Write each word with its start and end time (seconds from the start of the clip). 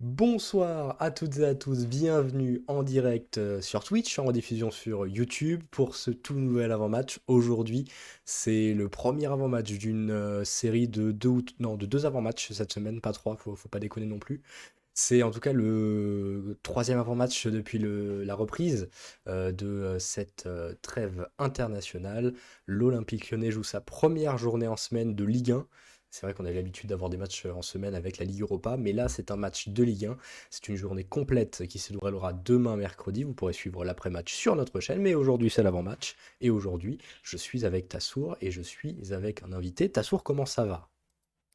Bonsoir 0.00 0.94
à 1.00 1.10
toutes 1.10 1.38
et 1.38 1.44
à 1.46 1.54
tous, 1.54 1.86
bienvenue 1.86 2.62
en 2.68 2.82
direct 2.82 3.38
euh, 3.38 3.62
sur 3.62 3.82
Twitch, 3.82 4.18
en 4.18 4.24
rediffusion 4.24 4.70
sur 4.70 5.06
YouTube 5.06 5.62
pour 5.70 5.96
ce 5.96 6.10
tout 6.10 6.34
nouvel 6.34 6.70
avant-match. 6.70 7.18
Aujourd'hui, 7.28 7.86
c'est 8.26 8.74
le 8.74 8.90
premier 8.90 9.24
avant-match 9.24 9.72
d'une 9.72 10.10
euh, 10.10 10.44
série 10.44 10.86
de 10.86 11.12
deux, 11.12 11.36
non, 11.60 11.76
de 11.76 11.86
deux 11.86 12.04
avant-matchs 12.04 12.52
cette 12.52 12.74
semaine, 12.74 13.00
pas 13.00 13.12
trois, 13.14 13.36
faut, 13.36 13.56
faut 13.56 13.70
pas 13.70 13.78
déconner 13.78 14.04
non 14.04 14.18
plus. 14.18 14.42
C'est 14.92 15.22
en 15.22 15.30
tout 15.30 15.40
cas 15.40 15.54
le 15.54 16.58
troisième 16.62 16.98
avant-match 16.98 17.46
depuis 17.46 17.78
la 17.78 18.34
reprise 18.34 18.90
euh, 19.28 19.50
de 19.50 19.96
cette 19.98 20.46
trêve 20.82 21.26
internationale. 21.38 22.34
L'Olympique 22.66 23.30
Lyonnais 23.30 23.50
joue 23.50 23.64
sa 23.64 23.80
première 23.80 24.36
journée 24.36 24.66
en 24.68 24.76
semaine 24.76 25.14
de 25.14 25.24
Ligue 25.24 25.52
1. 25.52 25.66
C'est 26.10 26.26
vrai 26.26 26.34
qu'on 26.34 26.46
a 26.46 26.50
l'habitude 26.50 26.88
d'avoir 26.88 27.10
des 27.10 27.16
matchs 27.16 27.46
en 27.46 27.62
semaine 27.62 27.94
avec 27.94 28.18
la 28.18 28.24
Ligue 28.24 28.40
Europa, 28.40 28.76
mais 28.76 28.92
là 28.92 29.08
c'est 29.08 29.30
un 29.30 29.36
match 29.36 29.68
de 29.68 29.82
Ligue 29.82 30.06
1. 30.06 30.16
C'est 30.50 30.68
une 30.68 30.76
journée 30.76 31.04
complète 31.04 31.66
qui 31.66 31.78
se 31.78 31.92
déroulera 31.92 32.32
demain 32.32 32.76
mercredi. 32.76 33.24
Vous 33.24 33.34
pourrez 33.34 33.52
suivre 33.52 33.84
l'après-match 33.84 34.32
sur 34.34 34.56
notre 34.56 34.80
chaîne, 34.80 35.02
mais 35.02 35.14
aujourd'hui 35.14 35.50
c'est 35.50 35.62
l'avant-match. 35.62 36.16
Et 36.40 36.50
aujourd'hui, 36.50 36.98
je 37.22 37.36
suis 37.36 37.64
avec 37.66 37.88
Tassour 37.88 38.36
et 38.40 38.50
je 38.50 38.62
suis 38.62 39.12
avec 39.12 39.42
un 39.42 39.52
invité. 39.52 39.90
Tassour, 39.90 40.22
comment 40.24 40.46
ça 40.46 40.64
va? 40.64 40.88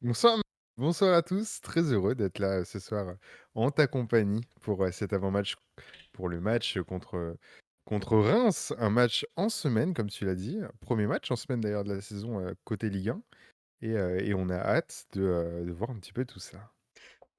Bonsoir, 0.00 0.40
bonsoir 0.76 1.14
à 1.14 1.22
tous. 1.22 1.60
Très 1.60 1.82
heureux 1.92 2.14
d'être 2.14 2.38
là 2.38 2.58
euh, 2.60 2.64
ce 2.64 2.78
soir 2.78 3.08
euh, 3.08 3.14
en 3.54 3.70
ta 3.70 3.86
compagnie 3.86 4.42
pour 4.60 4.84
euh, 4.84 4.90
cet 4.92 5.12
avant-match, 5.12 5.56
pour 6.12 6.28
le 6.28 6.40
match 6.40 6.78
contre, 6.82 7.36
contre 7.84 8.16
Reims. 8.16 8.72
Un 8.78 8.90
match 8.90 9.26
en 9.36 9.48
semaine, 9.48 9.94
comme 9.94 10.08
tu 10.08 10.24
l'as 10.24 10.34
dit. 10.34 10.58
Premier 10.80 11.06
match 11.06 11.30
en 11.30 11.36
semaine 11.36 11.60
d'ailleurs 11.60 11.84
de 11.84 11.94
la 11.94 12.00
saison 12.00 12.40
euh, 12.40 12.52
côté 12.64 12.90
Ligue 12.90 13.10
1. 13.10 13.22
Et, 13.82 13.90
euh, 13.96 14.20
et 14.20 14.34
on 14.34 14.48
a 14.48 14.56
hâte 14.56 15.06
de, 15.12 15.22
euh, 15.22 15.64
de 15.64 15.72
voir 15.72 15.90
un 15.90 15.96
petit 15.96 16.12
peu 16.12 16.24
tout 16.24 16.38
ça. 16.40 16.72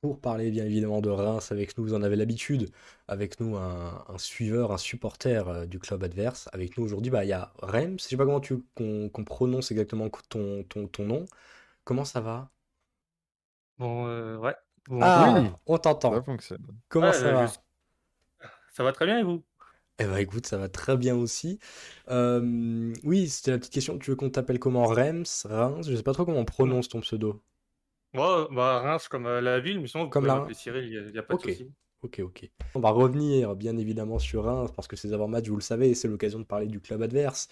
Pour 0.01 0.21
parler 0.21 0.51
bien 0.51 0.65
évidemment 0.65 1.01
de 1.01 1.09
Reims 1.09 1.51
avec 1.51 1.77
nous, 1.77 1.85
vous 1.85 1.93
en 1.95 2.03
avez 2.03 2.15
l'habitude, 2.17 2.71
avec 3.07 3.39
nous 3.41 3.57
un, 3.57 4.05
un 4.09 4.17
suiveur, 4.19 4.71
un 4.73 4.77
supporter 4.79 5.47
euh, 5.49 5.65
du 5.67 5.79
club 5.79 6.03
adverse. 6.03 6.49
Avec 6.53 6.77
nous 6.77 6.85
aujourd'hui, 6.85 7.11
bah, 7.11 7.25
il 7.25 7.29
y 7.29 7.33
a 7.33 7.53
Reims, 7.61 8.03
je 8.03 8.09
sais 8.09 8.17
pas 8.17 8.25
comment 8.25 8.41
tu 8.41 8.63
qu'on 8.75 9.09
qu'on 9.09 9.25
prononce 9.25 9.71
exactement 9.71 10.09
ton, 10.29 10.63
ton, 10.65 10.87
ton 10.87 11.05
nom. 11.05 11.25
Comment 11.85 12.05
ça 12.05 12.21
va? 12.21 12.51
Bon, 13.77 14.37
ouais? 14.39 14.55
Ah, 14.99 15.43
Oui, 15.43 15.55
on 15.67 15.77
ça 16.09 16.21
t'entend. 16.21 16.23
fonctionne. 16.23 16.65
Comment 16.89 17.11
Ouais, 17.11 17.13
ça 17.13 17.31
je 17.35 17.45
va? 17.53 17.61
ça 18.71 18.83
va 18.83 18.91
très 18.93 19.05
bien 19.05 19.19
et 19.19 19.23
vous? 19.23 19.43
Eh 19.99 20.05
ben 20.05 20.17
écoute, 20.17 20.45
ça 20.47 20.57
va 20.57 20.69
très 20.69 20.97
bien 20.97 21.15
aussi. 21.15 21.59
Euh, 22.09 22.93
oui, 23.03 23.29
c'était 23.29 23.51
la 23.51 23.57
petite 23.59 23.73
question. 23.73 23.97
Tu 23.99 24.09
veux 24.11 24.15
qu'on 24.15 24.29
t'appelle 24.29 24.59
comment? 24.59 24.85
Rems, 24.87 25.23
Reims? 25.45 25.87
Je 25.89 25.95
sais 25.95 26.03
pas 26.03 26.13
trop 26.13 26.25
comment 26.25 26.39
on 26.39 26.45
prononce 26.45 26.89
ton 26.89 27.01
pseudo. 27.01 27.43
Ouais, 28.15 28.47
bah, 28.51 28.79
Reims 28.81 29.07
comme, 29.07 29.25
heu, 29.27 29.39
la 29.39 29.59
ville, 29.59 29.79
mais 29.79 29.87
sinon 29.87 30.05
vous 30.05 30.11
Comme 30.11 30.25
pouvez 30.25 30.27
là? 30.27 30.31
m'appeler 30.31 30.53
Cyril, 30.55 30.85
il 31.09 31.15
y 31.15 31.17
a 31.19 31.23
pas 31.23 31.35
de 31.35 31.39
souci. 31.41 31.71
Ok, 32.03 32.19
ok. 32.23 32.49
On 32.75 32.79
va 32.79 32.89
revenir 32.89 33.55
bien 33.55 33.77
évidemment 33.77 34.19
sur 34.19 34.43
Reims 34.43 34.71
parce 34.75 34.87
que 34.87 34.95
ces 34.95 35.13
avant-matchs, 35.13 35.47
vous 35.47 35.55
le 35.55 35.61
savez, 35.61 35.93
c'est 35.95 36.07
l'occasion 36.07 36.39
de 36.39 36.45
parler 36.45 36.67
du 36.67 36.79
club 36.79 37.01
adverse 37.01 37.47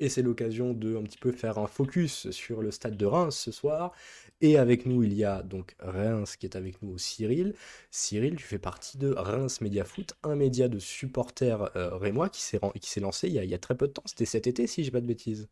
et 0.00 0.08
c'est 0.08 0.22
l'occasion 0.22 0.72
de 0.72 0.96
un 0.96 1.02
petit 1.02 1.18
peu 1.18 1.32
faire 1.32 1.58
un 1.58 1.66
focus 1.66 2.30
sur 2.30 2.62
le 2.62 2.70
stade 2.70 2.96
de 2.96 3.06
Reims 3.06 3.36
ce 3.36 3.52
soir. 3.52 3.92
Et 4.40 4.58
avec 4.58 4.86
nous, 4.86 5.02
il 5.02 5.14
y 5.14 5.24
a 5.24 5.42
donc 5.42 5.74
Reims 5.80 6.36
qui 6.36 6.46
est 6.46 6.56
avec 6.56 6.82
nous, 6.82 6.98
Cyril. 6.98 7.54
Cyril, 7.90 8.36
tu 8.36 8.44
fais 8.44 8.58
partie 8.58 8.98
de 8.98 9.12
Reims 9.12 9.60
Média 9.60 9.84
Foot, 9.84 10.14
un 10.22 10.36
média 10.36 10.68
de 10.68 10.78
supporters 10.78 11.76
euh, 11.76 11.96
rémois 11.96 12.28
qui 12.28 12.42
s'est 12.42 13.00
lancé 13.00 13.28
il 13.28 13.34
y 13.34 13.54
a, 13.54 13.58
très 13.58 13.76
peu 13.76 13.88
de 13.88 13.92
temps. 13.92 14.02
C'était 14.04 14.26
cet 14.26 14.46
été, 14.46 14.66
si 14.66 14.84
j'ai 14.84 14.90
pas 14.90 15.00
de 15.00 15.06
bêtises. 15.06 15.48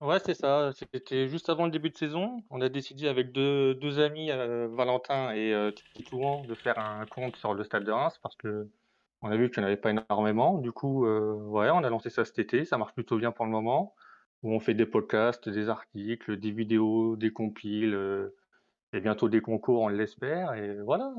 Ouais, 0.00 0.18
c'est 0.18 0.32
ça, 0.32 0.72
c'était 0.72 1.28
juste 1.28 1.50
avant 1.50 1.66
le 1.66 1.70
début 1.70 1.90
de 1.90 1.96
saison. 1.96 2.42
On 2.48 2.62
a 2.62 2.70
décidé 2.70 3.06
avec 3.06 3.32
deux 3.32 3.74
deux 3.74 4.00
amis, 4.00 4.30
heu, 4.30 4.64
Valentin 4.74 5.32
et 5.34 5.52
heu, 5.52 5.74
Titouan, 5.94 6.44
de 6.46 6.54
faire 6.54 6.78
un 6.78 7.04
compte 7.04 7.36
sur 7.36 7.52
le 7.52 7.62
stade 7.64 7.84
de 7.84 7.90
Reims 7.92 8.18
parce 8.22 8.34
qu'on 8.34 8.70
a 9.30 9.36
vu 9.36 9.50
qu'il 9.50 9.60
y 9.62 9.64
en 9.64 9.66
avait 9.66 9.76
pas 9.76 9.90
énormément. 9.90 10.56
Du 10.58 10.72
coup, 10.72 11.04
heu, 11.04 11.34
ouais, 11.34 11.68
on 11.70 11.84
a 11.84 11.90
lancé 11.90 12.08
ça 12.08 12.24
cet 12.24 12.38
été, 12.38 12.64
ça 12.64 12.78
marche 12.78 12.94
plutôt 12.94 13.18
bien 13.18 13.30
pour 13.30 13.44
le 13.44 13.50
moment, 13.50 13.94
où 14.42 14.54
on 14.54 14.60
fait 14.60 14.72
des 14.74 14.86
podcasts, 14.86 15.50
des 15.50 15.68
articles, 15.68 16.38
des 16.38 16.50
vidéos, 16.50 17.16
des 17.16 17.30
compiles, 17.32 17.92
heu 17.94 18.36
et 18.94 19.00
bientôt 19.00 19.28
des 19.28 19.42
concours, 19.42 19.82
on 19.82 19.88
l'espère 19.88 20.54
et 20.54 20.80
voilà. 20.82 21.14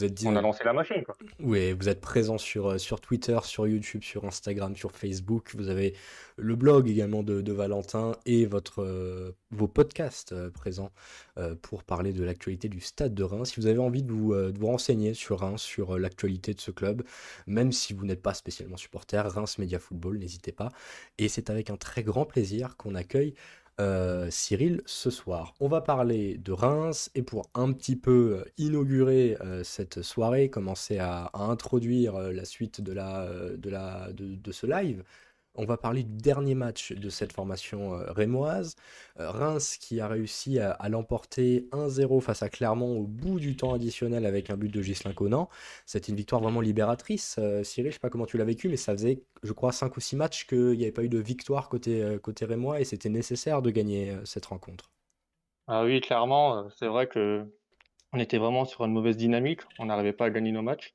Vous 0.00 0.06
êtes, 0.06 0.22
On 0.24 0.34
a 0.34 0.40
lancé 0.40 0.64
la 0.64 0.72
machine, 0.72 1.02
quoi. 1.04 1.14
Ouais, 1.40 1.74
vous 1.74 1.90
êtes 1.90 2.00
présent 2.00 2.38
sur, 2.38 2.70
euh, 2.70 2.78
sur 2.78 3.02
Twitter, 3.02 3.38
sur 3.44 3.66
YouTube, 3.66 4.02
sur 4.02 4.24
Instagram, 4.24 4.74
sur 4.74 4.92
Facebook. 4.92 5.54
Vous 5.54 5.68
avez 5.68 5.94
le 6.38 6.56
blog 6.56 6.88
également 6.88 7.22
de, 7.22 7.42
de 7.42 7.52
Valentin 7.52 8.12
et 8.24 8.46
votre, 8.46 8.82
euh, 8.82 9.32
vos 9.50 9.68
podcasts 9.68 10.32
euh, 10.32 10.50
présents 10.50 10.90
euh, 11.36 11.54
pour 11.60 11.84
parler 11.84 12.14
de 12.14 12.24
l'actualité 12.24 12.70
du 12.70 12.80
Stade 12.80 13.14
de 13.14 13.22
Reims. 13.22 13.50
Si 13.50 13.60
vous 13.60 13.66
avez 13.66 13.78
envie 13.78 14.02
de 14.02 14.10
vous, 14.10 14.34
de 14.34 14.58
vous 14.58 14.66
renseigner 14.66 15.12
sur 15.12 15.40
Reims, 15.40 15.60
sur 15.60 15.98
l'actualité 15.98 16.54
de 16.54 16.60
ce 16.60 16.70
club, 16.70 17.02
même 17.46 17.70
si 17.70 17.92
vous 17.92 18.06
n'êtes 18.06 18.22
pas 18.22 18.32
spécialement 18.32 18.78
supporter, 18.78 19.30
Reims 19.30 19.58
Media 19.58 19.78
Football, 19.78 20.18
n'hésitez 20.18 20.52
pas. 20.52 20.70
Et 21.18 21.28
c'est 21.28 21.50
avec 21.50 21.68
un 21.68 21.76
très 21.76 22.02
grand 22.02 22.24
plaisir 22.24 22.76
qu'on 22.78 22.94
accueille 22.94 23.34
euh, 23.80 24.28
Cyril 24.30 24.82
ce 24.84 25.08
soir. 25.10 25.54
On 25.58 25.66
va 25.66 25.80
parler 25.80 26.36
de 26.36 26.52
Reims 26.52 27.10
et 27.14 27.22
pour 27.22 27.48
un 27.54 27.72
petit 27.72 27.96
peu 27.96 28.42
euh, 28.44 28.44
inaugurer 28.58 29.38
euh, 29.40 29.64
cette 29.64 30.02
soirée, 30.02 30.50
commencer 30.50 30.98
à, 30.98 31.30
introduire 31.32 32.18
la 32.18 32.44
suite 32.44 32.82
de 32.82 32.92
ce 34.52 34.66
live, 34.66 35.02
on 35.60 35.66
va 35.66 35.76
parler 35.76 36.02
du 36.02 36.16
dernier 36.16 36.54
match 36.54 36.92
de 36.92 37.10
cette 37.10 37.32
formation 37.32 37.94
euh, 37.94 38.10
rémoise. 38.12 38.76
Euh, 39.18 39.30
Reims 39.30 39.76
qui 39.78 40.00
a 40.00 40.08
réussi 40.08 40.58
à, 40.58 40.88
l'emporter 40.88 41.68
1-0 41.72 42.20
face 42.22 42.42
à 42.42 42.48
Clermont 42.48 42.98
au 42.98 43.04
bout 43.04 43.38
du 43.38 43.56
temps 43.56 43.74
additionnel 43.74 44.24
avec 44.24 44.48
un 44.48 44.56
but 44.56 44.72
de 44.72 44.80
Ghislain 44.80 45.12
Conan. 45.12 45.50
C'était 45.84 46.08
une 46.08 46.16
victoire 46.16 46.40
vraiment 46.40 46.62
libératrice. 46.62 47.36
Euh, 47.38 47.62
Cyril, 47.62 47.90
je 47.90 47.96
sais 47.96 48.00
pas 48.00 48.08
comment 48.08 48.24
tu 48.24 48.38
l'as 48.38 48.44
vécu, 48.44 48.70
mais 48.70 48.78
ça 48.78 48.92
faisait, 48.92 49.22
je 49.42 49.52
crois, 49.52 49.72
5 49.72 49.94
ou 49.96 50.00
6 50.00 50.16
matchs 50.16 50.46
qu'il 50.46 50.78
n'y 50.78 50.84
avait 50.84 50.92
pas 50.92 51.04
eu 51.04 51.10
de 51.10 51.18
victoire 51.18 51.68
côté, 51.68 52.16
côté 52.22 52.46
rémois 52.46 52.80
et 52.80 52.84
c'était 52.84 53.10
nécessaire 53.10 53.60
de 53.60 53.70
gagner 53.70 54.16
cette 54.24 54.46
rencontre. 54.46 54.90
Ah 55.66 55.84
oui, 55.84 56.00
clairement, 56.00 56.68
c'est 56.70 56.88
vrai 56.88 57.06
qu'on 57.06 58.18
était 58.18 58.38
vraiment 58.38 58.64
sur 58.64 58.84
une 58.84 58.92
mauvaise 58.92 59.18
dynamique. 59.18 59.60
On 59.78 59.86
n'arrivait 59.86 60.14
pas 60.14 60.26
à 60.26 60.30
gagner 60.30 60.52
nos 60.52 60.62
matchs. 60.62 60.94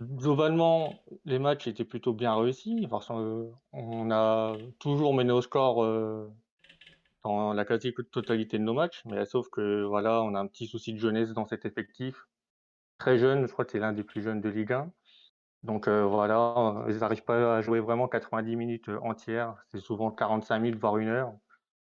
Globalement, 0.00 1.02
les 1.24 1.40
matchs 1.40 1.66
étaient 1.66 1.84
plutôt 1.84 2.12
bien 2.12 2.34
réussis 2.36 2.86
parce 2.88 3.08
que 3.08 3.50
on 3.72 4.10
a 4.12 4.56
toujours 4.78 5.12
mené 5.12 5.32
au 5.32 5.42
score, 5.42 5.82
heu, 5.84 6.30
dans 7.24 7.52
la 7.54 7.64
quasi-totalité 7.64 8.58
de 8.58 8.64
nos 8.64 8.74
matchs, 8.74 9.02
mais 9.06 9.24
sauf 9.26 9.48
que 9.50 9.84
voilà, 9.84 10.22
on 10.22 10.34
a 10.34 10.40
un 10.40 10.46
petit 10.48 10.66
souci 10.68 10.92
de 10.94 10.98
jeunesse 10.98 11.32
dans 11.34 11.46
cet 11.46 11.66
effectif. 11.66 12.26
Très 12.98 13.18
jeune, 13.18 13.46
je 13.46 13.52
crois 13.52 13.64
que 13.66 13.72
c'est 13.72 13.80
l'un 13.80 13.92
des 13.92 14.04
plus 14.04 14.22
jeunes 14.22 14.40
de 14.42 14.48
Ligue 14.50 14.72
1. 14.74 14.92
Donc 15.64 15.88
heu, 15.88 16.02
voilà, 16.04 16.84
ils 16.88 16.98
n'arrivent 16.98 17.24
pas 17.24 17.58
à 17.58 17.62
jouer 17.62 17.80
vraiment 17.80 18.08
90 18.08 18.56
minutes, 18.56 18.90
entières. 19.02 19.56
C'est 19.68 19.80
souvent 19.80 20.10
45 20.12 20.60
minutes, 20.60 20.80
voire 20.80 20.98
une 20.98 21.08
heure. 21.08 21.34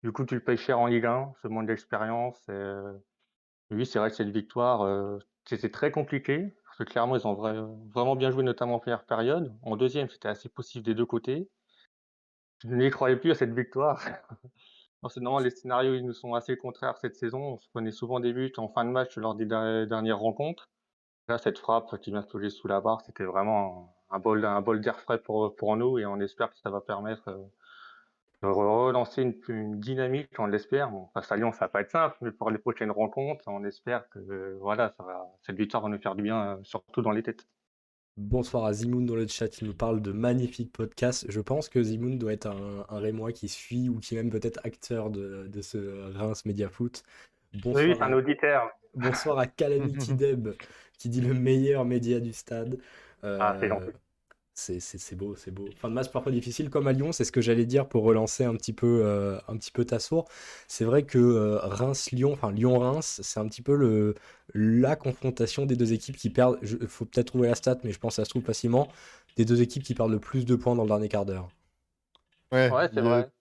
Du 0.03 0.12
coup, 0.13 0.25
tu 0.25 0.35
le 0.35 0.44
payes 0.44 0.57
cher 0.57 0.79
en 0.79 0.88
Ligue 0.88 1.06
1, 1.07 1.34
ce 1.44 1.47
manque 1.50 1.68
d'expérience 1.68 2.50
oui, 3.72 3.85
c'est 3.85 4.00
vrai 4.00 4.09
que 4.09 4.16
cette 4.16 4.29
victoire, 4.29 5.19
c'était 5.46 5.69
très 5.72 5.91
compliqué 5.91 6.56
parce 6.73 6.89
que 6.89 6.91
clairement, 6.91 7.16
ils 7.16 7.28
ont 7.28 7.35
vrai 7.35 7.56
vraiment 7.94 8.16
bien 8.16 8.31
joué, 8.31 8.44
notamment 8.44 8.75
en 8.75 8.79
première 8.79 9.06
période. 9.06 9.56
En 9.61 9.78
deuxième, 9.78 10.09
c'était 10.09 10.29
assez 10.29 10.50
poussif 10.50 10.81
des 10.81 10.95
2 10.95 11.06
côtés. 11.06 11.47
Je 12.63 12.73
n'y 12.73 12.89
croyais 12.89 13.16
plus 13.16 13.29
à 13.29 13.35
cette 13.35 13.53
victoire. 13.53 14.01
Forcément, 15.01 15.38
les 15.38 15.51
scénarios, 15.51 15.94
ils 15.94 16.03
nous 16.03 16.13
sont 16.13 16.34
assez 16.34 16.57
contraires 16.57 16.97
cette 16.97 17.16
saison. 17.16 17.39
On 17.39 17.57
se 17.59 17.69
prenait 17.69 17.91
souvent 17.91 18.19
des 18.19 18.34
buts 18.34 18.51
en 18.57 18.69
fin 18.69 18.85
de 18.85 18.89
match 18.89 19.17
lors 19.17 19.35
des 19.35 19.45
der 19.45 19.85
dernières 19.85 20.17
rencontres. 20.17 20.72
Là, 21.28 21.38
cette 21.38 21.59
frappe 21.59 21.95
qui 22.01 22.09
vient 22.09 22.23
se 22.23 22.50
sous 22.50 22.67
la 22.67 22.81
barre, 22.81 23.01
c'était 23.01 23.25
vraiment 23.25 23.95
un 24.09 24.17
bol 24.17 24.81
d'air 24.81 25.00
frais 25.00 25.22
pour, 25.22 25.78
nous 25.78 26.00
et 26.00 26.07
on 26.07 26.19
espère 26.22 26.50
que 26.50 26.57
ça 26.57 26.72
va 26.72 26.81
permettre, 26.81 27.29
heu, 27.29 27.45
de 28.43 28.47
relancer 28.47 29.21
une 29.23 29.33
une 29.49 29.79
dynamique, 29.79 30.29
on 30.39 30.45
l'espère. 30.47 30.91
Bon, 30.91 31.07
face 31.13 31.31
à 31.31 31.35
Lyon, 31.37 31.51
ça 31.51 31.65
va 31.65 31.69
pas 31.69 31.81
être 31.81 31.89
simple, 31.91 32.17
mais 32.21 32.31
pour 32.31 32.51
les 32.51 32.59
prochaines 32.59 32.91
rencontres, 32.91 33.43
on 33.47 33.63
espère 33.65 34.07
que, 34.09 34.19
euh, 34.19 34.57
voilà, 34.61 34.93
ça 34.97 35.03
va 35.03 35.25
cette 35.41 35.57
victoire 35.57 35.83
va 35.83 35.89
nous 35.89 35.99
faire 36.01 36.15
du 36.15 36.23
bien, 36.23 36.59
surtout 36.63 37.01
dans 37.01 37.11
les 37.11 37.23
têtes. 37.23 37.47
Bonsoir 38.17 38.66
à 38.66 38.73
Zimoun 38.73 39.05
dans 39.07 39.16
le 39.16 39.28
chat, 39.28 39.59
il 39.59 39.67
nous 39.67 39.73
parle 39.73 39.99
de 40.01 40.11
magnifiques 40.11 40.72
podcasts. 40.72 41.25
Je 41.31 41.41
pense 41.41 41.67
que 41.67 41.81
Zimoun 41.81 42.19
doit 42.19 42.34
être 42.34 42.45
un, 42.47 42.85
un 42.87 42.99
Rémois 42.99 43.31
qui 43.31 43.49
suit 43.49 43.90
ou 43.90 43.99
qui 43.99 44.13
est 44.16 44.17
même 44.22 44.29
peut-être 44.31 44.59
acteur 44.63 45.09
de, 45.09 45.47
de 45.47 45.61
ce 45.63 46.11
Reims 46.16 46.46
Media 46.46 46.69
Foot. 46.69 47.03
Oui, 47.73 47.84
oui, 47.84 47.96
Bonsoir 47.96 47.97
c'est 47.97 48.03
un 48.03 48.13
à, 48.13 48.13
auditeur. 48.13 48.69
bonsoir 48.96 49.39
à 49.39 49.47
Calamity 49.47 50.13
Deb 50.16 50.49
qui 50.99 51.09
dit 51.09 51.22
le 51.22 51.34
meilleur 51.35 51.85
média 51.85 52.19
du 52.19 52.34
stade. 52.34 52.79
Ah, 53.37 53.55
c'est 53.59 53.67
Euh, 53.67 53.69
gentil. 53.69 53.91
C'est 54.55 55.16
beau, 55.16 55.35
c'est 55.35 55.52
beau. 55.52 55.67
Fin 55.78 55.90
de 55.90 55.94
match 55.96 56.11
parfois 56.11 56.32
difficile 56.32 56.70
comme 56.70 56.88
à 56.88 56.94
Lyon, 56.94 57.11
c'est 57.11 57.23
ce 57.26 57.32
que 57.32 57.41
j'allais 57.41 57.66
dire 57.66 57.88
pour 57.88 58.03
relancer 58.03 58.44
un 58.44 58.55
petit 58.55 58.73
peu, 58.73 59.02
euh, 59.03 59.40
un 59.47 59.58
petit 59.58 59.72
peu 59.72 59.84
Tassour. 59.85 60.28
C'est 60.67 60.85
vrai 60.85 61.03
que 61.05 61.17
euh, 61.17 61.58
Reims-Lyon, 61.59 62.34
enfin 62.34 62.52
Lyon-Reims, 62.52 63.20
c'est 63.23 63.40
un 63.40 63.47
petit 63.47 63.61
peu 63.64 63.76
le, 63.76 64.16
la 64.53 64.96
confrontation 64.96 65.66
des 65.66 65.76
deux 65.76 65.94
équipes 65.94 66.17
qui 66.17 66.29
perdent. 66.29 66.59
Il 66.61 66.88
faut 66.88 67.05
peut-être 67.05 67.28
trouver 67.28 67.47
la 67.47 67.55
stat, 67.55 67.79
mais 67.84 67.91
je 67.91 68.00
pense 68.00 68.14
que 68.14 68.22
ça 68.22 68.26
se 68.26 68.29
trouve 68.29 68.44
facilement. 68.44 68.90
Des 69.38 69.46
deux 69.46 69.61
équipes 69.61 69.84
qui 69.84 69.96
perdent 69.96 70.11
le 70.11 70.20
plus 70.20 70.46
de 70.46 70.56
points 70.56 70.76
dans 70.76 70.84
le 70.84 70.90
dernier 70.90 71.09
quart 71.09 71.26
d'heure. 71.26 71.49
Ouais, 72.52 72.78
c'est 72.94 72.96
y 72.96 72.99
a, 72.99 73.02
vrai. 73.02 73.32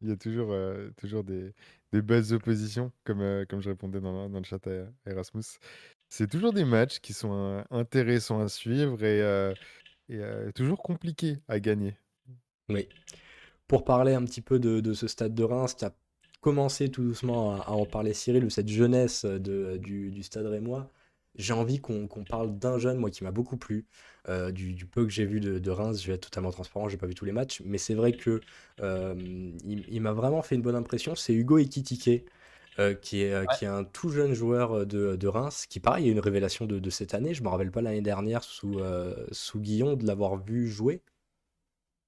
il 0.00 0.08
y 0.08 0.12
a 0.12 0.16
toujours, 0.16 0.52
euh, 0.52 0.90
toujours 0.96 1.24
des, 1.24 1.54
des 1.92 2.02
belles 2.02 2.32
oppositions, 2.34 2.92
comme, 3.04 3.20
euh, 3.22 3.44
comme 3.46 3.60
je 3.60 3.70
répondais 3.70 4.00
dans, 4.00 4.28
dans 4.28 4.38
le 4.38 4.44
chat 4.44 4.64
à, 4.66 4.70
à 5.06 5.10
Erasmus. 5.10 5.42
c'est 6.08 6.28
toujours 6.28 6.52
des 6.52 6.64
matchs 6.64 7.00
qui 7.00 7.12
sont 7.12 7.32
euh, 7.32 7.62
intéressants 7.70 8.40
à 8.40 8.48
suivre 8.48 9.02
et, 9.04 9.22
euh, 9.22 9.54
et, 10.08 10.16
euh, 10.16 10.50
toujours 10.52 10.82
compliqués 10.82 11.38
à 11.48 11.60
gagner. 11.60 11.96
Oui. 12.68 12.88
Pour 13.66 13.84
parler 13.84 14.14
un 14.14 14.24
petit 14.24 14.40
peu 14.40 14.58
de, 14.58 14.92
ce 14.94 15.06
stade 15.08 15.34
de 15.34 15.44
Reims, 15.44 15.76
tu 15.76 15.84
as 15.84 15.94
commencé 16.40 16.90
tout 16.90 17.02
doucement 17.02 17.60
à, 17.60 17.70
en 17.70 17.86
parler, 17.86 18.14
Cyril, 18.14 18.44
de 18.44 18.48
cette 18.48 18.68
jeunesse 18.68 19.24
de, 19.24 19.76
du, 19.76 20.22
stade 20.22 20.46
rémois. 20.46 20.90
J'ai 21.34 21.52
envie 21.52 21.78
qu'on 21.78 22.08
qu'on 22.08 22.24
parle 22.24 22.58
d'un 22.58 22.78
jeune, 22.78 22.98
moi, 22.98 23.10
qui 23.10 23.22
m'a 23.24 23.30
beaucoup 23.30 23.56
plu. 23.56 23.86
euh, 24.28 24.50
du, 24.50 24.86
peu 24.86 25.04
que 25.04 25.10
j'ai 25.12 25.24
vu 25.24 25.40
de, 25.40 25.70
Reims, 25.70 26.02
je 26.02 26.08
vais 26.08 26.14
être 26.14 26.22
totalement 26.22 26.50
transparent, 26.50 26.88
j'ai 26.88 26.96
pas 26.96 27.06
vu 27.06 27.14
tous 27.14 27.24
les 27.24 27.32
matchs, 27.32 27.62
mais 27.64 27.78
c'est 27.78 27.94
vrai 27.94 28.12
que 28.12 28.40
euh, 28.80 29.14
m'a 30.00 30.12
vraiment 30.12 30.42
fait 30.42 30.54
une 30.54 30.62
bonne 30.62 30.74
impression. 30.74 31.14
C'est 31.14 31.34
Hugo 31.34 31.58
Ekitike, 31.58 32.24
euh, 32.80 32.94
qui 32.94 33.22
est, 33.22 33.32
euh, 33.32 33.44
Ouais. 33.46 33.46
qui 33.58 33.64
est 33.64 33.68
un 33.68 33.84
tout 33.84 34.10
jeune 34.10 34.34
joueur 34.34 34.86
de, 34.86 35.16
de 35.16 35.28
Reims, 35.28 35.66
qui 35.66 35.80
pareil 35.80 36.08
est 36.08 36.12
une 36.12 36.20
révélation 36.20 36.66
de, 36.66 36.78
de 36.78 36.90
cette 36.90 37.14
année. 37.14 37.34
Je 37.34 37.42
me 37.42 37.48
rappelle 37.48 37.70
pas 37.72 37.82
l'année 37.82 38.02
dernière 38.02 38.42
sous, 38.44 38.78
euh, 38.80 39.26
sous 39.32 39.60
Guillon 39.60 39.94
de 39.96 40.06
l'avoir 40.06 40.36
vu 40.36 40.68
jouer. 40.68 41.02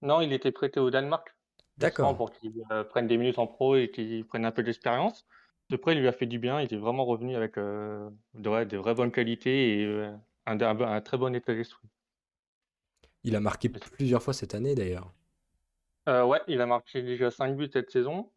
Non, 0.03 0.21
il 0.21 0.33
était 0.33 0.53
prêté 0.53 0.81
au 0.81 0.91
Danemark, 0.91 1.35
D'accord. 1.79 2.17
pour 2.17 2.31
qu'il 2.33 2.53
euh, 2.71 2.85
prenne 2.85 3.07
des 3.07 3.17
minutes 3.19 3.39
en 3.39 3.47
pro 3.47 3.77
et 3.77 3.91
qu'il 3.91 4.25
prenne 4.27 4.45
un 4.45 4.53
peu 4.53 4.63
d'expérience. 4.63 5.27
Après, 5.73 5.95
il 5.95 6.01
lui 6.01 6.09
a 6.09 6.13
fait 6.13 6.27
du 6.27 6.39
bien. 6.39 6.61
Il 6.61 6.73
est 6.75 6.77
vraiment 6.79 7.05
revenu 7.05 7.37
avec 7.37 7.57
euh, 7.59 8.09
de, 8.35 8.49
ouais, 8.49 8.67
de 8.67 8.77
vraies 8.77 8.95
bonnes 8.95 9.13
qualités 9.13 9.81
et 9.81 9.85
euh, 9.85 10.11
un, 10.47 10.61
un- 10.61 10.81
un 10.81 11.01
très 11.01 11.17
bon 11.19 11.35
état 11.35 11.55
d'esprit. 11.55 11.87
Il 13.25 13.37
a 13.37 13.41
marqué 13.41 13.69
plusieurs 13.69 14.23
fois 14.23 14.33
cette 14.35 14.55
année 14.55 14.75
d'ailleurs. 14.75 15.13
Euh, 16.09 16.25
ouais, 16.25 16.41
il 16.49 16.61
a 16.61 16.67
marqué 16.67 17.03
déjà 17.03 17.31
5 17.31 17.57
buts 17.57 17.69
cette 17.73 17.91
saison. 17.91 18.31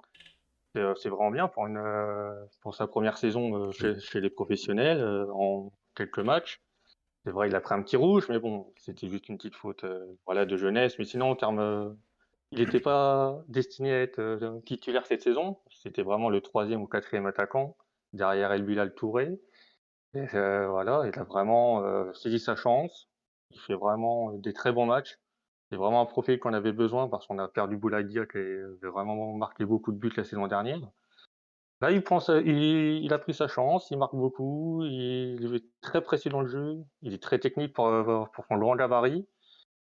C'est 0.73 0.81
euh, 0.81 0.95
c'est 0.95 1.09
vraiment 1.09 1.31
bien 1.31 1.47
pour, 1.47 1.67
une, 1.67 1.77
euh, 1.77 2.33
pour 2.61 2.75
sa 2.75 2.87
première 2.87 3.17
saison 3.17 3.55
euh, 3.55 3.71
chez, 3.71 3.99
chez 3.99 4.21
les 4.21 4.29
professionnels 4.29 5.03
en 5.33 5.71
quelques 5.95 6.19
matchs. 6.19 6.61
C'est 7.23 7.31
vrai, 7.31 7.47
il 7.47 7.55
a 7.55 7.61
pris 7.61 7.73
un 7.73 7.81
petit 7.81 7.95
rouge, 7.95 8.27
mais 8.29 8.39
bon, 8.39 8.73
c'était 8.75 9.07
juste 9.07 9.29
une 9.29 9.37
petite 9.37 9.55
faute 9.55 9.85
voilà, 10.25 10.45
de 10.45 10.57
jeunesse. 10.57 10.99
Mais 10.99 11.05
sinon, 11.05 11.31
en 11.31 11.35
termes, 11.37 11.95
il 12.51 12.59
n'était 12.59 12.81
pas 12.81 13.41
destiné 13.47 13.93
à 13.93 14.01
être 14.01 14.61
titulaire 14.65 15.05
cette 15.05 15.21
saison. 15.21 15.57
C'était 15.71 16.03
vraiment 16.03 16.29
le 16.29 16.41
troisième 16.41 16.81
ou 16.81 16.87
quatrième 16.87 17.25
attaquant 17.25 17.77
derrière 18.11 18.51
El 18.51 18.63
Bilal 18.63 18.93
Touré. 18.93 19.39
Et, 20.15 20.27
euh, 20.35 20.67
voilà, 20.67 21.03
il 21.05 21.17
a 21.17 21.23
vraiment 21.23 21.83
euh, 21.83 22.13
saisi 22.13 22.39
sa 22.39 22.55
chance. 22.55 23.09
Il 23.51 23.59
fait 23.59 23.75
vraiment 23.75 24.31
des 24.33 24.53
très 24.53 24.71
bons 24.71 24.85
matchs. 24.85 25.17
C'est 25.73 25.77
vraiment 25.77 26.01
un 26.01 26.05
profil 26.05 26.37
qu'on 26.39 26.53
avait 26.53 26.71
besoin 26.71 27.07
parce 27.07 27.25
qu'on 27.25 27.39
a 27.39 27.47
perdu 27.47 27.77
Boulaïdia 27.77 28.27
qui 28.27 28.37
avait 28.37 28.89
vraiment 28.91 29.33
marqué 29.33 29.65
beaucoup 29.65 29.91
de 29.91 29.97
buts 29.97 30.13
la 30.15 30.23
saison 30.23 30.45
dernière. 30.45 30.77
Là, 31.81 31.89
il, 31.89 32.03
prend 32.03 32.19
sa- 32.19 32.41
il, 32.41 33.11
a 33.11 33.17
pris 33.17 33.33
sa 33.33 33.47
chance, 33.47 33.89
il 33.89 33.97
marque 33.97 34.13
beaucoup, 34.13 34.83
il, 34.83 35.41
il 35.41 35.55
est 35.55 35.65
très 35.81 36.03
précis 36.03 36.29
dans 36.29 36.41
le 36.41 36.47
jeu, 36.47 36.77
il 37.01 37.15
est 37.15 37.23
très 37.23 37.39
technique 37.39 37.73
pour, 37.73 37.87
euh, 37.87 38.25
pour 38.35 38.45
son 38.45 38.57
grand 38.57 38.75
gabarit. 38.75 39.27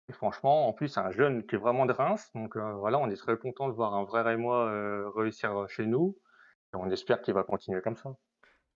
Et 0.09 0.13
franchement, 0.13 0.67
en 0.67 0.73
plus, 0.73 0.89
c'est 0.89 0.99
un 1.01 1.11
jeune 1.11 1.45
qui 1.47 1.55
est 1.55 1.59
vraiment 1.59 1.85
de 1.85 1.93
Reims. 1.93 2.29
Donc 2.35 2.57
euh, 2.57 2.73
voilà, 2.73 2.99
on 2.99 3.09
est 3.09 3.15
très 3.15 3.37
content 3.37 3.69
de 3.69 3.73
voir 3.73 3.93
un 3.95 4.03
vrai 4.03 4.23
Rémois 4.23 4.67
euh, 4.69 5.09
réussir 5.15 5.69
chez 5.69 5.85
nous. 5.85 6.17
Et 6.73 6.77
on 6.77 6.89
espère 6.91 7.21
qu'il 7.21 7.35
va 7.35 7.43
continuer 7.43 7.81
comme 7.81 7.97
ça. 7.97 8.15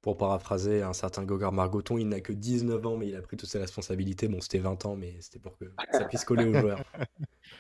Pour 0.04 0.18
paraphraser 0.18 0.84
un 0.84 0.94
certain 0.94 1.26
Gogard 1.26 1.54
Margoton, 1.54 1.98
il 1.98 2.10
n'a 2.10 2.22
que 2.22 2.34
19 2.34 2.86
ans, 2.86 2.98
mais 2.98 3.10
il 3.10 3.16
a 3.18 3.24
pris 3.24 3.38
toutes 3.38 3.50
ses 3.50 3.60
responsabilités. 3.60 4.30
Bon, 4.30 4.42
c'était 4.42 4.60
20 4.60 4.86
ans, 4.86 4.98
mais 4.98 5.16
c'était 5.22 5.40
pour 5.40 5.58
que 5.58 5.66
ça 5.92 6.06
puisse 6.06 6.26
coller 6.26 6.46
aux 6.46 6.56
joueurs. 6.56 6.86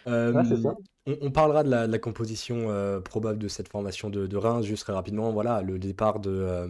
Euh, 0.07 0.33
ça. 0.55 0.75
on, 1.05 1.17
on 1.21 1.31
parlera 1.31 1.63
de 1.63 1.69
la, 1.69 1.87
de 1.87 1.91
la 1.91 1.99
composition 1.99 2.69
euh, 2.71 2.99
probable 3.01 3.39
de 3.39 3.47
cette 3.47 3.69
formation 3.69 4.09
de, 4.09 4.27
de 4.27 4.37
Reims, 4.37 4.65
juste 4.65 4.83
très 4.83 4.93
rapidement. 4.93 5.31
Voilà, 5.31 5.61
le 5.61 5.79
départ 5.79 6.19
de, 6.19 6.31
euh, 6.31 6.67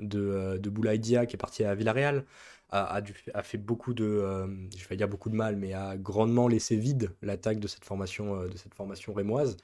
de, 0.00 0.58
de 0.58 0.70
Boulaïdia, 0.70 1.26
qui 1.26 1.36
est 1.36 1.38
parti 1.38 1.64
à 1.64 1.74
Villarreal, 1.74 2.24
a, 2.70 2.84
a, 2.94 3.00
dû- 3.00 3.14
a 3.34 3.42
fait 3.42 3.58
beaucoup 3.58 3.94
de, 3.94 4.46
je 4.76 4.88
vais 4.88 4.96
dire 4.96 5.08
beaucoup 5.08 5.30
de 5.30 5.36
mal, 5.36 5.56
mais 5.56 5.72
a 5.74 5.96
grandement 5.96 6.48
laissé 6.48 6.76
vide 6.76 7.14
l'attaque 7.22 7.60
de 7.60 7.68
cette 7.68 7.84
formation, 7.84 8.46
de 8.46 8.56
cette 8.56 8.74
formation 8.74 9.12
rémoise. 9.14 9.56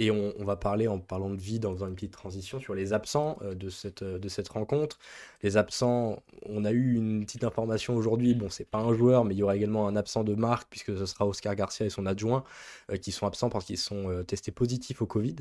Et 0.00 0.10
on, 0.10 0.32
va 0.44 0.56
parler, 0.56 0.88
en 0.88 0.98
parlant 0.98 1.30
de 1.30 1.40
vide, 1.40 1.66
en 1.66 1.72
faisant 1.72 1.86
une 1.86 1.94
petite 1.94 2.12
transition 2.12 2.58
sur 2.58 2.74
les 2.74 2.92
absents 2.92 3.38
euh, 3.42 3.54
de 3.54 3.70
cette, 3.70 4.02
euh, 4.02 4.18
de 4.18 4.28
cette 4.28 4.48
rencontre. 4.48 4.98
Les 5.42 5.56
absents, 5.56 6.20
on 6.46 6.64
a 6.64 6.72
eu 6.72 6.96
une 6.96 7.24
petite 7.24 7.44
information 7.44 7.94
aujourd'hui. 7.94 8.34
Bon, 8.34 8.50
c'est 8.50 8.68
pas 8.68 8.78
un 8.78 8.92
joueur, 8.92 9.24
mais 9.24 9.34
il 9.34 9.38
y 9.38 9.44
aura 9.44 9.54
également 9.54 9.86
un 9.86 9.94
absent 9.94 10.24
de 10.24 10.34
marque, 10.34 10.68
puisque 10.68 10.96
ce 10.98 11.06
sera 11.06 11.28
Oscar 11.28 11.54
Garcia 11.54 11.86
et 11.86 11.90
son 11.90 12.06
adjoint 12.06 12.42
euh, 12.90 12.96
qui 12.96 13.12
sont 13.12 13.26
absents 13.26 13.50
parce 13.50 13.66
qu'ils 13.66 13.78
sont 13.78 14.24
testés 14.26 14.50
positifs 14.50 15.00
au 15.00 15.06
Covid. 15.06 15.36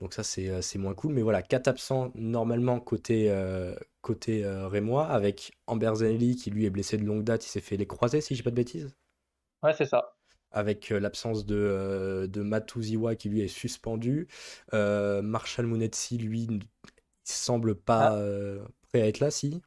Donc 0.00 0.12
ça, 0.12 0.22
c'est 0.22 0.78
moins 0.78 0.94
cool. 0.94 1.14
Mais 1.14 1.22
voilà, 1.22 1.42
quatre 1.42 1.68
absents 1.68 2.12
normalement 2.14 2.80
côté, 2.80 3.34
côté 4.02 4.46
rémois, 4.46 5.06
avec 5.06 5.52
Amber 5.66 5.92
Zanelli 5.96 6.36
qui 6.36 6.50
lui 6.50 6.66
est 6.66 6.70
blessé 6.70 6.98
de 6.98 7.04
longue 7.04 7.24
date. 7.24 7.46
Il 7.46 7.48
s'est 7.48 7.60
fait 7.60 7.76
les 7.76 7.86
croisés, 7.86 8.20
si 8.20 8.34
j'ai 8.34 8.42
pas 8.42 8.50
de 8.50 8.56
bêtises? 8.56 8.94
Ouais, 9.62 9.72
c'est 9.74 9.86
ça. 9.86 10.17
Avec 10.50 10.92
euh, 10.92 11.00
l'absence 11.00 11.46
de, 11.46 11.56
euh, 11.56 12.26
de 12.26 12.42
Matuziwa 12.42 13.16
qui 13.16 13.28
lui 13.28 13.40
est 13.42 13.48
suspendu. 13.48 14.28
Euh, 14.74 15.22
Marshall 15.22 15.66
Munetsi, 15.66 16.18
lui, 16.18 16.42
il 16.50 16.62
semble 17.24 17.74
pas 17.76 18.12
Ah, 18.12 18.16
euh, 18.16 18.64
prêt 18.90 19.02
à 19.02 19.08
être 19.08 19.20
là, 19.20 19.30
si? 19.30 19.62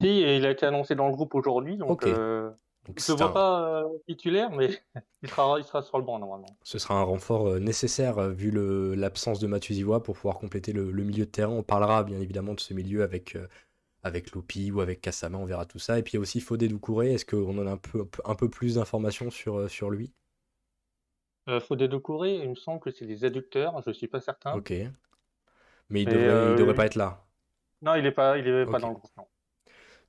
si, 0.00 0.06
et 0.08 0.36
il 0.36 0.46
a 0.46 0.50
été 0.50 0.66
annoncé 0.66 0.94
dans 0.94 1.06
le 1.08 1.12
groupe 1.14 1.34
aujourd'hui, 1.34 1.76
donc 1.76 2.02
Ok, 2.02 2.02
euh, 2.02 2.50
donc 2.86 3.00
je 3.06 3.12
ne 3.12 3.16
vois 3.16 3.32
un, 3.32 3.32
pas 3.32 3.84
titulaire, 4.08 4.50
mais 4.50 4.68
il 5.22 5.28
sera, 5.28 5.58
il 5.58 5.64
sera 5.64 5.82
sur 5.82 5.98
le 5.98 6.04
banc 6.04 6.18
normalement. 6.18 6.56
ce 6.64 6.78
sera 6.78 6.94
un 6.94 7.02
renfort 7.02 7.58
nécessaire 7.60 8.30
vu 8.30 8.50
l'absence 8.96 9.38
de 9.40 9.46
Matuziwa 9.46 10.02
pour 10.02 10.16
pouvoir 10.16 10.38
compléter 10.38 10.72
le, 10.72 10.90
le 10.90 11.04
milieu 11.04 11.24
de 11.26 11.30
terrain. 11.30 11.52
On 11.52 11.62
parlera 11.62 12.04
bien 12.04 12.20
évidemment 12.20 12.54
de 12.54 12.60
ce 12.60 12.74
milieu 12.74 13.02
avec, 13.02 13.36
avec 14.02 14.32
Lopi 14.32 14.70
ou 14.72 14.80
avec 14.80 15.00
Kassama, 15.00 15.38
on 15.38 15.44
verra 15.46 15.66
tout 15.66 15.78
ça. 15.78 15.98
Et 15.98 16.02
puis 16.02 16.12
il 16.12 16.16
y 16.16 16.18
a 16.18 16.20
aussi 16.20 16.40
Fodé 16.40 16.68
Doucouré. 16.68 17.12
Est-ce 17.14 17.24
qu'on 17.26 17.58
en 17.58 17.66
a 17.66 17.72
un 17.72 17.76
peu, 17.78 18.06
un 18.24 18.34
peu 18.34 18.48
plus 18.50 18.74
d'informations 18.76 19.30
sur, 19.30 19.58
euh, 19.58 19.68
sur 19.68 19.90
lui? 19.90 20.12
Euh, 21.48 21.60
Fodé 21.60 21.86
Doucouré, 21.86 22.34
il 22.42 22.48
me 22.50 22.56
semble 22.56 22.80
que 22.80 22.90
c'est 22.90 23.04
les 23.06 23.24
adducteurs, 23.24 23.80
je 23.82 23.90
ne 23.90 23.94
suis 23.94 24.08
pas 24.08 24.20
certain. 24.20 24.58
Ok. 24.58 24.72
Mais 25.90 26.02
il 26.02 26.08
Mais 26.08 26.12
devrait, 26.56 26.74
euh, 26.74 26.74
pas 26.74 26.86
être 26.86 26.96
là. 26.96 27.24
non, 27.82 27.94
il 27.96 28.02
n'est 28.04 28.12
pas, 28.12 28.38
il 28.38 28.46
est 28.48 28.66
pas 28.66 28.78
dans 28.80 28.88
le 28.88 28.94
groupe, 28.94 29.10
non. 29.16 29.26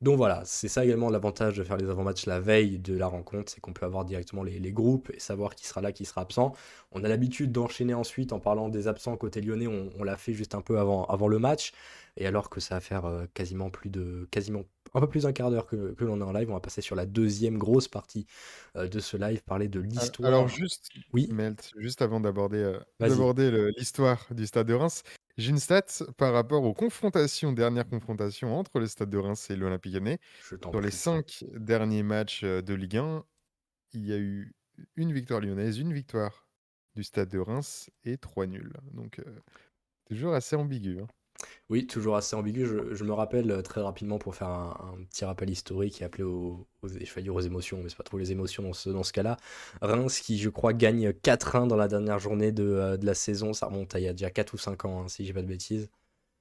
Donc 0.01 0.17
voilà, 0.17 0.41
c'est 0.45 0.67
ça 0.67 0.83
également 0.83 1.09
l'avantage 1.09 1.55
de 1.57 1.63
faire 1.63 1.77
les 1.77 1.89
avant-matchs 1.89 2.25
la 2.25 2.39
veille 2.41 2.77
de 2.77 2.93
la 2.97 3.07
rencontre, 3.07 3.51
c'est 3.51 3.61
qu'on 3.61 3.71
peut 3.71 3.85
avoir 3.85 4.03
directement 4.03 4.43
les, 4.43 4.59
les 4.59 4.73
groupes 4.73 5.09
et 5.13 5.19
savoir 5.19 5.55
qui 5.55 5.65
sera 5.65 5.79
là, 5.81 5.93
qui 5.93 6.03
sera 6.03 6.21
absent. 6.21 6.53
On 6.91 7.03
a 7.05 7.07
l'habitude 7.07 7.51
d'enchaîner 7.53 7.93
ensuite 7.93 8.33
en 8.33 8.39
parlant 8.39 8.67
des 8.67 8.87
absents 8.89 9.15
côté 9.15 9.39
lyonnais, 9.41 9.67
on, 9.67 9.89
on 9.97 10.03
l'a 10.03 10.17
fait 10.17 10.33
juste 10.33 10.55
un 10.55 10.61
peu 10.61 10.77
avant, 10.79 11.05
avant 11.05 11.29
le 11.29 11.39
match, 11.39 11.71
et 12.17 12.25
alors 12.27 12.49
que 12.49 12.59
ça 12.59 12.75
va 12.75 12.81
faire 12.81 13.05
euh, 13.05 13.25
quasiment 13.33 13.69
plus 13.69 13.89
de, 13.89 14.27
quasiment 14.31 14.63
un 14.93 14.99
peu 15.01 15.09
plus 15.09 15.23
d'un 15.23 15.33
quart 15.33 15.49
d'heure 15.49 15.65
que, 15.65 15.93
que 15.93 16.03
l'on 16.03 16.19
est 16.19 16.23
en 16.23 16.31
live, 16.33 16.49
on 16.49 16.53
va 16.53 16.59
passer 16.59 16.81
sur 16.81 16.95
la 16.95 17.05
deuxième 17.05 17.57
grosse 17.57 17.87
partie 17.87 18.27
euh, 18.75 18.87
de 18.87 18.99
ce 18.99 19.17
live, 19.17 19.41
parler 19.43 19.67
de 19.67 19.79
Al- 19.79 19.85
l'histoire. 19.87 20.27
Alors 20.33 20.47
juste, 20.47 20.89
Oui, 21.13 21.27
Melt, 21.31 21.71
juste 21.77 22.01
avant 22.01 22.19
d'aborder 22.19 22.57
euh, 22.57 22.79
l'histoire 23.77 24.27
du 24.31 24.45
Stade 24.45 24.67
de 24.67 24.73
Reims, 24.73 25.01
j'ai 25.37 25.49
une 25.49 25.57
stat 25.59 25.85
par 26.17 26.31
rapport 26.33 26.63
aux 26.63 26.73
confrontations, 26.75 27.51
dernières 27.53 27.87
confrontations 27.89 28.55
entre 28.55 28.79
le 28.79 28.85
Stade 28.87 29.09
de 29.09 29.17
Reims 29.17 29.49
et 29.49 29.55
l'Olympique 29.55 29.93
Lyonnais. 29.93 30.19
Sur 30.71 30.81
les 30.81 30.91
cinq 30.91 31.43
derniers 31.55 32.03
matchs 32.03 32.43
de 32.43 32.73
Ligue 32.75 32.97
1, 32.97 33.23
il 33.93 34.05
y 34.05 34.13
a 34.13 34.17
eu 34.17 34.53
une 34.95 35.11
victoire 35.11 35.39
lyonnaise, 35.41 35.79
une 35.79 35.93
victoire 35.93 36.47
du 36.95 37.03
Stade 37.03 37.29
de 37.29 37.39
Reims 37.39 37.89
et 38.03 38.17
trois 38.17 38.45
nuls. 38.45 38.73
Donc 38.93 39.19
euh, 39.19 39.39
toujours 40.05 40.33
assez 40.33 40.55
ambigu. 40.55 40.99
hein. 41.01 41.07
Oui, 41.69 41.87
toujours 41.87 42.15
assez 42.15 42.35
ambigu. 42.35 42.65
Je, 42.65 42.93
je 42.93 43.03
me 43.03 43.13
rappelle 43.13 43.49
euh, 43.51 43.61
très 43.61 43.81
rapidement 43.81 44.17
pour 44.19 44.35
faire 44.35 44.47
un, 44.49 44.93
un 44.99 45.03
petit 45.05 45.25
rappel 45.25 45.49
historique 45.49 46.01
et 46.01 46.05
appeler 46.05 46.23
aux, 46.23 46.67
aux, 46.81 46.87
je 46.87 47.13
vais 47.13 47.21
dire 47.21 47.33
aux 47.35 47.39
émotions, 47.41 47.81
mais 47.81 47.89
c'est 47.89 47.95
pas 47.97 48.03
trop 48.03 48.17
les 48.17 48.31
émotions 48.31 48.63
dans 48.63 48.73
ce, 48.73 48.89
dans 48.89 49.03
ce 49.03 49.13
cas-là. 49.13 49.37
Reims 49.81 50.19
qui, 50.19 50.37
je 50.39 50.49
crois, 50.49 50.73
gagne 50.73 51.11
4-1 51.13 51.67
dans 51.67 51.75
la 51.77 51.87
dernière 51.87 52.19
journée 52.19 52.51
de, 52.51 52.63
euh, 52.63 52.97
de 52.97 53.05
la 53.05 53.13
saison. 53.13 53.53
Ça 53.53 53.67
remonte 53.67 53.95
à 53.95 53.99
il 53.99 54.03
y 54.05 54.07
a 54.07 54.13
déjà 54.13 54.29
4 54.29 54.53
ou 54.53 54.57
5 54.57 54.85
ans, 54.85 55.01
hein, 55.03 55.07
si 55.07 55.25
j'ai 55.25 55.33
pas 55.33 55.41
de 55.41 55.47
bêtises. 55.47 55.89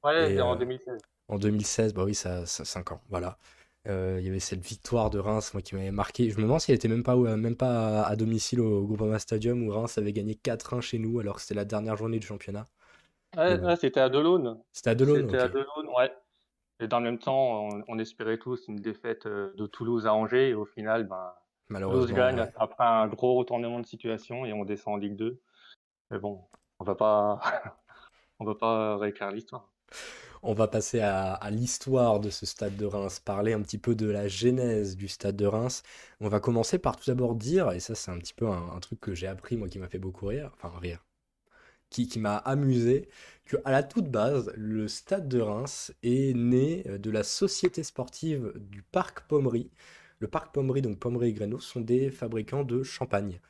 Ouais, 0.04 0.34
Et 0.34 0.40
en 0.40 0.54
euh, 0.54 0.56
2016. 0.56 1.00
en 1.28 1.38
2016, 1.38 1.94
bah 1.94 2.04
oui, 2.04 2.14
ça, 2.14 2.46
ça 2.46 2.64
5 2.64 2.92
ans, 2.92 3.02
voilà. 3.10 3.38
Euh, 3.88 4.18
il 4.20 4.26
y 4.26 4.28
avait 4.28 4.40
cette 4.40 4.64
victoire 4.64 5.10
de 5.10 5.18
Reims, 5.18 5.52
moi, 5.54 5.62
qui 5.62 5.74
m'avait 5.74 5.90
marqué. 5.90 6.30
Je 6.30 6.36
me 6.38 6.42
demande 6.42 6.60
si 6.60 6.70
elle 6.70 6.76
était 6.76 6.88
même 6.88 7.02
pas, 7.02 7.16
euh, 7.16 7.36
même 7.36 7.56
pas 7.56 8.02
à, 8.04 8.08
à 8.10 8.16
domicile 8.16 8.60
au 8.60 8.84
Groupama 8.86 9.18
Stadium 9.18 9.62
où 9.66 9.70
Reims 9.72 9.98
avait 9.98 10.12
gagné 10.12 10.34
4-1 10.36 10.80
chez 10.80 10.98
nous 10.98 11.18
alors 11.20 11.36
que 11.36 11.42
c'était 11.42 11.54
la 11.54 11.64
dernière 11.64 11.96
journée 11.96 12.18
du 12.20 12.26
championnat. 12.26 12.68
Ouais, 13.36 13.76
c'était 13.76 14.00
à 14.00 14.08
Delaune. 14.08 14.62
c'était 14.72 14.90
à 14.90 14.94
Delaune, 14.94 15.30
C'était 15.30 15.38
à. 15.38 15.48
Delaune, 15.48 15.88
ouais. 15.96 16.12
Et 16.80 16.88
dans 16.88 16.98
le 17.00 17.04
même 17.06 17.18
temps, 17.18 17.68
on, 17.68 17.84
on 17.88 17.98
espérait 17.98 18.38
tous 18.38 18.66
une 18.68 18.76
défaite 18.76 19.26
euh, 19.26 19.52
de 19.56 19.66
Toulouse 19.66 20.06
à 20.06 20.14
Angers. 20.14 20.50
Et 20.50 20.54
au 20.54 20.66
final, 20.66 21.06
ben, 21.06 21.34
Toulouse 21.86 22.12
Malheureusement, 22.12 22.16
gagne 22.16 22.40
ouais. 22.40 22.52
après 22.56 22.84
un 22.84 23.08
gros 23.08 23.34
retournement 23.34 23.80
de 23.80 23.86
situation 23.86 24.44
et 24.46 24.52
on 24.52 24.64
descend 24.64 24.94
en 24.94 24.96
Ligue 24.98 25.16
2. 25.16 25.40
Mais 26.10 26.18
bon, 26.18 26.48
on 26.80 26.84
va 26.84 26.94
pas, 26.94 27.40
on 28.40 28.44
va 28.44 28.54
pas 28.56 28.98
réécrire 28.98 29.30
l'histoire. 29.32 29.72
On 30.42 30.54
va 30.54 30.68
passer 30.68 31.00
à, 31.00 31.34
à 31.34 31.50
l'histoire 31.50 32.20
de 32.20 32.30
ce 32.30 32.46
stade 32.46 32.76
de 32.76 32.84
Reims, 32.86 33.20
parler 33.20 33.52
un 33.52 33.62
petit 33.62 33.78
peu 33.78 33.94
de 33.94 34.08
la 34.10 34.28
genèse 34.28 34.96
du 34.96 35.08
stade 35.08 35.36
de 35.36 35.46
Reims. 35.46 35.82
On 36.20 36.28
va 36.28 36.40
commencer 36.40 36.78
par 36.78 36.96
tout 36.96 37.04
d'abord 37.06 37.34
dire, 37.36 37.70
et 37.72 37.80
ça 37.80 37.94
c'est 37.94 38.10
un 38.10 38.18
petit 38.18 38.34
peu 38.34 38.46
un, 38.48 38.70
un 38.74 38.80
truc 38.80 39.00
que 39.00 39.14
j'ai 39.14 39.26
appris 39.28 39.56
moi 39.56 39.68
qui 39.68 39.78
m'a 39.78 39.88
fait 39.88 39.98
beaucoup 39.98 40.26
rire, 40.26 40.50
enfin 40.54 40.72
rire, 40.78 41.04
qui, 41.92 42.18
m'a 42.18 42.36
amusé, 42.36 43.08
que 43.44 43.56
à 43.64 43.70
la 43.70 43.82
toute 43.82 44.10
base, 44.10 44.52
le 44.56 44.88
stade 44.88 45.28
de 45.28 45.40
Reims 45.40 45.94
est 46.02 46.34
né 46.36 46.84
de 46.98 47.10
la 47.10 47.22
société 47.22 47.82
sportive 47.82 48.52
du 48.56 48.82
Parc 48.82 49.26
Pommery. 49.28 49.70
Le 50.18 50.28
Parc 50.28 50.54
Pommery, 50.54 50.82
donc 50.82 50.98
Pommery 50.98 51.30
et 51.30 51.32
Greno, 51.32 51.60
sont 51.60 51.80
des 51.80 52.10
fabricants 52.10 52.64
de 52.64 52.82
champagne. 52.82 53.40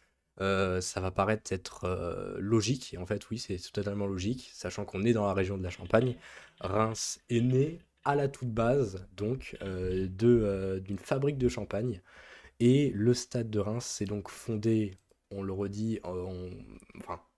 Euh, 0.41 0.81
ça 0.81 1.01
va 1.01 1.11
paraître 1.11 1.53
être 1.53 1.85
euh, 1.85 2.37
logique, 2.39 2.95
et 2.95 2.99
en 2.99 3.07
fait 3.07 3.29
oui, 3.31 3.39
c'est 3.39 3.59
totalement 3.73 4.07
logique, 4.07 4.51
sachant 4.55 4.85
qu'on 4.85 5.05
est 5.05 5.13
dans 5.13 5.27
la 5.27 5.35
région 5.35 5.59
de 5.59 5.63
la 5.63 5.71
Champagne. 5.71 6.17
Reims 6.61 7.21
est 7.29 7.41
né 7.41 7.79
à 8.05 8.15
la 8.17 8.29
toute 8.29 8.49
base, 8.49 9.07
donc, 9.17 9.57
euh, 9.63 10.09
d'une 10.79 10.99
fabrique 10.99 11.39
de 11.39 11.49
champagne, 11.49 12.01
et 12.61 12.91
le 12.95 13.15
stade 13.15 13.51
de 13.51 13.59
Reims 13.61 13.85
s'est 13.85 14.07
donc 14.07 14.31
fondé, 14.31 14.99
on 15.31 15.43
le 15.43 15.53
redit, 15.53 16.01
enfin, 16.05 17.21
il 17.31 17.32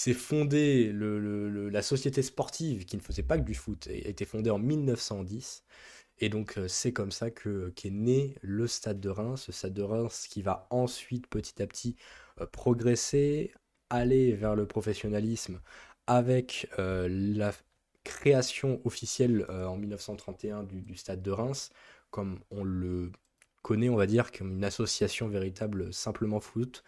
s'est 0.00 0.14
fondé, 0.14 0.92
la 0.94 1.82
société 1.82 2.22
sportive 2.22 2.84
qui 2.84 2.96
ne 2.96 3.02
faisait 3.02 3.22
pas 3.22 3.38
que 3.38 3.44
du 3.44 3.54
foot, 3.54 3.88
a 3.88 3.92
été 3.92 4.24
fondée 4.24 4.50
en 4.50 4.58
1910, 4.58 5.64
et 6.20 6.28
donc, 6.28 6.58
c'est 6.68 6.92
comme 6.92 7.10
ça 7.10 7.30
que 7.30 7.70
qu'est 7.76 7.90
né 7.90 8.34
le 8.42 8.66
Stade 8.66 9.00
de 9.00 9.08
Reims. 9.08 9.44
Ce 9.46 9.52
Stade 9.52 9.72
de 9.72 9.82
Reims 9.82 10.26
qui 10.28 10.42
va 10.42 10.66
ensuite, 10.70 11.26
petit 11.26 11.62
à 11.62 11.66
petit, 11.66 11.96
progresser, 12.52 13.52
aller 13.88 14.34
vers 14.34 14.54
le 14.54 14.66
professionnalisme 14.66 15.60
avec 16.06 16.68
la 16.76 17.52
création 18.04 18.80
officielle 18.84 19.46
en 19.48 19.76
1931 19.76 20.64
du, 20.64 20.94
Stade 20.96 21.22
de 21.22 21.30
Reims, 21.30 21.70
comme 22.10 22.40
on 22.50 22.64
le 22.64 23.12
connaît, 23.62 23.88
on 23.88 23.96
va 23.96 24.06
dire, 24.06 24.32
comme 24.32 24.52
une 24.52 24.64
association 24.64 25.28
véritable 25.28 25.92
simplement 25.92 26.40
foot. 26.40 26.84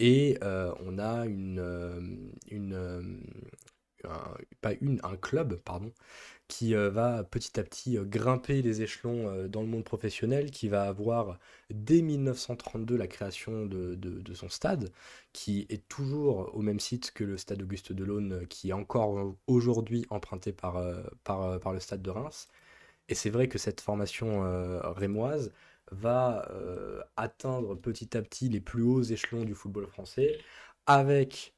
Et 0.00 0.38
on 0.42 0.98
a 0.98 1.24
pas 4.60 4.72
une, 4.80 5.00
un 5.02 5.16
club, 5.16 5.56
pardon, 5.64 5.92
qui 6.48 6.74
euh, 6.74 6.90
va 6.90 7.24
petit 7.24 7.58
à 7.58 7.64
petit 7.64 7.96
euh, 7.98 8.04
grimper 8.04 8.62
les 8.62 8.82
échelons 8.82 9.28
euh, 9.28 9.48
dans 9.48 9.62
le 9.62 9.68
monde 9.68 9.84
professionnel, 9.84 10.50
qui 10.50 10.68
va 10.68 10.84
avoir 10.84 11.38
dès 11.70 12.02
1932 12.02 12.96
la 12.96 13.06
création 13.06 13.66
de, 13.66 14.34
son 14.34 14.48
stade, 14.48 14.90
qui 15.32 15.66
est 15.70 15.88
toujours 15.88 16.50
au 16.54 16.62
même 16.62 16.80
site 16.80 17.12
que 17.12 17.24
le 17.24 17.36
stade 17.36 17.62
Auguste 17.62 17.92
Delaune, 17.92 18.46
qui 18.48 18.70
est 18.70 18.72
encore 18.72 19.36
aujourd'hui 19.46 20.06
emprunté 20.10 20.52
par, 20.52 20.82
par, 21.24 21.60
par, 21.60 21.72
le 21.72 21.80
stade 21.80 22.02
de 22.02 22.10
Reims. 22.10 22.48
Et 23.08 23.14
c'est 23.14 23.30
vrai 23.30 23.48
que 23.48 23.58
cette 23.58 23.80
formation 23.80 24.42
rémoise 24.94 25.52
va 25.94 26.48
atteindre 27.16 27.74
petit 27.74 28.16
à 28.16 28.22
petit 28.22 28.48
les 28.48 28.60
plus 28.60 28.82
hauts 28.82 29.02
échelons 29.02 29.44
du 29.44 29.54
football 29.54 29.86
français, 29.86 30.38
avec 30.86 31.54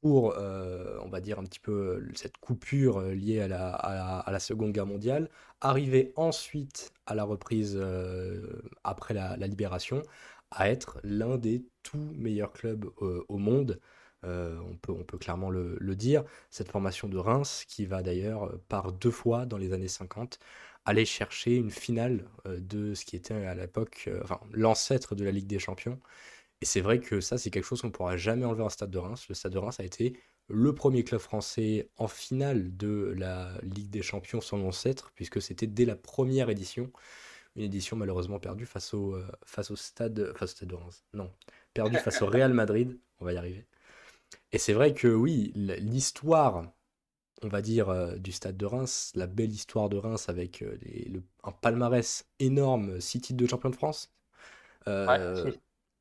pour, 0.00 0.34
euh, 0.36 0.98
on 1.02 1.08
va 1.08 1.20
dire, 1.20 1.38
un 1.38 1.44
petit 1.44 1.60
peu 1.60 2.06
cette 2.14 2.38
coupure 2.38 2.98
euh, 2.98 3.14
liée 3.14 3.40
à 3.40 3.48
la, 3.48 4.38
Seconde 4.40 4.72
Guerre 4.72 4.86
mondiale, 4.86 5.28
arriver 5.60 6.12
ensuite 6.16 6.92
à 7.06 7.14
la 7.14 7.24
reprise 7.24 7.76
euh, 7.76 8.62
après 8.84 9.14
la, 9.14 9.36
libération, 9.36 10.02
à 10.50 10.70
être 10.70 11.00
l'un 11.04 11.36
des 11.38 11.64
tout 11.82 12.12
meilleurs 12.16 12.52
clubs 12.52 12.86
au 13.00 13.38
monde. 13.38 13.80
on, 14.22 14.76
peut, 14.82 14.92
on 14.92 15.04
peut 15.04 15.18
clairement 15.18 15.50
le, 15.50 15.76
le, 15.80 15.96
dire. 15.96 16.24
Cette 16.50 16.70
formation 16.70 17.08
de 17.08 17.16
Reims, 17.18 17.64
qui 17.68 17.86
va 17.86 18.02
d'ailleurs 18.02 18.52
par 18.68 18.92
deux 18.92 19.10
fois 19.10 19.46
dans 19.46 19.58
les 19.58 19.72
années 19.72 19.88
50 19.88 20.38
aller 20.90 21.04
chercher 21.04 21.56
une 21.56 21.70
finale 21.70 22.24
de 22.46 22.94
ce 22.94 23.04
qui 23.04 23.16
était 23.16 23.34
à 23.34 23.54
l'époque 23.54 24.08
enfin, 24.22 24.40
l'ancêtre 24.52 25.14
de 25.14 25.24
la 25.24 25.30
Ligue 25.30 25.46
des 25.46 25.58
Champions. 25.58 25.98
Et 26.62 26.66
c'est 26.66 26.80
vrai 26.80 27.00
que 27.00 27.20
ça, 27.20 27.38
c'est 27.38 27.50
quelque 27.50 27.64
chose 27.64 27.80
qu'on 27.80 27.88
ne 27.88 27.92
pourra 27.92 28.16
jamais 28.16 28.44
enlever 28.44 28.62
au 28.62 28.68
Stade 28.68 28.90
de 28.90 28.98
Reims. 28.98 29.26
Le 29.28 29.34
Stade 29.34 29.52
de 29.52 29.58
Reims 29.58 29.80
a 29.80 29.84
été 29.84 30.20
le 30.48 30.74
premier 30.74 31.04
club 31.04 31.20
français 31.20 31.88
en 31.96 32.08
finale 32.08 32.76
de 32.76 33.14
la 33.16 33.52
Ligue 33.62 33.88
des 33.90 34.02
Champions 34.02 34.40
sans 34.40 34.62
ancêtre, 34.64 35.12
puisque 35.14 35.40
c'était 35.40 35.66
dès 35.66 35.84
la 35.84 35.96
première 35.96 36.50
édition. 36.50 36.92
Une 37.56 37.62
édition 37.62 37.96
malheureusement 37.96 38.38
perdue 38.38 38.66
face 38.66 38.94
au, 38.94 39.14
euh, 39.14 39.26
face 39.44 39.70
au 39.70 39.76
stade, 39.76 40.32
face 40.36 40.52
au 40.52 40.56
stade 40.56 40.68
de 40.68 40.74
Reims. 40.74 41.04
Non, 41.14 41.32
perdue 41.72 41.96
face 41.96 42.20
au 42.22 42.26
Real 42.26 42.52
Madrid. 42.52 42.98
On 43.20 43.24
va 43.24 43.32
y 43.32 43.36
arriver. 43.36 43.66
Et 44.52 44.58
c'est 44.58 44.72
vrai 44.72 44.94
que 44.94 45.08
oui, 45.08 45.52
l'histoire, 45.54 46.72
on 47.42 47.48
va 47.48 47.62
dire, 47.62 47.88
euh, 47.88 48.16
du 48.16 48.32
stade 48.32 48.56
de 48.56 48.66
Reims, 48.66 49.12
la 49.14 49.26
belle 49.26 49.50
histoire 49.50 49.88
de 49.88 49.96
Reims 49.96 50.28
avec 50.28 50.62
euh, 50.62 50.76
un 51.44 51.52
palmarès 51.52 52.26
énorme, 52.38 53.00
six 53.00 53.20
titres 53.20 53.42
de 53.42 53.48
champion 53.48 53.70
de 53.70 53.76
France 53.76 54.12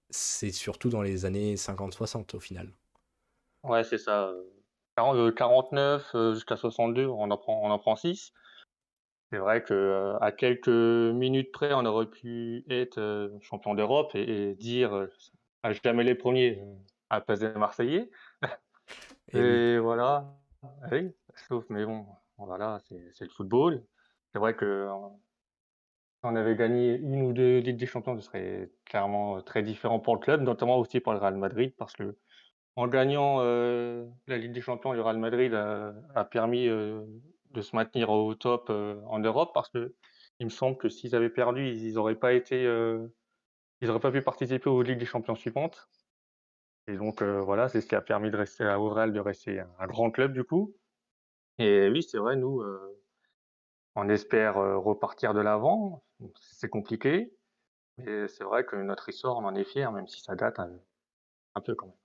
c'est 0.09 0.51
surtout 0.51 0.89
dans 0.89 1.01
les 1.01 1.25
années 1.25 1.55
50-60 1.55 2.35
au 2.35 2.39
final. 2.39 2.69
Ouais, 3.63 3.83
c'est 3.83 3.97
ça. 3.97 4.31
49 4.95 6.15
euh, 6.15 6.17
euh, 6.17 6.33
jusqu'à 6.33 6.57
62, 6.57 7.05
on 7.05 7.31
en 7.31 7.37
prend, 7.37 7.61
on 7.63 7.69
en 7.69 7.79
prend 7.79 7.95
6. 7.95 8.33
C'est 9.31 9.37
vrai 9.37 9.63
que 9.63 9.73
euh, 9.73 10.17
à 10.19 10.31
quelques 10.31 10.67
minutes 10.67 11.51
près, 11.51 11.73
on 11.73 11.85
aurait 11.85 12.07
pu 12.07 12.65
être 12.69 13.31
champion 13.41 13.75
d'Europe 13.75 14.11
et, 14.15 14.55
dire 14.55 15.07
à 15.63 15.73
jamais 15.73 16.03
les 16.03 16.15
premiers 16.15 16.61
à 17.09 17.15
la 17.15 17.21
place 17.21 17.39
des 17.39 17.49
Marseillais. 17.49 18.09
Et, 19.33 19.77
voilà. 19.77 20.33
Oui, 20.91 21.13
sauf, 21.47 21.65
mais 21.69 21.85
bon, 21.85 22.05
voilà, 22.37 22.79
c'est 22.87 23.25
le 23.25 23.29
football. 23.29 23.83
C'est 24.31 24.39
vrai 24.39 24.55
que 24.55 24.87
on 26.23 26.35
avait 26.35 26.55
gagné 26.55 26.95
une 26.95 27.21
ou 27.23 27.33
deux 27.33 27.59
Ligues 27.59 27.77
des 27.77 27.85
Champions, 27.85 28.15
ce 28.17 28.21
serait 28.21 28.69
clairement 28.85 29.37
euh, 29.37 29.41
très 29.41 29.63
différent 29.63 29.99
pour 29.99 30.15
le 30.15 30.19
club, 30.19 30.41
notamment 30.41 30.77
aussi 30.77 30.99
pour 30.99 31.13
le 31.13 31.19
Real 31.19 31.37
Madrid, 31.37 31.73
parce 31.77 31.93
que 31.93 32.17
en 32.75 32.87
gagnant 32.87 33.37
euh, 33.39 34.05
la 34.27 34.37
Ligue 34.37 34.51
des 34.51 34.61
Champions, 34.61 34.93
le 34.93 35.01
Real 35.01 35.17
Madrid 35.17 35.53
a, 35.53 36.25
permis 36.25 36.67
euh, 36.67 37.05
de 37.51 37.61
se 37.61 37.75
maintenir 37.75 38.09
au 38.09 38.35
top 38.35 38.69
en 38.69 39.19
Europe, 39.19 39.51
parce 39.53 39.69
que 39.69 39.95
il 40.39 40.45
me 40.45 40.51
semble 40.51 40.77
que 40.77 40.89
s'ils 40.89 41.15
avaient 41.15 41.29
perdu, 41.29 41.67
ils 41.67 41.93
n'auraient 41.93 42.15
pas 42.15 42.31
pu 44.11 44.21
participer 44.21 44.69
aux 44.69 44.81
Ligues 44.81 44.99
des 44.99 45.05
Champions 45.05 45.35
suivantes. 45.35 45.89
Et 46.87 46.95
donc 46.95 47.21
voilà, 47.21 47.69
c'est 47.69 47.81
ce 47.81 47.87
qui 47.87 47.95
a 47.95 48.01
permis 48.01 48.31
de 48.31 48.37
rester 48.37 48.63
à 48.63 48.77
Real 48.77 49.11
de 49.13 49.19
rester 49.19 49.59
un, 49.59 49.87
grand 49.87 50.11
club 50.11 50.33
du 50.33 50.43
coup. 50.43 50.73
Et 51.59 51.89
oui, 51.89 52.01
c'est 52.01 52.17
vrai, 52.17 52.35
nous, 52.37 52.63
on 53.95 54.09
espère 54.09 54.55
repartir 54.55 55.33
de 55.33 55.41
l'avant. 55.41 56.03
C'est 56.39 56.69
compliqué, 56.69 57.33
mais 57.97 58.27
c'est 58.27 58.43
vrai 58.43 58.65
que 58.65 58.75
notre 58.77 59.09
histoire, 59.09 59.37
on 59.37 59.45
en 59.45 59.55
est 59.55 59.65
fier, 59.65 59.91
même 59.91 60.07
si 60.07 60.21
ça 60.21 60.35
date 60.35 60.59
un, 60.59 60.71
peu 61.61 61.75
quand 61.75 61.87
même. 61.87 61.95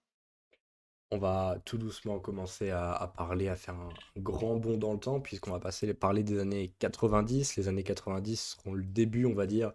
On 1.12 1.18
va 1.18 1.58
tout 1.64 1.78
doucement 1.78 2.18
commencer 2.18 2.70
à, 2.70 3.12
parler, 3.16 3.48
à 3.48 3.54
faire 3.54 3.76
un 3.76 3.90
grand 4.16 4.56
bond 4.56 4.76
dans 4.76 4.92
le 4.92 4.98
temps, 4.98 5.20
puisqu'on 5.20 5.52
va 5.52 5.60
passer 5.60 5.94
parler 5.94 6.24
des 6.24 6.40
années 6.40 6.74
90. 6.80 7.56
Les 7.56 7.68
années 7.68 7.84
90 7.84 8.56
seront 8.56 8.74
le 8.74 8.84
début, 8.84 9.24
on 9.24 9.34
va 9.34 9.46
dire, 9.46 9.72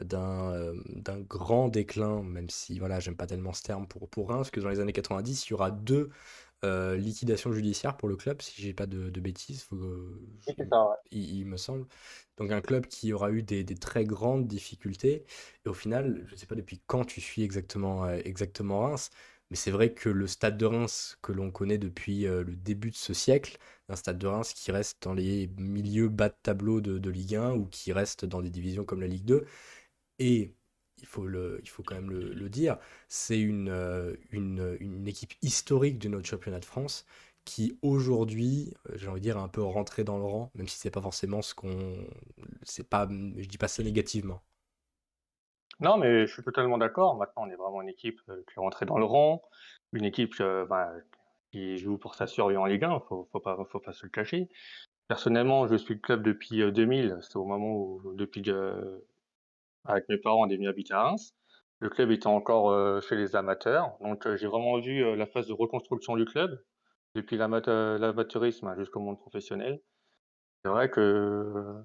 d'un 0.00 0.72
d'un 0.88 1.20
grand 1.20 1.68
déclin, 1.68 2.22
même 2.22 2.50
si 2.50 2.78
voilà, 2.80 2.98
j'aime 2.98 3.16
pas 3.16 3.26
tellement 3.26 3.52
ce 3.52 3.62
terme 3.62 3.86
pour, 3.86 4.08
pour 4.08 4.28
Reims, 4.30 4.38
parce 4.38 4.50
que 4.50 4.60
dans 4.60 4.70
les 4.70 4.80
années 4.80 4.92
90, 4.92 5.46
il 5.46 5.50
y 5.50 5.54
aura 5.54 5.70
deux 5.70 6.10
euh, 6.64 6.96
liquidation 6.96 7.52
judiciaire 7.52 7.96
pour 7.96 8.08
le 8.08 8.16
club, 8.16 8.40
si 8.40 8.60
j'ai 8.62 8.72
pas 8.72 8.86
de, 8.86 9.10
bêtises, 9.20 9.68
il, 11.10 11.46
me 11.46 11.56
semble. 11.56 11.86
Donc 12.36 12.52
un 12.52 12.60
club 12.60 12.86
qui 12.86 13.12
aura 13.12 13.32
eu 13.32 13.42
des, 13.42 13.64
très 13.64 14.04
grandes 14.04 14.46
difficultés. 14.46 15.24
Et 15.64 15.68
au 15.68 15.74
final, 15.74 16.24
je 16.26 16.32
ne 16.32 16.36
sais 16.38 16.46
pas 16.46 16.54
depuis 16.54 16.80
quand 16.86 17.04
tu 17.04 17.20
suis 17.20 17.42
exactement, 17.42 18.04
euh, 18.04 18.20
exactement 18.24 18.80
Reims, 18.80 19.10
mais 19.50 19.56
c'est 19.56 19.70
vrai 19.72 19.92
que 19.92 20.08
le 20.08 20.26
stade 20.26 20.56
de 20.56 20.66
Reims 20.66 21.18
que 21.20 21.32
l'on 21.32 21.50
connaît 21.50 21.78
depuis 21.78 22.26
euh, 22.26 22.44
le 22.44 22.54
début 22.56 22.90
de 22.90 22.96
ce 22.96 23.12
siècle, 23.12 23.58
un 23.88 23.96
stade 23.96 24.18
de 24.18 24.26
Reims 24.26 24.52
qui 24.54 24.72
reste 24.72 25.02
dans 25.02 25.14
les 25.14 25.48
milieux 25.58 26.08
bas 26.08 26.28
de 26.28 26.36
tableau 26.42 26.80
de, 26.80 26.98
de 26.98 27.10
Ligue 27.10 27.34
1 27.36 27.54
ou 27.54 27.66
qui 27.66 27.92
reste 27.92 28.24
dans 28.24 28.40
des 28.40 28.50
divisions 28.50 28.84
comme 28.84 29.00
la 29.00 29.08
Ligue 29.08 29.24
2, 29.24 29.44
et 30.18 30.54
il 31.02 31.08
faut, 31.08 31.26
le, 31.26 31.60
il 31.62 31.68
faut 31.68 31.82
quand 31.82 31.96
même 31.96 32.10
le, 32.10 32.48
dire, 32.48 32.78
c'est 33.08 33.38
une, 33.38 33.68
euh, 33.68 34.14
une, 34.30 34.76
une, 34.80 35.06
équipe 35.08 35.32
historique 35.42 35.98
de 35.98 36.08
notre 36.08 36.26
championnat 36.26 36.60
de 36.60 36.64
France 36.64 37.04
qui 37.44 37.76
aujourd'hui, 37.82 38.72
euh, 38.88 38.92
j'ai 38.96 39.08
envie 39.08 39.20
de 39.20 39.24
dire, 39.24 39.36
est 39.36 39.40
un 39.40 39.48
peu 39.48 39.62
rentré 39.62 40.04
dans 40.04 40.16
le 40.16 40.24
rang, 40.24 40.50
même 40.54 40.68
si 40.68 40.78
c'est 40.78 40.92
pas 40.92 41.02
forcément 41.02 41.42
ce 41.42 41.54
qu'on. 41.54 41.96
C'est 42.62 42.88
pas, 42.88 43.08
je 43.10 43.48
dis 43.48 43.58
pas 43.58 43.66
ça 43.66 43.82
négativement. 43.82 44.42
Non, 45.80 45.96
mais 45.96 46.26
je 46.26 46.32
suis 46.32 46.42
totalement 46.44 46.78
d'accord. 46.78 47.16
Maintenant, 47.16 47.42
on 47.46 47.50
est 47.50 47.56
vraiment 47.56 47.82
une 47.82 47.88
équipe 47.88 48.20
euh, 48.28 48.44
qui 48.46 48.52
est 48.56 48.60
rentrée 48.60 48.86
dans 48.86 48.98
le 48.98 49.04
rang, 49.04 49.42
une 49.92 50.04
équipe 50.04 50.40
bah, 50.68 50.92
qui 51.50 51.78
joue 51.78 51.98
pour 51.98 52.14
sa 52.14 52.28
survie 52.28 52.56
en 52.56 52.66
Ligue 52.66 52.84
1, 52.84 53.00
faut, 53.08 53.28
faut 53.32 53.40
pas, 53.40 53.58
faut 53.68 53.80
pas 53.80 53.92
se 53.92 54.04
le 54.04 54.10
cacher. 54.10 54.48
Personnellement, 55.08 55.66
je 55.66 55.74
suis 55.74 55.94
le 55.94 56.00
club 56.00 56.22
depuis 56.22 56.58
2000, 56.72 57.18
c'est 57.22 57.36
au 57.36 57.44
moment 57.44 57.74
où, 57.74 58.14
depuis 58.14 58.40
avec 59.84 60.08
mes 60.08 60.18
parents, 60.18 60.46
on 60.46 60.48
est 60.48 60.56
venu 60.56 60.68
habiter 60.68 60.94
à 60.94 61.02
Reims. 61.02 61.34
Le 61.80 61.88
club 61.88 62.12
était 62.12 62.28
encore 62.28 62.70
euh, 62.70 63.00
chez 63.00 63.16
les 63.16 63.34
amateurs. 63.34 63.96
Donc, 64.00 64.26
euh, 64.26 64.36
j'ai 64.36 64.46
vraiment 64.46 64.78
vu 64.78 65.04
euh, 65.04 65.16
la 65.16 65.26
phase 65.26 65.48
de 65.48 65.52
reconstruction 65.52 66.16
du 66.16 66.24
club, 66.24 66.62
depuis 67.16 67.36
l'amateurisme 67.36 68.74
jusqu'au 68.78 69.00
monde 69.00 69.18
professionnel. 69.18 69.82
C'est 70.64 70.70
vrai 70.70 70.88
que 70.90 71.82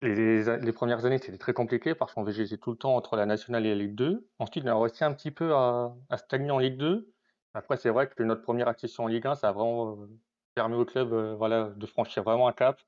les, 0.00 0.72
premières 0.72 1.04
années, 1.04 1.18
c'était 1.18 1.38
très 1.38 1.52
compliqué 1.52 1.94
parce 1.94 2.14
qu'on 2.14 2.24
végétait 2.24 2.56
tout 2.56 2.70
le 2.70 2.78
temps 2.78 2.96
entre 2.96 3.16
la 3.16 3.26
nationale 3.26 3.66
et 3.66 3.68
la 3.68 3.74
Ligue 3.74 3.94
2. 3.94 4.26
Ensuite, 4.38 4.64
on 4.64 4.68
a 4.68 4.80
réussi 4.80 5.04
un 5.04 5.12
petit 5.12 5.30
peu 5.30 5.54
à, 5.54 5.94
stagner 6.16 6.50
en 6.50 6.58
Ligue 6.58 6.78
2. 6.78 7.12
Après, 7.54 7.76
c'est 7.76 7.90
vrai 7.90 8.08
que 8.08 8.22
notre 8.22 8.42
première 8.42 8.68
accession 8.68 9.04
en 9.04 9.08
Ligue 9.08 9.26
1, 9.26 9.34
ça 9.34 9.50
a 9.50 9.52
vraiment 9.52 9.98
permis 10.54 10.76
au 10.76 10.86
club 10.86 11.10
de 11.10 11.86
franchir 11.86 12.22
vraiment 12.22 12.48
un 12.48 12.52
cap. 12.52 12.80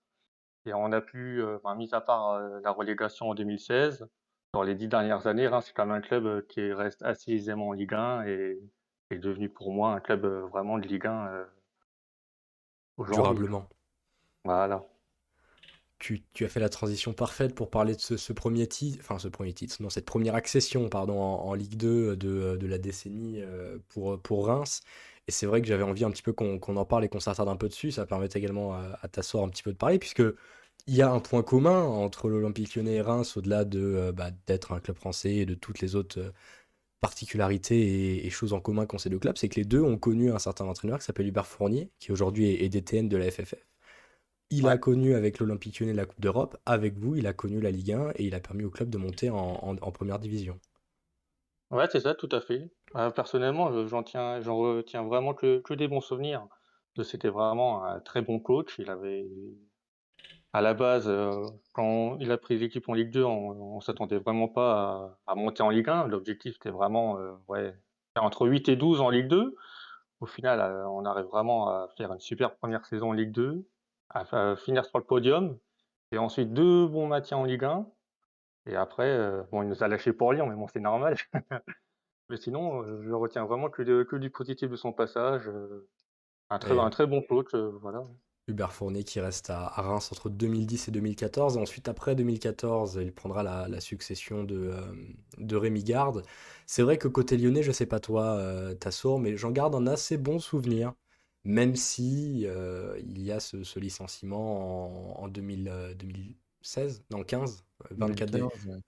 Et 0.67 0.73
on 0.73 0.93
a 0.93 1.01
pu, 1.01 1.43
ben, 1.63 1.75
mis 1.75 1.93
à 1.93 2.01
part 2.01 2.39
la 2.41 2.71
relégation 2.71 3.31
en 3.31 3.35
2016, 3.35 4.09
dans 4.55 4.63
les 4.63 4.75
dix 4.75 4.89
dernières 4.89 5.27
années, 5.27 5.51
c'est 5.63 5.75
quand 5.75 5.87
même 5.87 5.97
un 5.97 6.01
club 6.01 6.47
qui 6.47 6.73
reste 6.73 7.03
assez 7.03 7.33
aisément 7.33 7.69
en 7.69 7.73
Ligue 7.73 7.95
1 7.95 8.27
et 8.27 8.59
est 9.11 9.19
devenu 9.19 9.49
pour 9.49 9.73
moi 9.73 9.93
un 9.93 10.01
club 10.01 10.25
vraiment 10.25 10.79
de 10.79 10.87
Ligue 10.87 11.07
1 11.07 11.47
aujourd'hui. 12.97 13.23
Durablement. 13.23 13.69
Voilà 14.45 14.83
tu, 15.99 16.45
as 16.45 16.49
fait 16.49 16.61
la 16.61 16.69
transition 16.69 17.13
parfaite 17.13 17.55
pour 17.55 17.71
parler 17.71 17.95
de 17.95 18.01
ce, 18.01 18.33
premier 18.33 18.67
titre, 18.67 18.99
enfin 19.01 19.19
ce 19.19 19.29
premier 19.29 19.55
titre, 19.55 19.77
non, 19.81 19.89
cette 19.89 20.05
première 20.05 20.35
accession 20.35 20.89
pardon, 20.89 21.19
en, 21.19 21.55
Ligue 21.55 21.77
2 21.77 22.17
de, 22.17 22.57
de, 22.57 22.67
la 22.67 22.79
décennie 22.79 23.41
euh, 23.41 23.79
pour, 23.89 24.21
pour 24.21 24.47
Reims. 24.47 24.83
Et 25.29 25.33
c'est 25.33 25.47
vrai 25.47 25.63
que 25.63 25.67
j'avais 25.69 25.83
envie 25.83 26.05
un 26.05 26.11
petit 26.11 26.23
peu 26.23 26.33
qu'on 26.33 26.59
en 26.59 26.85
parle 26.85 27.05
et 27.05 27.09
qu'on 27.09 27.21
s'attarde 27.21 27.49
un 27.49 27.57
peu 27.57 27.69
dessus. 27.69 27.93
Ça 27.93 28.07
permet 28.07 28.29
également 28.35 28.75
à, 28.75 29.09
t'asseoir 29.09 29.45
un 29.45 29.49
petit 29.49 29.63
peu 29.63 29.73
de 29.73 29.77
parler, 29.79 29.99
puisque 29.99 30.23
il 30.87 30.95
y 30.95 31.03
a 31.03 31.11
un 31.11 31.21
point 31.21 31.43
commun 31.43 31.83
entre 31.83 32.29
l'Olympique 32.29 32.75
lyonnais 32.77 32.95
et 32.97 33.01
Reims, 33.01 33.37
au-delà 33.37 33.65
de 33.65 33.81
euh, 33.81 34.13
bah, 34.13 34.31
d'être 34.47 34.73
un 34.73 34.81
club 34.81 34.97
français 34.97 35.35
et 35.37 35.47
de 35.47 35.55
toutes 35.55 35.81
les 35.81 35.97
autres 35.97 36.21
euh, 36.21 36.31
particularités 37.01 38.27
et, 38.27 38.31
choses 38.31 38.53
en 38.53 38.61
commun 38.61 38.87
qu'ont 38.87 38.99
ces 38.99 39.11
deux 39.11 39.19
clubs, 39.19 39.37
c'est 39.37 39.49
que 39.49 39.57
les 39.57 39.65
deux 39.65 39.83
ont 39.83 39.99
connu 39.99 40.31
un 40.33 40.39
certain 40.39 40.67
entraîneur 40.67 40.99
qui 40.99 41.05
s'appelle 41.05 41.27
Hubert 41.27 41.47
Fournier, 41.47 41.91
qui 42.01 42.13
aujourd'hui 42.13 42.47
est, 42.51 42.65
est 42.65 42.69
DTN 42.69 43.09
de 43.09 43.17
la 43.17 43.31
FFF. 43.31 43.55
Il 44.51 44.69
a 44.69 44.79
connu 44.79 45.15
avec 45.15 45.39
l'Olympique 45.39 45.81
Lyonnais 45.81 45.95
la 45.95 46.07
Coupe 46.07 46.21
d'Europe. 46.21 46.57
Avec 46.67 46.97
vous, 46.97 47.17
il 47.17 47.27
a 47.27 47.33
connu 47.33 47.61
la 47.61 47.71
Ligue 47.71 47.93
1 47.93 48.11
et 48.17 48.25
il 48.25 48.35
a 48.35 48.41
permis 48.41 48.65
au 48.65 48.71
club 48.71 48.91
de 48.91 48.99
monter 48.99 49.31
en, 49.31 49.77
première 49.93 50.19
division. 50.19 50.61
Ouais, 51.71 51.87
c'est 51.91 52.01
ça, 52.01 52.15
tout 52.15 52.29
à 52.31 52.41
fait. 52.41 52.71
Euh, 52.97 53.11
personnellement, 53.11 53.87
j'en 53.87 54.03
tiens, 54.03 54.41
j'en 54.41 54.57
retiens 54.57 55.03
vraiment 55.03 55.35
que, 55.35 55.75
des 55.75 55.89
bons 55.89 56.01
souvenirs. 56.01 56.47
C'était 57.03 57.29
vraiment 57.29 57.85
un 57.85 58.01
très 58.01 58.23
bon 58.23 58.39
coach. 58.39 58.77
Il 58.79 58.89
avait, 58.91 59.27
à 60.53 60.61
la 60.61 60.75
base, 60.75 61.09
euh, 61.09 61.47
quand 61.73 62.17
il 62.21 62.31
a 62.31 62.39
pris 62.39 62.57
l'équipe 62.59 62.89
en 62.89 62.95
Ligue 62.95 63.11
2, 63.11 63.25
on, 63.25 63.77
ne 63.77 63.81
s'attendait 63.81 64.19
vraiment 64.19 64.49
pas 64.49 65.19
à, 65.27 65.35
monter 65.35 65.63
en 65.63 65.71
Ligue 65.71 65.89
1. 65.89 66.07
L'objectif 66.07 66.57
était 66.57 66.71
vraiment, 66.71 67.19
euh, 67.19 67.33
ouais, 67.49 67.75
entre 68.17 68.47
8 68.47 68.69
et 68.69 68.77
12 68.77 69.01
en 69.01 69.11
Ligue 69.11 69.29
2. 69.29 69.57
Au 70.21 70.27
final, 70.27 70.87
on 70.89 71.05
arrive 71.05 71.27
vraiment 71.27 71.69
à 71.69 71.89
faire 71.97 72.13
une 72.13 72.21
super 72.21 72.55
première 72.57 72.87
saison 72.87 73.11
en 73.11 73.13
Ligue 73.13 73.33
2 73.33 73.67
à 74.11 74.57
finir 74.57 74.85
sur 74.85 74.99
le 74.99 75.05
podium. 75.05 75.59
Et 76.13 76.19
ensuite 76.19 76.53
deux 76.53 76.87
bons 76.87 77.09
matchs 77.09 77.33
en 77.33 77.45
Ligue 77.45 77.65
1. 77.65 77.87
Et 78.67 78.77
après, 78.77 79.09
euh, 79.09 79.43
bon, 79.51 79.63
il 79.63 79.69
nous 79.69 79.83
a 79.83 79.89
lâché 79.89 80.13
pour 80.13 80.33
Lyon, 80.33 80.47
mais 80.47 80.55
bon, 80.55 80.69
c'est 80.69 80.81
normal. 80.81 81.17
mais 82.29 82.37
sinon, 82.37 82.83
euh, 82.83 83.03
je 83.03 83.13
retiens 83.13 83.45
vraiment 83.45 83.71
que, 83.71 84.03
que, 84.03 84.17
du 84.17 84.31
positif 84.31 84.71
de 84.71 84.77
son 84.77 84.93
passage. 84.93 85.49
Euh, 85.49 85.89
un, 86.51 86.59
très, 86.59 86.79
un 86.79 86.91
très 86.91 87.07
bon 87.07 87.23
coach, 87.23 87.55
voilà. 87.81 88.03
Hubert 88.47 88.73
Fournier 88.73 89.05
qui 89.05 89.21
reste 89.21 89.49
à, 89.49 89.69
Reims 89.69 90.13
entre 90.13 90.29
2010 90.29 90.89
et 90.89 90.91
2014. 90.91 91.57
Ensuite, 91.57 91.89
après 91.89 92.15
2014, 92.15 92.99
il 93.03 93.13
prendra 93.13 93.43
la, 93.43 93.81
succession 93.81 94.45
de, 94.45 94.73
de 95.39 95.57
Rémi 95.57 95.83
Garde. 95.83 96.23
C'est 96.67 96.83
vrai 96.83 96.99
que 96.99 97.09
côté 97.09 97.39
lyonnais, 97.39 97.63
je 97.63 97.73
sais 97.73 97.87
pas 97.87 98.01
toi, 98.01 98.39
Tassour, 98.79 99.19
mais 99.19 99.37
j'en 99.37 99.51
garde 99.51 99.75
un 99.75 99.87
assez 99.87 100.19
bon 100.19 100.39
souvenir 100.39 100.93
même 101.45 101.77
si 101.77 102.45
euh, 102.47 102.99
il 103.01 103.23
y 103.23 103.31
a 103.31 103.39
ce, 103.41 103.79
licenciement 103.79 105.23
en, 105.23 105.29
2016, 105.29 107.05
non 107.11 107.23
15, 107.23 107.65
24, 107.91 108.39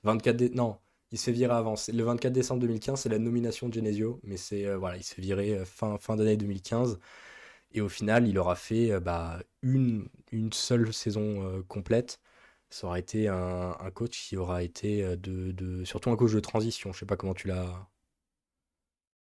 24 0.03 0.55
non, 0.55 0.79
il 1.13 1.19
se 1.19 1.25
fait 1.25 1.33
virer 1.33 1.55
avant. 1.55 1.75
Le 1.93 2.03
24 2.03 2.33
décembre 2.33 2.61
2015, 2.61 3.01
c'est 3.01 3.09
la 3.09 3.19
nomination 3.19 3.69
de 3.69 3.75
Genesio, 3.75 4.21
mais 4.23 4.37
c'est 4.37 4.67
euh, 4.67 4.77
voilà, 4.77 4.97
il 4.97 5.05
se 5.05 5.15
fait 5.15 5.23
virer 5.23 5.55
euh, 5.55 5.65
fin, 5.65 5.99
fin 5.99 6.17
d'année 6.17 6.37
2015. 6.37 6.99
Et 7.73 7.81
au 7.81 7.89
final, 7.89 8.27
il 8.27 8.39
aura 8.39 8.57
fait 8.57 8.99
bah, 9.01 9.41
une, 9.63 10.09
une 10.33 10.53
seule 10.53 10.93
saison 10.95 11.63
complète. 11.69 12.21
Ça 12.71 12.87
aura 12.87 12.99
été 12.99 13.29
un, 13.29 13.75
coach 13.95 14.29
qui 14.29 14.37
aura 14.37 14.63
été 14.63 15.03
de, 15.17 15.53
de, 15.53 15.85
surtout 15.85 16.11
un 16.11 16.17
coach 16.17 16.33
de 16.33 16.41
transition. 16.41 16.93
Je 16.93 17.01
sais 17.01 17.07
pas 17.07 17.17
comment 17.17 17.35
tu 17.35 17.49
l'as 17.49 17.89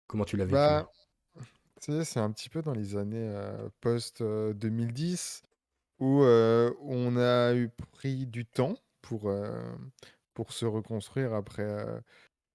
comment 0.07 0.24
tu 0.24 0.37
l'as 0.37 0.44
vécu. 0.44 0.55
Bah, 0.55 0.90
c'est 1.81 2.20
un 2.20 2.31
petit 2.31 2.48
peu 2.48 2.62
dans 2.62 2.72
les 2.72 2.96
années 2.96 3.31
post-2010 3.81 5.42
où 5.98 6.22
on 6.22 7.16
a 7.16 7.55
eu 7.55 7.68
pris 7.92 8.26
du 8.26 8.46
temps 8.46 8.79
pour, 9.02 9.31
pour 10.38 10.53
se 10.53 10.64
reconstruire 10.64 11.35
après, 11.35 11.68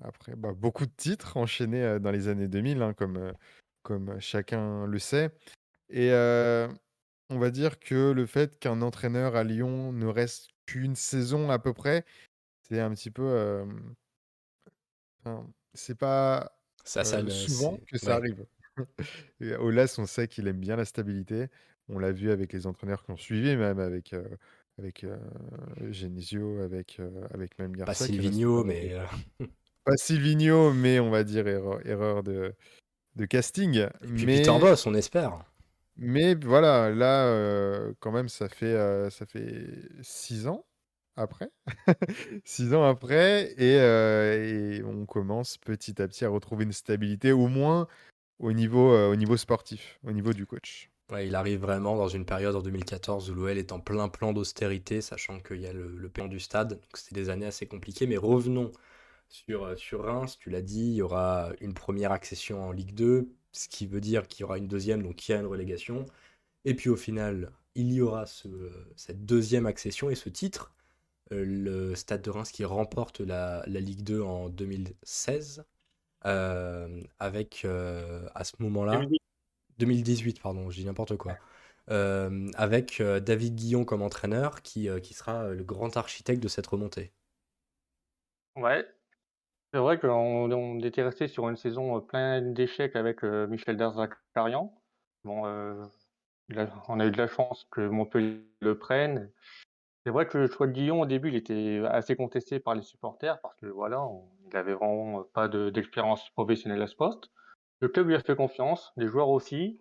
après 0.02 0.38
bah, 0.38 0.54
beaucoup 0.54 0.86
de 0.86 0.91
titres 0.96 1.36
enchaînés 1.36 2.00
dans 2.00 2.12
les 2.12 2.30
années 2.30 2.48
2000, 2.48 2.82
hein, 2.82 2.93
comme, 2.93 3.34
comme 3.82 4.17
chacun 4.22 4.86
le 4.86 5.00
sait. 5.00 5.32
Et 5.89 6.12
on 7.30 7.39
va 7.39 7.52
dire 7.52 7.82
que 7.82 8.12
le 8.12 8.26
fait 8.26 8.58
qu'un 8.58 8.82
entraîneur 8.82 9.36
à 9.36 9.43
Lyon 9.43 9.91
ne 9.91 10.06
reste 10.06 10.48
qu'une 10.65 10.96
saison 10.96 11.50
à 11.50 11.60
peu 11.60 11.74
près, 11.74 12.06
c'est 12.62 12.80
un 12.80 12.91
petit 12.91 13.12
peu. 13.12 13.65
c'est 15.74 15.98
pas 15.98 16.58
souvent 16.86 17.78
que 17.86 17.98
ça 17.98 18.15
arrive. 18.15 18.46
Olas, 19.60 19.96
on 19.98 20.06
sait 20.06 20.30
qu'il 20.30 20.48
aime 20.48 20.62
bien 20.62 20.78
la 20.78 20.86
stabilité. 20.86 21.50
On 21.89 22.00
l'a 22.00 22.13
vu 22.13 22.32
avec 22.32 22.54
les 22.54 22.65
entraîneurs 22.65 23.04
qui 23.04 23.12
ont 23.12 23.17
suivi, 23.17 23.58
même 23.58 23.80
avec, 23.80 24.13
euh, 24.13 24.24
avec 24.77 25.03
euh, 25.03 25.17
Genesio, 25.91 26.59
avec, 26.62 26.97
euh, 26.99 27.27
avec 27.33 27.57
même 27.59 27.75
Pas 27.75 27.93
Silvino, 27.93 28.63
mais. 28.63 28.95
Pas 29.86 29.97
Silvino, 29.97 30.71
mais 30.71 30.99
on 30.99 31.09
va 31.09 31.23
dire 31.23 31.47
erreur, 31.47 32.23
de, 32.23 32.53
de 33.15 33.25
casting. 33.25 33.79
Et 33.79 34.07
puis 34.07 34.25
mais... 34.25 34.38
Peter 34.38 34.57
Boss, 34.59 34.88
on 34.88 34.93
espère. 34.93 35.43
Mais 35.97 36.36
voilà, 36.36 36.89
là, 36.89 37.91
quand 37.99 38.12
même, 38.12 38.29
ça 38.29 38.47
fait, 38.49 38.75
ça 39.12 39.25
fait 39.25 39.67
six 40.01 40.47
ans 40.47 40.65
après. 41.17 41.51
six 42.45 42.73
ans 42.73 42.83
après, 42.83 43.53
et, 43.57 43.75
et, 43.75 44.83
on 44.83 45.05
commence 45.05 45.57
petit 45.57 46.01
à 46.01 46.07
petit 46.07 46.23
à 46.23 46.29
retrouver 46.29 46.63
une 46.63 46.71
stabilité, 46.71 47.33
au 47.33 47.47
moins 47.47 47.88
au 48.43 48.51
niveau, 48.51 48.93
euh, 48.93 49.12
au 49.12 49.15
niveau 49.15 49.38
sportif, 49.38 49.99
au 50.03 50.12
niveau 50.12 50.33
du 50.33 50.45
coach. 50.45 50.89
Il 51.21 51.36
arrive 51.36 51.60
vraiment 51.60 51.95
dans 51.95 52.08
une 52.08 52.26
période 52.26 52.56
en 52.56 52.62
2014 52.62 53.30
où 53.30 53.34
l'OL 53.36 53.58
est 53.58 53.71
en 53.71 53.80
plein 53.80 54.10
plan 54.10 54.34
d'austérité, 54.34 55.02
sachant 55.02 55.39
qu'il 55.39 55.62
y 55.62 55.67
a 55.67 55.73
le, 55.73 55.95
le 55.95 56.28
du 56.28 56.39
stade. 56.39 56.80
C'était 56.93 57.15
des 57.15 57.30
années 57.30 57.45
assez 57.45 57.65
compliquées, 57.67 58.08
mais 58.08 58.17
revenons 58.17 58.71
sur, 59.30 59.65
euh, 59.65 59.76
sur 59.76 60.04
Reims. 60.04 60.38
Tu 60.39 60.49
l'as 60.49 60.62
dit, 60.62 60.86
il 60.91 60.95
y 60.95 61.02
aura 61.02 61.52
une 61.62 61.73
première 61.73 62.12
accession 62.12 62.63
en 62.67 62.71
Ligue 62.71 62.93
2, 62.93 63.28
ce 63.52 63.67
qui 63.67 63.88
veut 63.88 64.02
dire 64.02 64.28
qu'il 64.28 64.41
y 64.41 64.43
aura 64.43 64.58
une 64.58 64.67
deuxième, 64.67 65.04
donc 65.04 65.28
il 65.28 65.32
y 65.32 65.36
a 65.36 65.39
une 65.39 65.45
relégation. 65.47 66.06
Et 66.65 66.76
puis 66.76 66.89
au 66.89 66.95
final, 66.95 67.52
il 67.76 67.91
y 67.91 68.02
aura 68.02 68.26
ce, 68.26 68.47
cette 68.95 69.26
deuxième 69.26 69.65
accession 69.65 70.10
et 70.10 70.15
ce 70.15 70.30
titre. 70.30 70.73
Euh, 71.32 71.45
le 71.45 71.95
Stade 71.95 72.21
de 72.21 72.30
Reims 72.30 72.52
qui 72.52 72.65
remporte 72.65 73.21
la, 73.21 73.63
Ligue 73.67 74.04
2 74.04 74.21
en 74.21 74.49
2016 74.49 75.65
euh, 76.26 77.02
avec 77.19 77.65
à 77.65 78.43
ce 78.43 78.54
moment-là, 78.60 79.02
2018, 79.86 80.41
pardon, 80.41 80.69
je 80.69 80.78
dis 80.78 80.86
n'importe 80.86 81.17
quoi. 81.17 81.38
Euh, 81.91 82.48
avec 82.56 83.02
David 83.02 83.56
Guillon 83.56 83.86
comme 83.86 84.02
entraîneur, 84.02 84.62
qui, 84.62 84.88
qui 85.02 85.13
sera 85.13 85.50
le 85.50 85.63
grand 85.63 85.98
architecte 85.98 86.41
de 86.41 86.48
cette 86.48 86.67
remontée. 86.67 87.12
Ouais, 88.56 88.86
c'est 89.74 89.80
vrai 89.80 90.00
qu'on 90.00 90.52
on 90.52 90.80
était 90.80 91.04
resté 91.04 91.28
sur 91.28 91.50
une 91.50 91.58
saison 91.58 92.00
pleine 92.00 92.54
d'échecs 92.54 92.96
avec 92.96 93.24
Michel 93.24 93.76
Derzakarian. 93.76 94.74
Bon, 95.24 95.43
on 96.88 97.00
a 97.00 97.06
eu 97.06 97.12
de 97.12 97.17
la 97.17 97.28
chance 97.28 97.67
que 97.72 97.82
Montpellier 97.82 98.41
le 98.62 98.78
prenne. 98.78 99.32
C'est 100.06 100.12
vrai 100.12 100.28
que 100.28 100.38
le 100.38 100.48
choix 100.48 100.67
de 100.67 100.74
Guillon, 100.74 101.02
au 101.02 101.06
début, 101.06 101.30
il 101.30 101.36
était 101.36 101.82
assez 101.89 102.15
contesté 102.15 102.60
par 102.60 102.76
les 102.76 102.82
supporters 102.82 103.39
parce 103.41 103.56
que 103.56 103.67
voilà, 103.67 104.06
il 104.52 104.58
avait 104.58 104.74
vraiment 104.74 105.24
pas 105.24 105.48
d'expérience 105.48 106.30
professionnelle 106.32 106.82
à 106.82 106.88
ce 106.88 106.96
poste. 106.96 107.30
Le 107.84 107.89
club 107.89 108.08
lui 108.08 108.15
a 108.15 108.22
fait 108.22 108.38
confiance, 108.38 108.93
les 108.96 109.08
joueurs 109.08 109.28
aussi. 109.28 109.78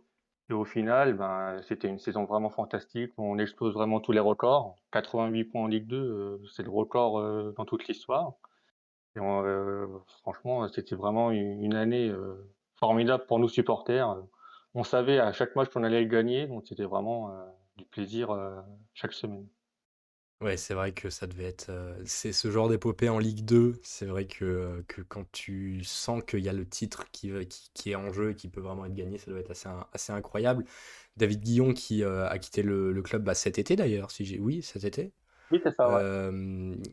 Et 0.51 0.53
au 0.53 0.65
final, 0.65 1.15
ben, 1.15 1.63
c'était 1.63 1.87
une 1.87 2.01
saison 2.01 2.25
vraiment 2.25 2.51
fantastique. 2.51 3.13
On 3.17 3.39
explose 3.39 3.75
vraiment 3.75 4.01
tous 4.01 4.11
les 4.11 4.19
records. 4.19 4.75
88 4.91 5.45
points 5.45 5.63
en 5.63 5.67
Ligue 5.69 5.87
2, 5.87 5.97
euh, 5.97 6.39
c'est 6.53 6.65
le 6.65 6.71
record 6.71 7.21
euh, 7.21 7.55
dans 7.57 7.65
toute 7.65 7.87
l'histoire. 7.87 8.33
Et 9.15 9.21
euh, 9.21 9.87
franchement, 10.23 10.67
c'était 10.67 10.97
vraiment 10.97 11.31
une, 11.31 11.75
année 11.75 12.13
formidable 12.75 13.25
pour 13.29 13.39
nous 13.39 13.49
supporters. 13.49 14.17
On 14.75 14.83
savait 14.83 15.21
à 15.21 15.33
chaque 15.33 15.55
match 15.55 15.69
qu'on 15.69 15.85
allait 15.85 16.03
le 16.03 16.09
gagner, 16.09 16.49
donc 16.49 16.67
c'était 16.67 16.83
vraiment 16.83 17.33
du 17.77 17.85
plaisir 17.85 18.37
chaque 18.95 19.13
semaine. 19.13 19.47
Ouais, 20.43 20.57
c'est 20.57 20.75
vrai 20.75 20.93
que 20.93 21.09
ça 21.09 21.27
devait 21.27 21.45
être. 21.45 21.71
c'est 22.05 22.33
ce 22.33 22.51
genre 22.51 22.69
d'épopée 22.69 23.09
en 23.09 23.19
Ligue 23.19 23.45
2. 23.45 23.79
C'est 23.83 24.07
vrai 24.07 24.27
que, 24.27 24.85
que 24.89 25.01
quand 25.01 25.25
tu 25.31 25.85
sens 25.85 26.23
qu'il 26.27 26.41
y 26.41 26.49
a 26.49 26.53
le 26.53 26.67
titre 26.67 27.05
qui, 27.13 27.33
qui, 27.75 27.91
est 27.93 27.95
en 27.95 28.13
jeu 28.13 28.31
et 28.33 28.35
qui 28.35 28.49
peut 28.49 28.61
vraiment 28.61 28.85
être 28.85 28.95
gagné, 28.95 29.19
ça 29.19 29.31
doit 29.31 29.41
être 29.41 29.53
assez, 29.53 29.69
assez 29.93 30.13
incroyable. 30.13 30.65
David 31.17 31.41
Guillon 31.43 31.75
qui 31.75 32.03
a 32.03 32.37
quitté 32.39 32.63
le, 32.63 33.01
club 33.03 33.23
bah, 33.23 33.35
cet 33.35 33.59
été 33.59 33.77
d'ailleurs, 33.77 34.11
si 34.11 34.25
j'ai. 34.25 34.41
Oui, 34.41 34.63
cet 34.63 34.85
été. 34.85 35.13
Oui, 35.53 35.61
c'est 35.63 35.75
ça. 35.77 36.31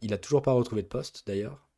il 0.01 0.13
a 0.13 0.17
toujours 0.17 0.43
pas 0.43 0.51
retrouvé 0.51 0.83
de 0.83 0.88
poste 0.88 1.23
d'ailleurs. 1.25 1.68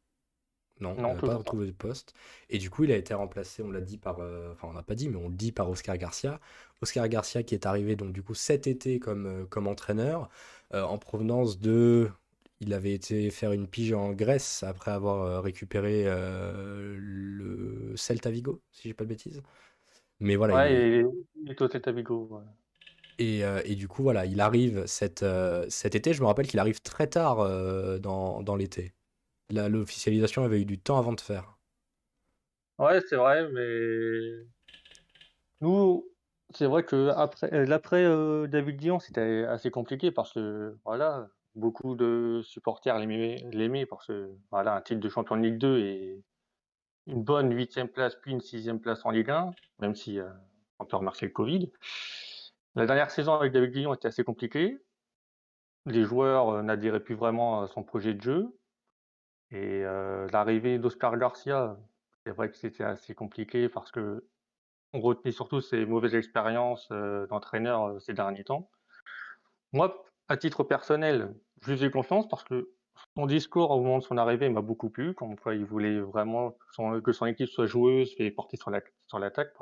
Non, 0.81 0.97
Non, 0.97 1.11
il 1.11 1.15
n'a 1.15 1.23
pas 1.23 1.35
retrouvé 1.35 1.67
de 1.67 1.71
poste. 1.71 2.13
Et 2.49 2.57
du 2.57 2.69
coup, 2.69 2.83
il 2.83 2.91
a 2.91 2.97
été 2.97 3.13
remplacé, 3.13 3.63
on 3.63 3.71
l'a 3.71 3.81
dit 3.81 3.97
par, 3.97 4.19
euh, 4.19 4.51
enfin 4.53 4.67
on 4.69 4.73
n'a 4.73 4.83
pas 4.83 4.95
dit, 4.95 5.09
mais 5.09 5.17
on 5.17 5.29
le 5.29 5.35
dit 5.35 5.51
par 5.51 5.69
Oscar 5.69 5.97
Garcia. 5.97 6.39
Oscar 6.81 7.07
Garcia 7.09 7.43
qui 7.43 7.53
est 7.55 7.65
arrivé 7.67 7.95
donc 7.95 8.13
du 8.13 8.23
coup 8.23 8.33
cet 8.33 8.67
été 8.67 8.99
comme, 8.99 9.25
euh, 9.27 9.45
comme 9.45 9.67
entraîneur 9.67 10.29
euh, 10.73 10.83
en 10.83 10.97
provenance 10.97 11.59
de, 11.59 12.09
il 12.59 12.73
avait 12.73 12.93
été 12.93 13.29
faire 13.31 13.51
une 13.51 13.67
pige 13.67 13.93
en 13.93 14.11
Grèce 14.13 14.63
après 14.63 14.91
avoir 14.91 15.43
récupéré 15.43 16.05
le 16.05 17.93
Celta 17.95 18.29
Vigo, 18.31 18.61
si 18.71 18.87
j'ai 18.89 18.93
pas 18.93 19.03
de 19.03 19.09
bêtises. 19.09 19.41
Mais 20.19 20.35
voilà, 20.37 20.55
il 20.57 20.59
Ouais, 20.59 21.03
il 21.35 21.51
est 21.51 21.61
au 21.61 21.69
Celta 21.69 21.91
Vigo. 21.91 22.27
ouais. 22.31 22.43
et, 23.19 23.41
et 23.65 23.75
du 23.75 23.87
coup 23.87 24.03
voilà, 24.03 24.25
il 24.25 24.41
arrive 24.41 24.85
cet, 24.87 25.23
cet 25.69 25.95
été. 25.95 26.13
Je 26.13 26.21
me 26.21 26.27
rappelle 26.27 26.47
qu'il 26.47 26.59
arrive 26.59 26.81
très 26.81 27.07
tard 27.07 27.37
dans, 27.99 28.41
dans 28.43 28.55
l'été. 28.55 28.93
L'officialisation 29.51 30.43
avait 30.43 30.61
eu 30.61 30.65
du 30.65 30.79
temps 30.79 30.97
avant 30.97 31.13
de 31.13 31.21
faire. 31.21 31.57
Ouais, 32.79 32.99
c'est 33.07 33.15
vrai, 33.15 33.47
mais 33.49 34.45
nous, 35.61 36.09
c'est 36.55 36.65
vrai 36.65 36.83
que 36.83 36.95
euh, 36.95 37.65
l'après 37.65 38.03
euh, 38.03 38.47
David 38.47 38.77
Dion, 38.77 38.99
c'était 38.99 39.45
assez 39.45 39.69
compliqué 39.71 40.11
parce 40.11 40.33
que 40.33 40.75
voilà, 40.83 41.29
beaucoup 41.55 41.95
de 41.95 42.41
supporters 42.43 42.97
l'aimaient, 42.97 43.85
parce 43.85 44.07
que 44.07 44.31
voilà, 44.49 44.75
un 44.75 44.81
titre 44.81 44.99
de 44.99 45.09
champion 45.09 45.37
de 45.37 45.43
Ligue 45.43 45.59
2 45.59 45.77
et 45.79 46.23
une 47.07 47.23
bonne 47.23 47.53
huitième 47.53 47.87
place 47.87 48.15
puis 48.15 48.31
une 48.31 48.41
sixième 48.41 48.79
place 48.79 49.05
en 49.05 49.11
Ligue 49.11 49.29
1, 49.29 49.51
même 49.79 49.95
si 49.95 50.19
euh, 50.19 50.29
on 50.79 50.85
peut 50.85 50.97
remercier 50.97 51.27
le 51.27 51.33
Covid. 51.33 51.71
La 52.75 52.85
dernière 52.87 53.11
saison 53.11 53.33
avec 53.35 53.53
David 53.53 53.71
Dion 53.71 53.93
était 53.93 54.07
assez 54.07 54.23
compliquée. 54.23 54.79
Les 55.85 56.03
joueurs 56.03 56.63
n'adhéraient 56.63 57.03
plus 57.03 57.15
vraiment 57.15 57.61
à 57.61 57.67
son 57.67 57.83
projet 57.83 58.13
de 58.13 58.21
jeu. 58.21 58.57
Et 59.51 59.83
l'arrivée 60.31 60.79
d'Oscar 60.79 61.17
Garcia, 61.17 61.77
c'est 62.25 62.31
vrai 62.31 62.49
que 62.49 62.55
c'était 62.57 62.83
assez 62.83 63.13
compliqué 63.13 63.69
parce 63.69 63.91
que 63.91 64.25
on 64.93 64.99
retenait 64.99 65.31
surtout 65.31 65.61
ses 65.61 65.85
mauvaises 65.85 66.15
expériences 66.15 66.89
d'entraîneur 67.29 68.01
ces 68.01 68.13
derniers 68.13 68.43
temps. 68.43 68.69
Moi, 69.73 70.03
à 70.27 70.37
titre 70.37 70.63
personnel, 70.63 71.33
je 71.61 71.71
lui 71.71 71.77
faisais 71.77 71.91
confiance 71.91 72.27
parce 72.27 72.43
que 72.43 72.71
son 73.15 73.25
discours 73.25 73.71
au 73.71 73.81
moment 73.81 73.99
de 73.99 74.03
son 74.03 74.17
arrivée 74.17 74.49
m'a 74.49 74.61
beaucoup 74.61 74.89
plu, 74.89 75.13
comme 75.13 75.37
quoi 75.37 75.55
il 75.55 75.65
voulait 75.65 75.99
vraiment 75.99 76.57
que 77.03 77.11
son 77.11 77.25
équipe 77.25 77.47
soit 77.47 77.65
joueuse 77.65 78.13
et 78.17 78.31
portée 78.31 78.57
sur 78.57 78.69
la- 78.69 78.81
sur 79.07 79.19
l'attaque. 79.19 79.53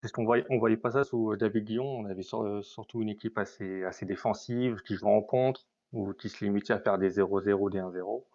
Parce 0.00 0.12
qu'on 0.12 0.24
voyait, 0.24 0.44
voyait 0.58 0.76
pas 0.76 0.92
ça 0.92 1.04
sous 1.04 1.36
David 1.36 1.64
Guillon, 1.64 1.86
on 1.86 2.04
avait 2.06 2.22
sur- 2.22 2.64
surtout 2.64 3.02
une 3.02 3.08
équipe 3.08 3.36
assez, 3.36 3.84
assez 3.84 4.06
défensive, 4.06 4.82
qui 4.82 4.94
jouait 4.94 5.10
en 5.10 5.22
contre, 5.22 5.66
ou 5.92 6.12
qui 6.12 6.28
se 6.28 6.44
limitait 6.44 6.72
à 6.72 6.78
faire 6.78 6.98
des 6.98 7.10
0-0, 7.10 7.68
des 7.70 7.78
1-0. 7.78 8.26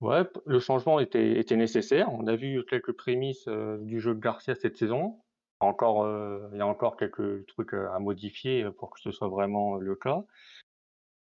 Ouais, 0.00 0.22
le 0.46 0.60
changement 0.60 1.00
était, 1.00 1.38
était 1.40 1.56
nécessaire. 1.56 2.12
On 2.12 2.26
a 2.28 2.36
vu 2.36 2.64
quelques 2.68 2.92
prémices 2.92 3.48
euh, 3.48 3.78
du 3.78 4.00
jeu 4.00 4.14
de 4.14 4.20
Garcia 4.20 4.54
cette 4.54 4.76
saison. 4.76 5.18
Encore, 5.58 6.04
euh, 6.04 6.48
il 6.52 6.58
y 6.58 6.60
a 6.60 6.66
encore 6.66 6.96
quelques 6.96 7.46
trucs 7.46 7.74
à 7.74 7.98
modifier 7.98 8.70
pour 8.78 8.90
que 8.90 9.00
ce 9.00 9.10
soit 9.10 9.26
vraiment 9.26 9.74
le 9.74 9.96
cas. 9.96 10.24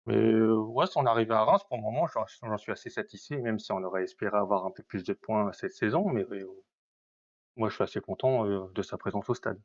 Mais 0.05 0.17
euh, 0.17 0.55
ouais, 0.55 0.87
son 0.87 1.07
arrivée 1.07 1.33
à 1.33 1.45
Reims, 1.45 1.63
pour 1.67 1.79
le 1.79 1.83
moment, 1.83 2.07
j'en 2.07 2.59
suis 2.59 2.73
assez 2.73 2.91
satisfait, 2.91 3.39
même 3.39 3.59
si 3.59 3.73
on 3.73 3.83
aurait 3.83 4.05
espéré 4.05 4.37
avoir 4.37 4.67
un 4.67 4.71
peu 4.71 4.83
plus 4.83 5.03
de 5.03 5.15
points 5.15 5.51
cette 5.53 5.73
saison. 5.73 6.07
Mais 6.11 6.27
moi, 7.57 7.71
je 7.71 7.75
suis 7.75 7.85
assez 7.85 8.01
content 8.01 8.45
de 8.47 8.83
sa 8.83 8.99
présence 8.99 9.31
au 9.31 9.35
stade. 9.35 9.59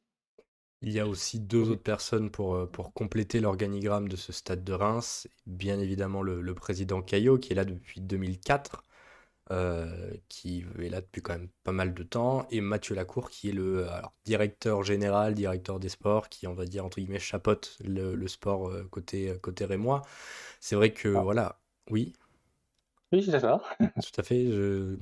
Il 0.82 0.92
y 0.92 1.00
a 1.00 1.08
aussi 1.08 1.40
deux 1.42 1.70
autres 1.70 1.84
personnes 1.84 2.30
pour, 2.30 2.70
pour 2.72 2.94
compléter 2.94 3.42
l'organigramme 3.42 4.08
de 4.08 4.16
ce 4.16 4.32
stade 4.32 4.64
de 4.64 4.74
Reims. 4.74 5.28
Bien 5.46 5.80
évidemment, 5.80 6.22
le, 6.22 6.42
le 6.42 6.56
président 6.56 7.02
Caillot, 7.02 7.38
qui 7.38 7.54
est 7.54 7.56
là 7.56 7.64
depuis 7.66 8.02
2004, 8.02 8.84
euh, 9.54 10.12
qui 10.30 10.66
est 10.80 10.90
là 10.90 11.02
depuis 11.02 11.22
quand 11.22 11.34
même 11.34 11.50
pas 11.64 11.72
mal 11.72 11.94
de 11.94 12.04
temps, 12.04 12.48
et 12.52 12.62
Mathieu 12.62 12.96
Lacour, 12.96 13.30
qui 13.30 13.50
est 13.50 13.54
le 13.54 13.88
alors, 13.90 14.14
directeur 14.26 14.84
général, 14.84 15.36
directeur 15.36 15.80
des 15.80 15.90
sports, 15.90 16.30
qui, 16.30 16.48
on 16.48 16.54
va 16.56 16.66
dire, 16.66 16.86
entre 16.86 17.00
guillemets, 17.00 17.20
chapeaute 17.20 17.78
le, 17.86 18.16
le 18.16 18.28
sport 18.28 18.70
euh, 18.70 18.84
côté, 18.92 19.36
côté 19.42 19.66
rémois. 19.66 20.02
C'est 20.62 20.76
vrai 20.76 20.94
que, 20.94 21.10
Ah. 21.14 21.24
voilà, 21.24 21.62
oui, 21.92 22.14
Oui, 23.12 23.24
c'est 23.24 23.40
ça. 23.40 23.62
tout 24.02 24.22
à 24.22 24.24
fait. 24.24 24.46
Je... 24.52 24.98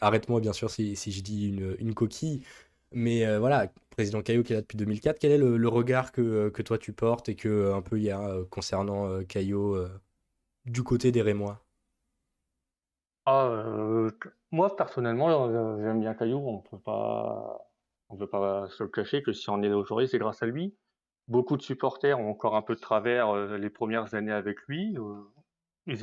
Arrête-moi, 0.00 0.40
bien 0.40 0.52
sûr, 0.52 0.70
si, 0.70 0.96
si 0.96 1.12
je 1.12 1.22
dis 1.22 1.48
une, 1.48 1.76
une 1.78 1.94
coquille. 1.94 2.44
Mais 2.92 3.26
euh, 3.26 3.38
voilà, 3.40 3.72
président 3.90 4.22
Caillot 4.22 4.42
qui 4.44 4.52
est 4.52 4.56
là 4.56 4.62
depuis 4.62 4.76
2004, 4.76 5.18
quel 5.18 5.32
est 5.32 5.38
le, 5.38 5.56
le 5.56 5.68
regard 5.68 6.12
que, 6.12 6.48
que 6.50 6.62
toi 6.62 6.78
tu 6.78 6.92
portes 6.92 7.28
et 7.28 7.34
que 7.36 7.72
un 7.72 7.82
peu 7.82 7.98
il 7.98 8.04
y 8.04 8.10
a 8.10 8.36
concernant 8.50 9.22
Caillot 9.24 9.76
du 10.66 10.82
côté 10.84 11.12
des 11.12 11.22
Rémois? 11.22 11.63
Ah, 13.26 13.46
euh, 13.46 14.10
moi, 14.50 14.76
personnellement, 14.76 15.48
euh, 15.48 15.78
j'aime 15.82 16.00
bien 16.00 16.14
Caillou. 16.14 16.38
On 16.46 16.60
peut 16.60 16.78
pas, 16.78 17.70
on 18.08 18.16
peut 18.16 18.28
pas 18.28 18.68
se 18.68 18.82
le 18.82 18.88
cacher 18.90 19.22
que 19.22 19.32
si 19.32 19.48
on 19.50 19.62
est 19.62 19.72
aujourd'hui, 19.72 20.08
c'est 20.08 20.18
grâce 20.18 20.42
à 20.42 20.46
lui. 20.46 20.76
Beaucoup 21.28 21.56
de 21.56 21.62
supporters 21.62 22.18
ont 22.20 22.30
encore 22.30 22.54
un 22.56 22.62
peu 22.62 22.74
de 22.74 22.80
travers 22.80 23.30
euh, 23.30 23.56
les 23.56 23.70
premières 23.70 24.14
années 24.14 24.32
avec 24.32 24.60
lui. 24.68 24.96
euh, 24.98 25.96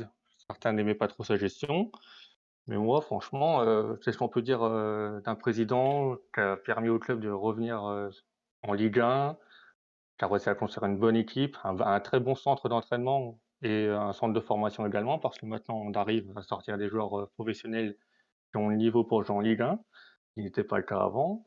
certains 0.48 0.72
n'aimaient 0.72 0.94
pas 0.96 1.08
trop 1.08 1.22
sa 1.24 1.36
gestion. 1.36 1.92
Mais 2.66 2.76
moi, 2.76 3.00
franchement, 3.02 3.64
c'est 4.02 4.12
ce 4.12 4.18
qu'on 4.18 4.28
peut 4.28 4.42
dire 4.42 4.60
d'un 4.60 5.34
président 5.34 6.16
qui 6.32 6.40
a 6.40 6.56
permis 6.56 6.88
au 6.88 6.98
club 7.00 7.20
de 7.20 7.28
revenir 7.28 7.82
en 8.62 8.72
Ligue 8.72 9.00
1, 9.00 9.36
qui 10.18 10.24
a 10.24 10.28
réussi 10.28 10.48
à 10.48 10.54
construire 10.54 10.84
une 10.90 10.98
bonne 10.98 11.16
équipe, 11.16 11.56
un 11.64 12.00
très 12.00 12.20
bon 12.20 12.36
centre 12.36 12.68
d'entraînement 12.68 13.41
et 13.62 13.88
un 13.88 14.12
centre 14.12 14.34
de 14.34 14.40
formation 14.40 14.86
également, 14.86 15.18
parce 15.18 15.38
que 15.38 15.46
maintenant 15.46 15.76
on 15.76 15.92
arrive 15.94 16.32
à 16.36 16.42
sortir 16.42 16.78
des 16.78 16.88
joueurs 16.88 17.30
professionnels 17.32 17.96
qui 18.52 18.58
ont 18.58 18.68
le 18.70 18.76
niveau 18.76 19.04
pour 19.04 19.24
jouer 19.24 19.36
en 19.36 19.40
Ligue 19.40 19.62
1, 19.62 19.80
ce 19.92 20.34
qui 20.34 20.44
n'était 20.44 20.64
pas 20.64 20.78
le 20.78 20.84
cas 20.84 21.00
avant. 21.00 21.44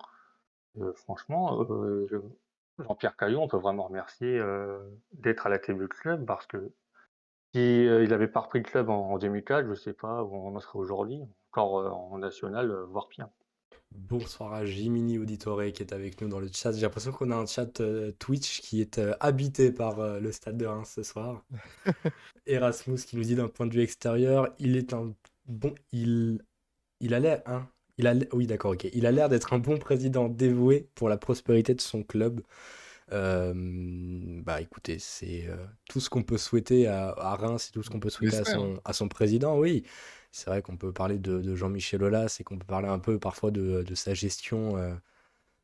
Franchement, 0.96 1.64
je- 2.10 2.18
Jean-Pierre 2.80 3.16
Caillot, 3.16 3.40
on 3.42 3.48
peut 3.48 3.58
vraiment 3.58 3.84
remercier 3.88 4.42
d'être 5.14 5.48
à 5.48 5.50
la 5.50 5.60
tête 5.60 5.78
du 5.78 5.88
club, 5.88 6.26
parce 6.26 6.48
que 6.48 6.74
si 7.54 7.60
euh, 7.88 8.04
il 8.04 8.10
n'avait 8.12 8.28
pas 8.28 8.42
repris 8.42 8.60
le 8.60 8.66
club 8.66 8.90
en, 8.90 9.12
en 9.12 9.18
2004, 9.18 9.66
je 9.66 9.72
ne 9.72 9.76
sais 9.76 9.94
pas 9.94 10.24
où 10.24 10.36
on 10.36 10.56
en 10.56 10.60
serait 10.60 10.80
aujourd'hui, 10.80 11.22
encore 11.52 11.76
en 11.96 12.18
national, 12.20 12.72
voire 12.90 13.08
pire. 13.10 13.30
Bonsoir 13.98 14.54
à 14.54 14.66
Jiminy 14.66 15.18
Auditore 15.18 15.64
qui 15.74 15.82
est 15.82 15.94
avec 15.94 16.20
nous 16.22 16.28
dans 16.28 16.40
le 16.40 16.50
chat. 16.54 16.74
J'ai 16.74 16.82
l'impression 16.82 17.12
qu'on 17.12 17.32
a 17.32 17.36
un 17.36 17.46
chat 17.46 17.80
euh, 17.80 18.12
Twitch 18.20 18.62
qui 18.62 18.82
est 18.82 18.98
euh, 18.98 19.14
habité 19.22 19.72
par 19.72 20.00
euh, 20.00 20.20
le 20.20 20.32
stade 20.34 20.58
de 20.58 20.66
Reims 20.66 20.92
ce 20.96 21.04
soir. 21.04 21.46
Erasmus 22.46 22.98
qui 22.98 23.16
nous 23.16 23.24
dit 23.24 23.36
d'un 23.36 23.48
point 23.48 23.68
de 23.68 23.74
vue 23.74 23.82
extérieur, 23.82 24.54
il 24.60 24.76
est 24.76 24.94
un 24.94 25.14
bon. 25.48 25.74
Il, 25.94 26.42
il 27.00 27.14
a 27.14 27.20
l'air. 27.20 27.42
Hein, 27.46 27.68
il 27.98 28.08
a 28.08 28.14
oui, 28.34 28.48
d'accord, 28.48 28.74
ok. 28.74 28.86
Il 28.94 29.06
a 29.06 29.12
l'air 29.12 29.30
d'être 29.30 29.54
un 29.54 29.60
bon 29.60 29.78
président 29.78 30.28
dévoué 30.28 30.90
pour 30.96 31.08
la 31.08 31.18
prospérité 31.18 31.74
de 31.74 31.82
son 31.82 32.04
club. 32.04 32.42
Bah 33.12 34.62
écoutez, 34.62 35.00
c'est 35.00 35.48
tout 35.90 36.00
ce 36.02 36.10
qu'on 36.10 36.24
peut 36.24 36.38
souhaiter 36.38 36.88
à, 36.88 37.10
à 37.10 37.36
Reims, 37.36 37.66
c'est 37.68 37.72
tout 37.72 37.84
ce 37.84 37.90
qu'on 37.90 38.00
peut 38.00 38.10
souhaiter 38.10 38.38
à 38.38 38.46
son, 38.46 38.80
à 38.84 38.94
son 38.94 39.08
président, 39.08 39.58
oui. 39.58 39.84
C'est 40.36 40.50
vrai 40.50 40.62
qu'on 40.62 40.76
peut 40.76 40.92
parler 40.92 41.18
de, 41.18 41.40
de 41.40 41.56
Jean-Michel 41.56 42.04
Aulas 42.04 42.36
et 42.42 42.44
qu'on 42.44 42.58
peut 42.58 42.66
parler 42.66 42.90
un 42.90 43.00
peu 43.00 43.18
parfois 43.18 43.52
de, 43.52 43.84
de 43.84 43.96
sa 43.96 44.14
gestion 44.14 44.76
euh, 44.76 44.94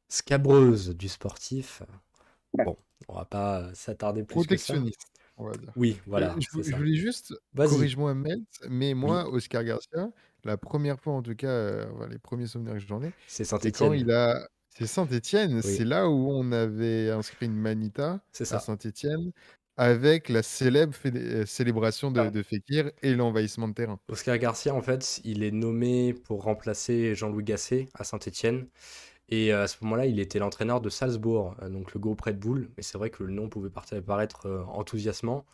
scabreuse 0.08 0.96
du 0.96 1.10
sportif. 1.10 1.84
Bon, 2.54 2.78
on 3.10 3.16
va 3.16 3.26
pas 3.26 3.60
euh, 3.60 3.72
s'attarder 3.74 4.24
plus 4.24 4.46
que 4.48 4.56
ça. 4.56 4.74
Protectionniste, 4.76 5.08
on 5.36 5.48
va 5.48 5.58
dire. 5.58 5.74
Oui, 5.76 6.00
voilà, 6.08 6.38
je, 6.40 6.62
ça. 6.62 6.78
voulais 6.78 6.96
juste, 6.96 7.34
corrige-moi 7.54 8.14
Melt, 8.14 8.48
mais 8.70 8.94
Oui, 8.94 9.00
moi, 9.00 9.30
Oscar 9.30 9.66
Garcia, 9.66 10.10
la 10.46 10.56
première 10.56 11.02
fois 11.02 11.16
en 11.16 11.22
tout 11.22 11.36
cas, 11.36 11.50
euh, 11.50 12.08
les 12.08 12.18
premiers 12.18 12.48
souvenirs 12.48 12.76
que 12.76 12.80
j'en 12.80 13.04
ai, 13.04 13.12
c'est 13.28 13.44
Saint-Étienne. 13.44 13.92
il 13.92 14.10
a. 14.10 14.48
C'est 14.70 14.88
Saint-Étienne, 14.88 15.56
Oui, 15.56 15.62
c'est 15.64 15.84
là 15.84 16.08
où 16.08 16.32
on 16.32 16.50
avait 16.54 17.10
inscrit 17.10 17.48
une 17.48 17.58
manita 17.58 18.22
c'est 18.32 18.46
à 18.54 18.58
ça. 18.58 18.78
Avec 19.84 20.30
la 20.30 20.44
célèbre 20.44 20.94
fédé- 20.94 21.20
euh, 21.42 21.46
célébration 21.48 22.12
de, 22.12 22.20
Ah, 22.20 22.30
de 22.30 22.44
Fekir 22.44 22.92
et 23.02 23.16
l'envahissement 23.16 23.68
de 23.68 23.74
terrain. 23.74 24.00
Oscar 24.10 24.38
Garcia, 24.38 24.76
en 24.76 24.82
fait, 24.84 25.20
il 25.24 25.42
est 25.42 25.50
nommé 25.50 26.14
pour 26.14 26.44
remplacer 26.44 27.16
Jean-Louis 27.16 27.44
Gasset 27.44 27.90
à 27.96 28.04
Saint-Étienne. 28.04 28.68
Et 29.30 29.52
euh, 29.52 29.64
à 29.64 29.68
ce 29.68 29.78
moment-là, 29.82 30.06
il 30.06 30.20
était 30.20 30.38
l'entraîneur 30.38 30.82
de 30.82 30.90
Salzbourg, 30.90 31.56
euh, 31.64 31.70
donc 31.70 31.94
le 31.96 32.00
groupe 32.00 32.22
Red 32.22 32.38
Bull. 32.40 32.70
Mais 32.78 32.84
c'est 32.84 33.00
vrai 33.00 33.10
que 33.10 33.24
le 33.24 33.32
nom 33.34 33.50
pouvait 33.50 33.72
paraître 34.06 34.66
enthousiasmant. 34.70 35.46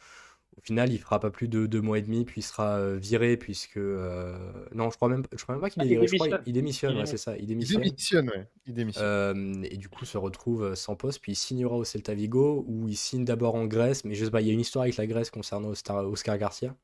Au 0.57 0.61
final, 0.61 0.91
il 0.91 0.99
fera 0.99 1.19
pas 1.19 1.29
plus 1.31 1.47
de 1.47 1.65
deux 1.67 1.81
mois 1.81 1.99
et 1.99 2.01
demi, 2.01 2.25
puis 2.25 2.41
il 2.41 2.43
sera 2.43 2.77
euh, 2.79 2.97
viré, 2.97 3.37
puisque... 3.37 3.77
euh, 3.77 4.37
Non, 4.73 4.89
je 4.89 4.95
crois 4.97 5.09
même, 5.09 5.23
je 5.35 5.41
crois 5.43 5.55
même 5.55 5.61
pas 5.61 5.69
qu'il 5.69 5.81
ah, 5.81 5.85
est 5.85 5.87
il 5.87 5.89
viré, 5.89 6.07
je 6.07 6.15
crois 6.15 6.27
démissionne. 6.27 6.43
il 6.45 6.53
démissionne, 6.53 6.95
Il 6.95 6.97
ouais, 6.97 7.05
c'est 7.05 7.17
ça, 7.17 7.37
il 7.37 7.47
Il 7.61 7.79
démissionne. 7.79 7.81
démissionne, 7.83 8.29
ouais. 8.29 8.47
Il 8.65 8.73
démissionne. 8.73 9.05
Euh, 9.05 9.63
et 9.63 9.77
du 9.77 9.89
coup, 9.89 10.05
se 10.05 10.17
retrouve 10.17 10.75
sans 10.75 10.95
poste, 10.95 11.21
puis 11.21 11.33
il 11.33 11.35
signera 11.35 11.75
au 11.75 11.83
Celta 11.83 12.13
Vigo, 12.15 12.65
où 12.67 12.87
il 12.87 12.97
signe 12.97 13.23
d'abord 13.25 13.55
en 13.55 13.65
Grèce, 13.65 14.03
mais 14.05 14.15
je 14.15 14.25
sais 14.25 14.31
pas, 14.31 14.41
il 14.41 14.47
y 14.47 14.49
a 14.49 14.53
une 14.53 14.59
histoire 14.61 14.83
avec 14.83 14.97
la 14.97 15.07
Grèce 15.07 15.29
concernant 15.29 15.69
Oscar, 15.69 16.05
Oscar 16.09 16.37
Garcia. 16.37 16.75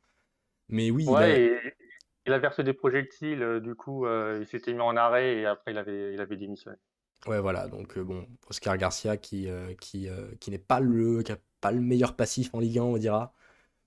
Mais 0.69 0.91
oui, 0.91 1.07
il 1.11 1.21
a... 1.21 1.27
Ouais, 1.27 1.41
et 1.41 1.73
il 2.25 2.33
a 2.33 2.39
versé 2.39 2.63
des 2.63 2.73
projectiles, 2.73 3.41
euh, 3.43 3.59
du 3.59 3.75
coup, 3.75 4.05
euh, 4.05 4.39
il 4.41 4.47
s'était 4.47 4.73
mis 4.73 4.81
en 4.81 4.95
arrêt 4.97 5.37
et 5.37 5.45
après 5.45 5.71
il 5.71 5.77
avait, 5.77 6.13
il 6.13 6.21
avait 6.21 6.37
démissionné. 6.37 6.77
Ouais, 7.27 7.39
voilà, 7.39 7.67
donc 7.69 7.97
euh, 7.97 8.03
bon, 8.03 8.27
Oscar 8.49 8.77
Garcia 8.77 9.15
qui, 9.15 9.47
euh, 9.49 9.73
qui, 9.75 10.09
euh, 10.09 10.27
qui 10.41 10.51
n'est 10.51 10.57
pas 10.57 10.81
le, 10.81 11.23
qui 11.23 11.31
a 11.31 11.37
pas 11.61 11.71
le 11.71 11.79
meilleur 11.79 12.15
passif 12.17 12.53
en 12.53 12.59
Ligue 12.59 12.79
1, 12.79 12.83
on 12.83 12.97
dira, 12.97 13.33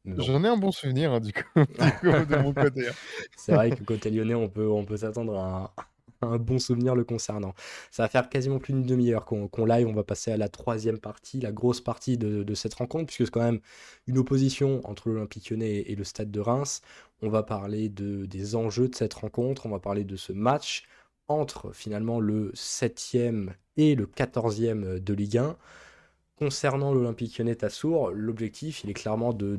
J'en 0.06 0.44
ai 0.44 0.48
un 0.48 0.56
bon 0.56 0.70
souvenir, 0.70 1.12
hein, 1.12 1.20
du 1.20 1.32
coup, 1.32 1.42
de 1.56 2.42
mon 2.42 2.52
côté. 2.52 2.88
Hein. 2.88 2.92
C'est 3.36 3.52
vrai 3.52 3.70
que 3.70 3.82
côté 3.82 4.10
lyonnais, 4.10 4.34
on 4.34 4.48
peut, 4.48 4.68
on 4.68 4.84
peut 4.84 4.98
s'attendre 4.98 5.36
à 5.36 5.74
un, 6.22 6.38
bon 6.38 6.58
souvenir 6.58 6.94
le 6.94 7.04
concernant. 7.04 7.54
Ça 7.90 8.04
va 8.04 8.08
faire 8.08 8.28
quasiment 8.28 8.58
plus 8.58 8.72
d'une 8.72 8.84
demi-heure 8.84 9.24
qu'on 9.24 9.64
live. 9.64 9.86
On 9.88 9.92
va 9.92 10.04
passer 10.04 10.30
à 10.30 10.36
la 10.36 10.48
troisième 10.48 10.98
partie, 10.98 11.40
la 11.40 11.52
grosse 11.52 11.80
partie 11.80 12.16
de, 12.18 12.54
cette 12.54 12.74
rencontre, 12.74 13.06
puisque 13.06 13.24
c'est 13.24 13.30
quand 13.30 13.42
même 13.42 13.60
une 14.06 14.18
opposition 14.18 14.80
entre 14.84 15.08
l'Olympique 15.08 15.50
lyonnais 15.50 15.78
et 15.86 15.96
le 15.96 16.04
Stade 16.04 16.30
de 16.30 16.40
Reims. 16.40 16.82
On 17.22 17.28
va 17.28 17.42
parler 17.42 17.88
de, 17.88 18.26
des 18.26 18.54
enjeux 18.54 18.88
de 18.88 18.94
cette 18.94 19.14
rencontre, 19.14 19.66
on 19.66 19.70
va 19.70 19.80
parler 19.80 20.04
de 20.04 20.16
ce 20.16 20.32
match 20.32 20.84
entre 21.28 21.72
finalement 21.72 22.20
le 22.20 22.52
7e 22.52 23.48
et 23.76 23.94
le 23.94 24.06
14e 24.06 25.00
de 25.00 25.14
Ligue 25.14 25.38
1. 25.38 25.56
Concernant 26.38 26.92
l'Olympique 26.92 27.38
Lyonnais 27.38 27.54
Tassour, 27.54 28.10
l'objectif, 28.10 28.84
il 28.84 28.90
est 28.90 28.94
clairement 28.94 29.32
de, 29.32 29.56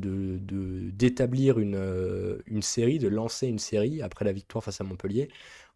d'établir 0.92 1.58
une, 1.58 1.74
euh, 1.74 2.38
une, 2.46 2.62
série, 2.62 3.00
de 3.00 3.08
lancer 3.08 3.48
une 3.48 3.58
série 3.58 4.04
après 4.04 4.26
la 4.26 4.32
victoire 4.32 4.64
face 4.64 4.80
à 4.80 4.84
Montpellier. 4.84 5.28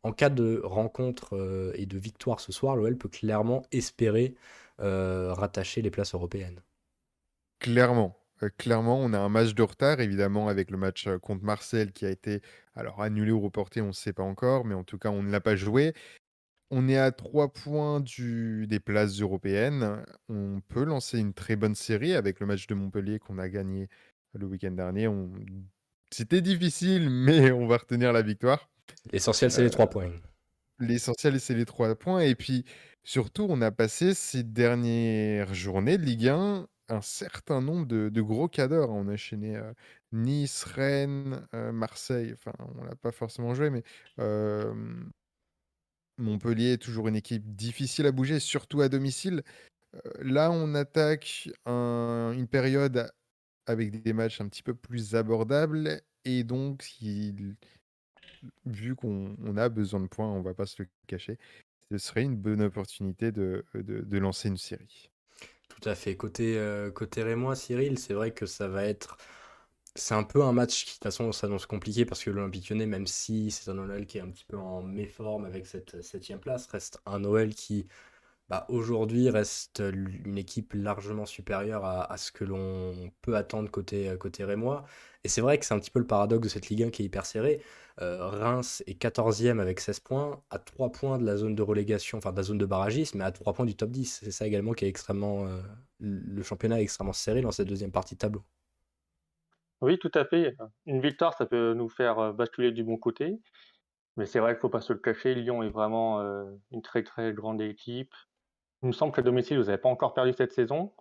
En 0.03 0.11
cas 0.11 0.29
de 0.29 0.61
rencontre 0.63 1.35
euh, 1.35 1.71
et 1.73 1.87
de 1.87 1.97
victoire 1.97 2.39
ce 2.39 2.51
soir, 2.51 2.75
l'OL 2.75 2.95
peut 2.99 3.09
clairement 3.09 3.63
espérer 3.71 4.35
euh, 4.79 5.33
rattacher 5.33 5.81
les 5.81 5.89
places 5.89 6.13
européennes. 6.13 6.61
Clairement. 7.57 8.15
clairement, 8.59 8.99
on 8.99 9.11
a 9.13 9.19
un 9.19 9.29
match 9.29 9.55
de 9.55 9.63
retard, 9.63 10.01
évidemment, 10.01 10.49
avec 10.49 10.69
le 10.69 10.77
match 10.77 11.09
contre 11.23 11.43
Marseille 11.43 11.91
qui 11.91 12.05
a 12.05 12.11
été 12.11 12.41
alors 12.75 13.01
annulé 13.01 13.31
ou 13.31 13.39
reporté, 13.39 13.81
on 13.81 13.87
ne 13.87 13.91
sait 13.91 14.13
pas 14.13 14.23
encore, 14.23 14.65
mais 14.65 14.75
en 14.75 14.83
tout 14.83 14.99
cas, 14.99 15.09
on 15.09 15.23
ne 15.23 15.31
l'a 15.31 15.41
pas 15.41 15.55
joué. 15.55 15.93
On 16.73 16.87
est 16.87 16.97
à 16.97 17.11
3 17.11 17.51
points 17.51 17.99
du 17.99 18.65
des 18.65 18.79
places 18.79 19.19
européennes. 19.19 20.05
On 20.29 20.61
peut 20.69 20.85
lancer 20.85 21.19
une 21.19 21.33
très 21.33 21.57
bonne 21.57 21.75
série 21.75 22.13
avec 22.13 22.39
le 22.39 22.45
match 22.45 22.65
de 22.65 22.73
Montpellier 22.73 23.19
qu'on 23.19 23.37
a 23.39 23.49
gagné 23.49 23.89
le 24.33 24.45
week-end 24.45 24.71
dernier. 24.71 25.09
C'était 26.11 26.39
difficile, 26.39 27.09
mais 27.11 27.51
on 27.51 27.67
va 27.67 27.75
retenir 27.75 28.13
la 28.13 28.21
victoire. 28.21 28.69
L'essentiel, 29.11 29.51
c'est 29.51 29.63
les 29.63 29.69
3 29.69 29.85
euh, 29.85 29.89
points. 29.89 30.11
L'essentiel, 30.79 31.41
c'est 31.41 31.55
les 31.55 31.65
3 31.65 31.93
points. 31.95 32.21
Et 32.21 32.35
puis, 32.35 32.63
surtout, 33.03 33.45
on 33.49 33.61
a 33.61 33.71
passé 33.71 34.13
ces 34.13 34.43
dernières 34.43 35.53
journées 35.53 35.97
de 35.97 36.03
Ligue 36.03 36.29
1 36.29 36.67
un 36.87 37.01
certain 37.01 37.61
nombre 37.61 37.85
de, 37.85 38.21
gros 38.21 38.47
cadres. 38.47 38.89
On 38.89 39.09
a 39.09 39.13
enchaîné 39.13 39.57
euh, 39.57 39.73
Nice, 40.13 40.63
Rennes, 40.63 41.45
euh, 41.53 41.73
Marseille. 41.73 42.31
Enfin, 42.33 42.53
on 42.77 42.83
l'a 42.85 42.95
pas 42.95 43.11
forcément 43.11 43.53
joué, 43.53 43.69
mais 43.69 43.83
Montpellier 46.21 46.73
est 46.73 46.81
toujours 46.81 47.07
une 47.07 47.15
équipe 47.15 47.55
difficile 47.55 48.05
à 48.05 48.11
bouger, 48.11 48.39
surtout 48.39 48.81
à 48.81 48.89
domicile. 48.89 49.43
Euh, 49.95 49.99
là, 50.21 50.51
on 50.51 50.73
attaque 50.75 51.49
une 51.65 52.47
période 52.49 53.11
avec 53.65 54.01
des 54.03 54.13
matchs 54.13 54.41
un 54.41 54.47
petit 54.47 54.63
peu 54.63 54.73
plus 54.73 55.15
abordables 55.15 56.01
et 56.25 56.43
donc, 56.43 56.87
vu 58.65 58.95
qu'on 58.95 59.57
a 59.57 59.69
besoin 59.69 59.99
de 59.99 60.07
points, 60.07 60.27
on 60.27 60.41
va 60.41 60.53
pas 60.53 60.65
se 60.65 60.81
le 60.81 60.87
cacher, 61.07 61.37
ce 61.91 61.97
serait 61.97 62.23
une 62.23 62.37
bonne 62.37 62.61
opportunité 62.61 63.31
de, 63.31 63.63
lancer 64.11 64.49
une 64.49 64.57
série. 64.57 65.09
Tout 65.67 65.89
à 65.89 65.95
fait. 65.95 66.15
Côté, 66.15 66.57
euh, 66.57 66.91
Cyril, 67.55 67.97
c'est 67.97 68.13
vrai 68.13 68.31
que 68.31 68.45
ça 68.45 68.67
va 68.67 68.85
être 68.85 69.17
c'est 69.95 70.13
un 70.13 70.23
peu 70.23 70.43
un 70.43 70.53
match 70.53 70.85
qui, 70.85 70.91
de 70.91 70.93
toute 70.95 71.03
façon, 71.03 71.31
s'annonce 71.31 71.65
compliqué 71.65 72.05
parce 72.05 72.23
que 72.23 72.29
l'Olympique 72.29 72.69
Lyonnais, 72.69 72.85
même 72.85 73.07
si 73.07 73.51
c'est 73.51 73.69
un 73.69 73.77
OL 73.77 74.05
qui 74.05 74.17
est 74.17 74.21
un 74.21 74.29
petit 74.29 74.45
peu 74.45 74.57
en 74.57 74.81
méforme 74.81 75.45
avec 75.45 75.65
cette 75.67 76.01
septième 76.01 76.39
place, 76.39 76.67
reste 76.67 77.01
un 77.05 77.23
OL 77.25 77.49
qui, 77.53 77.87
bah, 78.49 78.65
aujourd'hui, 78.69 79.29
reste 79.29 79.81
une 80.25 80.37
équipe 80.37 80.73
largement 80.73 81.25
supérieure 81.25 81.85
à, 81.85 82.17
ce 82.17 82.31
que 82.31 82.45
l'on 82.45 83.11
peut 83.21 83.35
attendre 83.35 83.69
côté, 83.71 84.15
côté 84.19 84.43
Rémois. 84.45 84.85
Et 85.23 85.29
c'est 85.29 85.41
vrai 85.41 85.57
que 85.59 85.65
c'est 85.65 85.73
un 85.73 85.79
petit 85.79 85.91
peu 85.91 85.99
le 85.99 86.07
paradoxe 86.07 86.43
de 86.45 86.49
cette 86.49 86.69
Ligue 86.69 86.83
1 86.83 86.89
qui 86.91 87.03
est 87.03 87.05
hyper 87.05 87.25
serrée. 87.25 87.61
Euh, 88.01 88.27
Reims 88.29 88.83
est 88.87 88.99
14e 89.01 89.59
avec 89.59 89.79
16 89.79 89.99
points, 89.99 90.41
à 90.49 90.59
3 90.59 90.91
points 90.91 91.17
de 91.17 91.25
la 91.25 91.37
zone 91.37 91.55
de 91.55 91.61
relégation, 91.61 92.17
enfin 92.17 92.31
de 92.31 92.37
la 92.37 92.43
zone 92.43 92.57
de 92.57 92.65
barragisme, 92.65 93.19
mais 93.19 93.25
à 93.25 93.31
3 93.31 93.53
points 93.53 93.65
du 93.65 93.75
top 93.75 93.91
10. 93.91 94.21
C'est 94.23 94.31
ça 94.31 94.47
également 94.47 94.73
qui 94.73 94.85
est 94.85 94.89
extrêmement. 94.89 95.45
Euh, 95.47 95.61
le 95.99 96.41
championnat 96.43 96.79
est 96.79 96.83
extrêmement 96.83 97.13
serré 97.13 97.41
dans 97.41 97.51
cette 97.51 97.67
deuxième 97.67 97.91
partie 97.91 98.15
de 98.15 98.19
tableau. 98.19 98.43
Oui, 99.81 99.97
tout 99.99 100.11
à 100.13 100.25
fait. 100.25 100.55
Une 100.85 101.01
victoire, 101.01 101.33
ça 101.35 101.45
peut 101.45 101.73
nous 101.73 101.89
faire 101.89 102.33
basculer 102.33 102.71
du 102.71 102.83
bon 102.83 102.97
côté. 102.97 103.39
Mais 104.17 104.25
c'est 104.25 104.39
vrai 104.39 104.51
qu'il 104.51 104.57
ne 104.57 104.61
faut 104.61 104.69
pas 104.69 104.81
se 104.81 104.93
le 104.93 104.99
cacher. 104.99 105.33
Lyon 105.33 105.63
est 105.63 105.69
vraiment 105.69 106.21
une 106.71 106.81
très 106.81 107.03
très 107.03 107.33
grande 107.33 107.61
équipe. 107.61 108.13
Il 108.83 108.87
me 108.87 108.91
semble 108.93 109.13
qu'à 109.13 109.21
domicile, 109.21 109.57
vous 109.57 109.65
n'avez 109.65 109.77
pas 109.77 109.89
encore 109.89 110.13
perdu 110.13 110.33
cette 110.33 110.53
saison. 110.53 110.93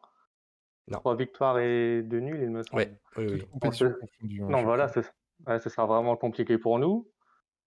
Non. 0.88 0.98
Trois 0.98 1.16
victoires 1.16 1.58
et 1.58 2.02
deux 2.02 2.20
nuls, 2.20 2.40
il 2.42 2.50
me 2.50 2.62
semble. 2.62 2.98
oui, 3.16 3.26
oui. 3.26 4.40
non, 4.40 4.62
voilà, 4.62 4.88
ce, 4.88 5.02
sera 5.68 5.86
vraiment 5.86 6.16
compliqué 6.16 6.58
pour 6.58 6.78
nous. 6.78 7.08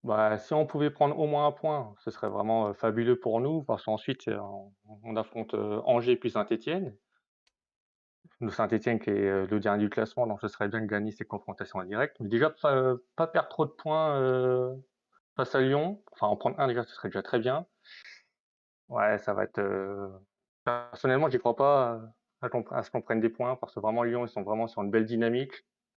Bah, 0.03 0.37
si 0.37 0.53
on 0.53 0.65
pouvait 0.65 0.89
prendre 0.89 1.17
au 1.17 1.25
moins 1.27 1.47
un 1.47 1.51
point, 1.51 1.95
ce 1.99 2.11
serait 2.11 2.27
vraiment 2.27 2.73
fabuleux 2.73 3.17
pour 3.17 3.39
nous, 3.39 3.63
parce 3.63 3.85
qu'ensuite, 3.85 4.29
on, 5.03 5.15
affronte 5.15 5.53
Angers 5.53 6.17
puis 6.17 6.31
Saint-Etienne 6.31 6.95
de 8.41 8.49
Saint-Etienne 8.49 8.99
qui 8.99 9.09
est 9.09 9.27
euh, 9.27 9.47
le 9.49 9.59
dernier 9.59 9.83
du 9.83 9.89
classement, 9.89 10.27
donc 10.27 10.41
ce 10.41 10.47
serait 10.47 10.67
bien 10.67 10.81
de 10.81 10.85
gagner 10.85 11.11
ces 11.11 11.25
confrontations 11.25 11.79
en 11.79 11.85
direct. 11.85 12.17
Mais 12.19 12.29
déjà, 12.29 12.49
pas, 12.49 12.95
pas 13.15 13.27
perdre 13.27 13.49
trop 13.49 13.65
de 13.65 13.71
points 13.71 14.15
euh, 14.19 14.73
face 15.35 15.55
à 15.55 15.61
Lyon, 15.61 16.01
enfin 16.11 16.27
en 16.27 16.35
prendre 16.35 16.59
un 16.59 16.67
déjà, 16.67 16.83
ce 16.83 16.93
serait 16.93 17.09
déjà 17.09 17.23
très 17.23 17.39
bien. 17.39 17.65
Ouais, 18.89 19.17
ça 19.17 19.33
va 19.33 19.43
être. 19.43 19.59
Euh, 19.59 20.09
personnellement, 20.63 21.29
j'y 21.29 21.39
crois 21.39 21.55
pas 21.55 22.01
à, 22.41 22.83
ce 22.83 22.91
qu'on 22.91 23.01
prenne 23.01 23.21
des 23.21 23.29
points, 23.29 23.55
parce 23.55 23.73
que 23.73 23.79
vraiment 23.79 24.03
Lyon, 24.03 24.25
ils 24.25 24.29
sont 24.29 24.43
vraiment 24.43 24.67
sur 24.67 24.81
une 24.83 24.91
belle 24.91 25.05
dynamique, 25.05 25.53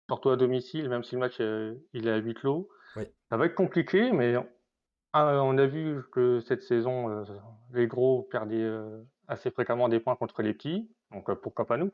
surtout 0.07 0.29
à 0.29 0.37
domicile, 0.37 0.89
même 0.89 1.03
si 1.03 1.15
le 1.15 1.21
match 1.21 1.39
il 1.39 2.07
est 2.07 2.11
à 2.11 2.17
huis 2.17 2.35
clos. 2.35 2.69
Ça 3.29 3.37
va 3.37 3.47
être 3.47 3.55
compliqué, 3.55 4.11
mais 4.11 4.35
on 5.13 5.57
a 5.57 5.65
vu 5.65 6.03
que 6.11 6.39
cette 6.41 6.61
saison, 6.61 7.25
les 7.73 7.87
gros 7.87 8.23
perdaient 8.23 8.71
assez 9.27 9.49
fréquemment 9.49 9.89
des 9.89 9.99
points 9.99 10.15
contre 10.15 10.43
les 10.43 10.53
petits, 10.53 10.89
donc 11.11 11.33
pourquoi 11.41 11.65
pas 11.65 11.77
nous? 11.77 11.91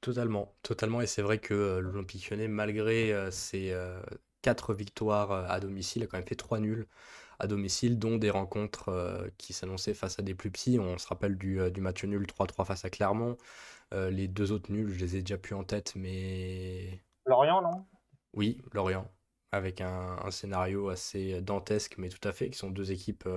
Totalement, 0.00 0.54
totalement. 0.62 1.00
Et 1.00 1.06
c'est 1.06 1.22
vrai 1.22 1.38
que 1.38 1.54
euh, 1.54 1.80
l'Olympique 1.80 2.30
Lyonnais, 2.30 2.46
malgré 2.48 3.12
euh, 3.12 3.30
ses 3.32 3.72
euh, 3.72 4.00
quatre 4.42 4.72
victoires 4.72 5.32
à 5.32 5.58
domicile, 5.58 6.04
a 6.04 6.06
quand 6.06 6.18
même 6.18 6.26
fait 6.26 6.36
trois 6.36 6.60
nuls 6.60 6.86
à 7.40 7.46
domicile, 7.46 7.98
dont 7.98 8.16
des 8.16 8.30
rencontres 8.30 9.30
qui 9.38 9.52
s'annonçaient 9.52 9.94
face 9.94 10.18
à 10.18 10.22
des 10.22 10.34
plus 10.34 10.50
petits. 10.50 10.78
On 10.80 10.98
se 10.98 11.06
rappelle 11.06 11.38
du, 11.38 11.60
match 11.80 12.04
nul 12.04 12.26
3-3 12.26 12.64
face 12.64 12.84
à 12.84 12.90
Clermont. 12.90 13.36
les 13.92 14.26
deux 14.26 14.50
autres 14.50 14.72
nuls, 14.72 14.92
je 14.92 14.98
les 14.98 15.16
ai 15.16 15.20
déjà 15.22 15.38
plus 15.38 15.54
en 15.54 15.62
tête, 15.62 15.94
mais. 15.94 17.00
Lorient, 17.26 17.62
non? 17.62 17.86
Oui, 18.34 18.60
Lorient. 18.72 19.08
Avec 19.52 19.80
un, 19.80 20.18
un, 20.24 20.30
scénario 20.32 20.88
assez 20.88 21.40
dantesque, 21.40 21.94
mais 21.98 22.08
tout 22.08 22.26
à 22.26 22.32
fait, 22.32 22.50
qui 22.50 22.58
sont 22.58 22.70
deux 22.70 22.90
équipes 22.90 23.28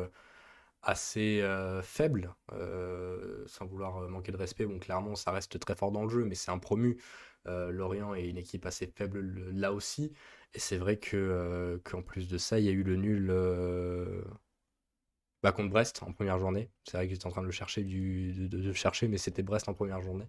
assez 0.84 1.42
euh, 1.42 1.82
faible, 1.82 2.34
euh, 2.54 3.44
sans 3.48 3.66
vouloir 3.66 3.98
euh, 3.98 4.08
manquer 4.08 4.32
de 4.32 4.38
respect. 4.38 4.66
Bon, 4.66 4.80
clairement, 4.80 5.16
ça 5.16 5.32
reste 5.32 5.60
très 5.60 5.76
fort 5.76 5.92
dans 5.92 6.04
le 6.04 6.10
jeu, 6.10 6.26
mais 6.26 6.36
c'est 6.36 6.52
un 6.52 6.60
promu. 6.60 6.98
Lorient 7.46 8.14
est 8.14 8.30
une 8.30 8.38
équipe 8.38 8.68
assez 8.68 8.86
faible 8.86 9.50
là 9.52 9.74
aussi. 9.74 10.14
Et 10.54 10.60
c'est 10.60 10.78
vrai 10.78 10.98
que 10.98 11.82
qu'en 11.84 12.04
plus 12.04 12.28
de 12.30 12.38
ça, 12.38 12.60
il 12.60 12.66
y 12.66 12.70
a 12.70 12.72
eu 12.72 12.84
le 12.84 12.96
nul 12.98 13.32
bah, 15.42 15.52
contre 15.52 15.70
Brest 15.72 16.04
en 16.04 16.14
première 16.14 16.38
journée. 16.38 16.70
C'est 16.84 16.98
vrai 16.98 17.08
que 17.08 17.14
j'étais 17.14 17.26
en 17.26 17.32
train 17.32 17.42
de 17.42 17.48
le 17.48 17.52
chercher, 17.52 17.84
de, 17.84 18.74
chercher, 18.74 19.08
mais 19.08 19.18
c'était 19.18 19.42
Brest 19.42 19.68
en 19.70 19.74
première 19.74 20.02
journée. 20.04 20.28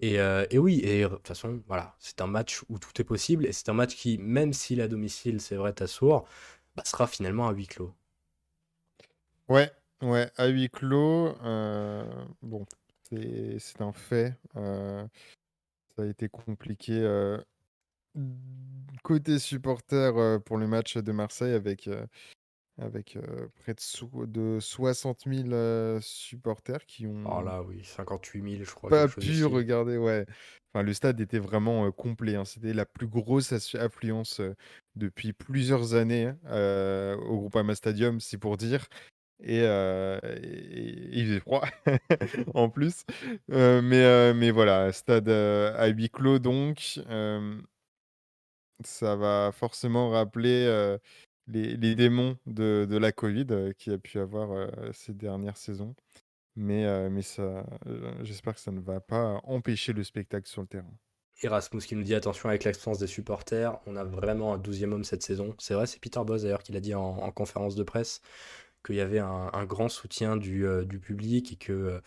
Et, 0.00 0.14
et, 0.50 0.58
oui, 0.58 0.80
et 0.84 1.02
de 1.02 1.08
toute 1.08 1.28
façon, 1.28 1.62
voilà, 1.66 1.94
c'est 1.98 2.22
un 2.22 2.26
match 2.26 2.62
où 2.70 2.78
tout 2.78 2.98
est 2.98 3.04
possible. 3.04 3.44
Et 3.46 3.52
c'est 3.52 3.68
un 3.68 3.74
match 3.74 3.94
qui, 3.94 4.16
même 4.18 4.54
s'il 4.54 4.80
est 4.80 4.84
à 4.84 4.88
domicile, 4.88 5.38
c'est 5.40 5.56
vrai, 5.56 5.74
Tassour, 5.74 6.26
bah, 6.76 6.82
sera 6.86 7.06
finalement 7.06 7.46
à 7.48 7.52
huis 7.52 7.66
clos. 7.66 7.94
Ouais, 9.48 9.70
ouais, 10.02 10.30
à 10.36 10.46
huis 10.46 10.70
clos, 10.70 11.34
euh, 11.42 12.04
bon, 12.42 12.64
c'est 13.10 13.80
un 13.80 13.92
fait. 13.92 14.34
Euh, 14.56 15.04
ça 15.96 16.02
a 16.02 16.06
été 16.06 16.28
compliqué 16.28 17.00
euh, 17.00 17.38
côté 19.02 19.38
supporter 19.38 20.38
pour 20.44 20.58
le 20.58 20.66
match 20.66 20.96
de 20.96 21.12
Marseille 21.12 21.54
avec, 21.54 21.90
avec 22.78 23.18
près 23.56 23.74
de, 23.74 24.26
de 24.26 24.60
60 24.60 25.24
000 25.26 26.00
supporters 26.00 26.86
qui 26.86 27.06
ont 27.06 27.24
Oh 27.26 27.42
là, 27.42 27.62
oui, 27.62 27.84
58 27.84 28.50
000, 28.52 28.64
je 28.64 28.74
crois, 28.74 28.90
pas 28.90 29.08
pu 29.08 29.44
regarder. 29.44 29.96
Ouais, 29.96 30.24
enfin, 30.72 30.82
le 30.82 30.94
stade 30.94 31.20
était 31.20 31.40
vraiment 31.40 31.90
complet. 31.90 32.36
Hein. 32.36 32.44
C'était 32.44 32.72
la 32.74 32.86
plus 32.86 33.08
grosse 33.08 33.52
affluence 33.74 34.40
depuis 34.94 35.32
plusieurs 35.32 35.94
années 35.94 36.32
au 36.48 37.38
Groupama 37.38 37.74
Stadium, 37.74 38.20
c'est 38.20 38.38
pour 38.38 38.56
dire. 38.56 38.86
Et, 39.42 39.60
il 41.12 41.26
faisait 41.26 41.40
froid 41.40 41.64
en 42.54 42.68
plus. 42.68 43.04
mais, 43.48 44.34
mais 44.34 44.50
voilà, 44.50 44.92
stade 44.92 45.28
à 45.28 45.86
huis 45.88 46.10
clos 46.10 46.38
donc. 46.38 47.00
ça 48.84 49.16
va 49.16 49.50
forcément 49.52 50.10
rappeler 50.10 50.96
les, 51.48 51.76
les, 51.76 51.94
démons 51.94 52.38
de, 52.46 52.86
de 52.88 52.96
la 52.96 53.12
Covid 53.12 53.72
qu'il 53.78 53.92
y 53.92 53.96
a 53.96 53.98
pu 53.98 54.18
avoir 54.18 54.70
ces 54.92 55.12
dernières 55.12 55.56
saisons. 55.56 55.94
Mais, 56.54 57.10
mais 57.10 57.22
ça, 57.22 57.64
j'espère 58.22 58.54
que 58.54 58.60
ça 58.60 58.72
ne 58.72 58.80
va 58.80 59.00
pas 59.00 59.40
empêcher 59.44 59.92
le 59.92 60.04
spectacle 60.04 60.48
sur 60.48 60.62
le 60.62 60.68
terrain. 60.68 60.94
Erasmus 61.42 61.80
qui 61.80 61.96
nous 61.96 62.02
dit 62.02 62.14
attention 62.14 62.48
avec 62.48 62.64
l'absence 62.64 62.98
des 62.98 63.06
supporters, 63.06 63.78
on 63.86 63.96
a 63.96 64.04
vraiment 64.04 64.54
un 64.54 64.58
12e 64.58 64.92
homme 64.92 65.04
cette 65.04 65.22
saison. 65.22 65.54
C'est 65.58 65.74
vrai, 65.74 65.86
c'est 65.86 66.00
Peter 66.00 66.20
Boss 66.24 66.42
d'ailleurs 66.42 66.62
qui 66.62 66.72
l'a 66.72 66.80
dit 66.80 66.94
en, 66.94 67.30
conférence 67.32 67.74
de 67.74 67.82
presse, 67.82 68.20
qu'il 68.84 68.96
y 68.96 69.00
avait 69.00 69.18
un, 69.20 69.64
grand 69.64 69.88
soutien 69.88 70.36
du, 70.36 70.66
euh, 70.66 70.84
du, 70.84 70.98
public 70.98 71.52
et 71.52 71.56
que, 71.56 71.72
euh, 71.72 72.00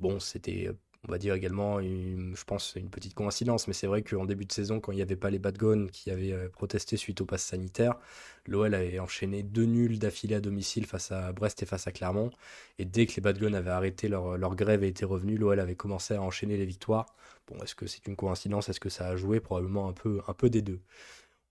bon, 0.00 0.20
c'était 0.20 0.70
on 1.08 1.10
va 1.10 1.18
dire 1.18 1.34
également, 1.34 1.80
je 1.80 2.44
pense, 2.44 2.74
une 2.76 2.88
petite 2.88 3.14
coïncidence, 3.14 3.66
mais 3.66 3.74
c'est 3.74 3.88
vrai 3.88 4.02
qu'en 4.02 4.24
début 4.24 4.44
de 4.44 4.52
saison, 4.52 4.78
quand 4.78 4.92
il 4.92 4.96
n'y 4.96 5.02
avait 5.02 5.16
pas 5.16 5.30
les 5.30 5.40
Badgones 5.40 5.90
qui 5.90 6.12
avaient 6.12 6.32
euh, 6.32 6.48
protesté 6.48 6.96
suite 6.96 7.20
au 7.20 7.26
pass 7.26 7.42
sanitaire, 7.42 7.98
l'OL 8.46 8.72
avait 8.72 9.00
enchaîné 9.00 9.42
deux 9.42 9.64
nuls 9.64 9.98
d'affilée 9.98 10.36
à 10.36 10.40
domicile 10.40 10.86
face 10.86 11.10
à 11.10 11.32
Brest 11.32 11.60
et 11.62 11.66
face 11.66 11.88
à 11.88 11.92
Clermont. 11.92 12.30
Et 12.78 12.84
dès 12.84 13.06
que 13.06 13.16
les 13.16 13.20
Badgones 13.22 13.56
avaient 13.56 13.70
arrêté 13.70 14.06
leur, 14.08 14.38
grève 14.54 14.84
et 14.84 14.88
étaient 14.88 15.04
revenus, 15.04 15.40
l'OL 15.40 15.58
avait 15.58 15.74
commencé 15.74 16.14
à 16.14 16.22
enchaîner 16.22 16.56
les 16.56 16.66
victoires. 16.66 17.06
Bon, 17.48 17.56
est-ce 17.64 17.74
que 17.74 17.86
c'est 17.88 18.06
une 18.06 18.14
coïncidence? 18.14 18.68
Est-ce 18.68 18.80
que 18.80 18.88
ça 18.88 19.08
a 19.08 19.16
joué? 19.16 19.40
Probablement 19.40 19.88
un 19.88 20.34
peu 20.34 20.50
des 20.50 20.62
deux. 20.62 20.80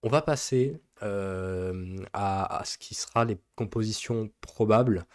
On 0.02 0.08
va 0.08 0.22
passer 0.22 0.80
euh, 1.02 1.96
à, 2.12 2.62
ce 2.64 2.78
qui 2.78 2.94
sera 2.94 3.24
les 3.24 3.38
compositions 3.56 4.30
probables. 4.40 5.06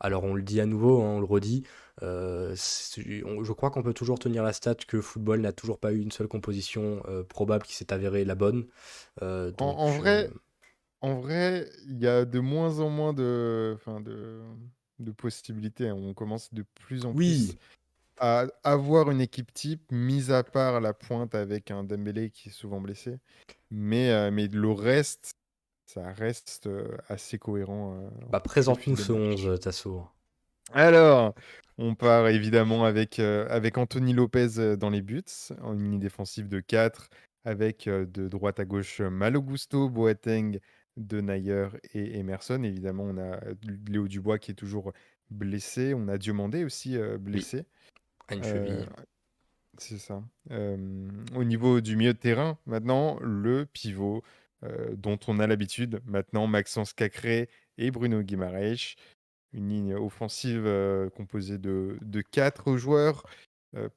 Alors 0.00 0.24
on 0.24 0.34
le 0.34 0.42
dit 0.42 0.60
à 0.60 0.66
nouveau, 0.66 1.02
hein, 1.02 1.14
on 1.16 1.20
le 1.20 1.24
redit, 1.24 1.64
euh, 2.02 2.54
je 2.54 3.52
crois 3.52 3.70
qu'on 3.70 3.82
peut 3.82 3.94
toujours 3.94 4.18
tenir 4.18 4.42
la 4.42 4.52
stat 4.52 4.74
que 4.74 5.00
football 5.00 5.40
n'a 5.40 5.52
toujours 5.52 5.78
pas 5.78 5.92
eu 5.92 6.00
une 6.00 6.10
seule 6.10 6.28
composition 6.28 7.02
euh, 7.08 7.22
probable 7.22 7.64
qui 7.64 7.74
s'est 7.74 7.92
avérée 7.92 8.24
la 8.24 8.34
bonne. 8.34 8.66
En, 9.22 9.90
vrai, 9.92 10.30
en 11.00 11.20
vrai, 11.20 11.70
il 11.88 11.98
y 11.98 12.06
a 12.06 12.26
de 12.26 12.40
moins 12.40 12.80
en 12.80 12.90
moins 12.90 13.14
de, 13.14 13.78
de, 14.00 14.42
de 14.98 15.10
possibilités. 15.12 15.88
Hein. 15.88 15.96
On 15.96 16.12
commence 16.12 16.52
de 16.52 16.66
plus 16.74 17.06
en 17.06 17.14
plus 17.14 17.56
à 18.18 18.46
avoir 18.62 19.10
une 19.10 19.20
équipe 19.20 19.52
type, 19.52 19.82
mise 19.90 20.30
à 20.30 20.42
part 20.42 20.80
la 20.80 20.92
pointe 20.92 21.34
avec 21.34 21.70
un 21.70 21.84
Dembélé 21.84 22.30
qui 22.30 22.48
est 22.48 22.52
souvent 22.52 22.80
blessé. 22.80 23.18
Mais, 23.70 24.30
mais 24.30 24.46
le 24.48 24.70
reste, 24.70 25.34
ça 25.86 26.12
reste 26.12 26.68
assez 27.08 27.38
cohérent. 27.38 28.08
bah, 28.30 28.40
Présente-nous 28.40 28.96
ce 28.96 29.12
11, 29.12 29.60
Tasso. 29.60 30.06
Alors, 30.72 31.34
on 31.78 31.94
part 31.94 32.28
évidemment 32.28 32.84
avec, 32.84 33.18
euh, 33.18 33.46
avec 33.50 33.78
Anthony 33.78 34.12
Lopez 34.12 34.58
euh, 34.58 34.76
dans 34.76 34.90
les 34.90 35.02
buts, 35.02 35.22
en 35.60 35.72
ligne 35.72 35.98
défensive 35.98 36.48
de 36.48 36.60
4, 36.60 37.10
avec 37.44 37.88
euh, 37.88 38.06
de 38.06 38.28
droite 38.28 38.60
à 38.60 38.64
gauche 38.64 39.00
Malogusto, 39.00 39.88
Boateng, 39.88 40.58
Denayer 40.96 41.68
et 41.92 42.18
Emerson. 42.18 42.62
Évidemment, 42.62 43.04
on 43.04 43.18
a 43.18 43.40
Léo 43.88 44.08
Dubois 44.08 44.38
qui 44.38 44.52
est 44.52 44.54
toujours 44.54 44.92
blessé. 45.30 45.94
On 45.94 46.08
a 46.08 46.16
Diomandé 46.16 46.64
aussi 46.64 46.96
blessé. 47.18 47.66
Cheville. 48.30 48.88
c'est 49.78 49.98
ça. 49.98 50.22
au 50.50 51.44
niveau 51.44 51.80
du 51.80 51.96
milieu 51.96 52.12
de 52.14 52.18
terrain, 52.18 52.58
maintenant, 52.66 53.18
le 53.20 53.66
pivot 53.66 54.22
dont 54.92 55.18
on 55.26 55.38
a 55.40 55.46
l'habitude. 55.46 56.00
Maintenant, 56.06 56.46
Maxence 56.46 56.94
Cacré 56.94 57.50
et 57.76 57.90
Bruno 57.90 58.22
Guimaraes 58.22 58.96
une 59.54 59.68
ligne 59.68 59.94
offensive 59.94 60.68
composée 61.14 61.58
de, 61.58 61.96
de 62.02 62.20
quatre 62.20 62.76
joueurs, 62.76 63.24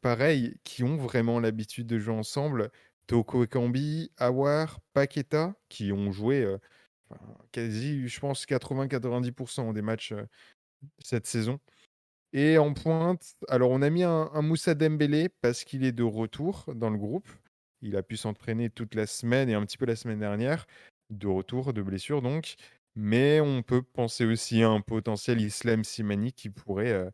pareil, 0.02 0.56
qui 0.64 0.84
ont 0.84 0.98
vraiment 0.98 1.40
l'habitude 1.40 1.88
de 1.88 1.98
jouer 1.98 2.14
ensemble. 2.14 2.72
Toko 3.08 3.44
Ekambi, 3.44 4.12
Awar, 4.18 4.80
Paqueta, 4.94 5.56
qui 5.70 5.92
ont 5.92 6.12
joué 6.12 6.46
quasi, 7.52 8.08
je 8.08 8.20
pense, 8.20 8.46
80-90% 8.46 9.74
des 9.74 9.82
matchs 9.82 10.14
cette 11.00 11.26
saison. 11.26 11.60
Et 12.34 12.58
en 12.58 12.74
pointe, 12.74 13.36
alors 13.48 13.72
on 13.72 13.82
a 13.82 13.90
mis 13.90 14.04
un, 14.04 14.30
Moussa 14.42 14.76
Dembélé 14.76 15.30
parce 15.42 15.64
qu'il 15.64 15.84
est 15.84 15.92
de 15.92 16.04
retour 16.04 16.66
dans 16.76 16.90
le 16.90 16.98
groupe. 16.98 17.30
Il 17.82 17.96
a 17.96 18.04
pu 18.04 18.18
s'entraîner 18.18 18.70
toute 18.70 18.96
la 18.96 19.08
semaine 19.08 19.50
et 19.50 19.54
un 19.54 19.66
petit 19.66 19.78
peu 19.78 19.86
la 19.86 19.96
semaine 19.96 20.20
dernière, 20.20 20.66
de 21.10 21.28
retour 21.28 21.74
de 21.74 21.82
blessure 21.82 22.22
donc. 22.22 22.56
Mais 22.96 23.40
on 23.40 23.62
peut 23.62 23.84
penser 23.84 24.26
aussi 24.26 24.64
à 24.64 24.70
un 24.70 24.82
potentiel 24.82 25.40
Islam 25.40 25.84
Simani 25.84 26.34
qui 26.34 26.50
pourrait 26.50 26.92
euh, 26.92 27.10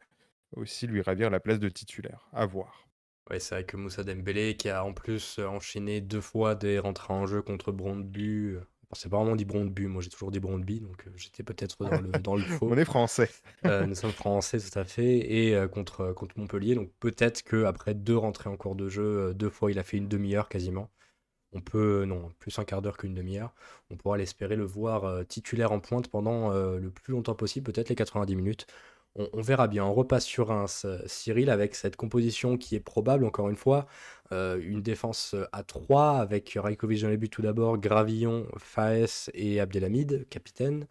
aussi 0.55 0.87
lui 0.87 1.01
ravir 1.01 1.29
la 1.29 1.39
place 1.39 1.59
de 1.59 1.69
titulaire. 1.69 2.29
À 2.31 2.45
voir. 2.45 2.87
Ouais, 3.29 3.39
c'est 3.39 3.55
vrai 3.55 3.65
que 3.65 3.77
Moussa 3.77 4.03
Dembélé 4.03 4.55
qui 4.55 4.69
a 4.69 4.83
en 4.83 4.93
plus 4.93 5.39
euh, 5.39 5.47
enchaîné 5.47 6.01
deux 6.01 6.21
fois 6.21 6.55
des 6.55 6.79
rentrées 6.79 7.13
en 7.13 7.25
jeu 7.25 7.41
contre 7.41 7.71
Brondby. 7.71 8.55
Euh, 8.93 8.99
c'est 9.01 9.09
pas 9.09 9.17
vraiment 9.17 9.35
dit 9.35 9.45
Brondby, 9.45 9.87
moi 9.87 10.01
j'ai 10.01 10.09
toujours 10.09 10.31
dit 10.31 10.39
Brondby, 10.39 10.79
donc 10.79 11.05
j'étais 11.15 11.43
peut-être 11.43 11.83
dans 11.83 12.01
le, 12.01 12.11
dans 12.19 12.35
le 12.35 12.43
faux. 12.43 12.69
on 12.69 12.77
est 12.77 12.85
français. 12.85 13.29
nous 13.63 13.95
sommes 13.95 14.11
français 14.11 14.59
tout 14.59 14.79
à 14.79 14.83
fait, 14.83 15.17
et 15.17 15.67
contre, 15.69 16.13
contre 16.13 16.37
Montpellier, 16.39 16.75
donc 16.75 16.91
peut-être 16.99 17.43
qu'après 17.43 17.93
deux 17.93 18.17
rentrées 18.17 18.49
en 18.49 18.57
cours 18.57 18.75
de 18.75 18.89
jeu, 18.89 19.33
deux 19.33 19.49
fois 19.49 19.71
il 19.71 19.79
a 19.79 19.83
fait 19.83 19.97
une 19.97 20.07
demi-heure 20.07 20.49
quasiment 20.49 20.89
on 21.53 21.61
peut, 21.61 22.05
non, 22.05 22.31
plus 22.39 22.57
un 22.59 22.65
quart 22.65 22.81
d'heure 22.81 22.97
qu'une 22.97 23.13
demi-heure, 23.13 23.53
on 23.89 23.97
pourra 23.97 24.17
l'espérer 24.17 24.55
le 24.55 24.65
voir 24.65 25.05
euh, 25.05 25.23
titulaire 25.23 25.71
en 25.71 25.79
pointe 25.79 26.07
pendant 26.07 26.51
euh, 26.51 26.79
le 26.79 26.89
plus 26.89 27.13
longtemps 27.13 27.35
possible, 27.35 27.71
peut-être 27.71 27.89
les 27.89 27.95
90 27.95 28.35
minutes. 28.35 28.67
On, 29.15 29.41
verra 29.41 29.67
bien. 29.67 29.85
On 29.85 29.93
repasse 29.93 30.25
sur 30.25 30.51
un 30.51 30.65
Cyril 31.05 31.49
avec 31.49 31.75
cette 31.75 31.95
composition 31.95 32.57
qui 32.57 32.75
est 32.75 32.79
probable, 32.79 33.25
encore 33.25 33.49
une 33.49 33.55
fois. 33.55 33.85
Euh, 34.31 34.59
une 34.59 34.81
défense 34.81 35.35
à 35.51 35.63
3 35.63 36.17
avec 36.17 36.57
Rajkovic 36.59 37.01
dans 37.01 37.09
les 37.09 37.17
buts 37.17 37.29
tout 37.29 37.43
d'abord, 37.43 37.77
Gravillon, 37.77 38.47
Faes 38.57 39.29
et 39.33 39.59
Abdelhamid, 39.59 40.27
capitaine. 40.29 40.87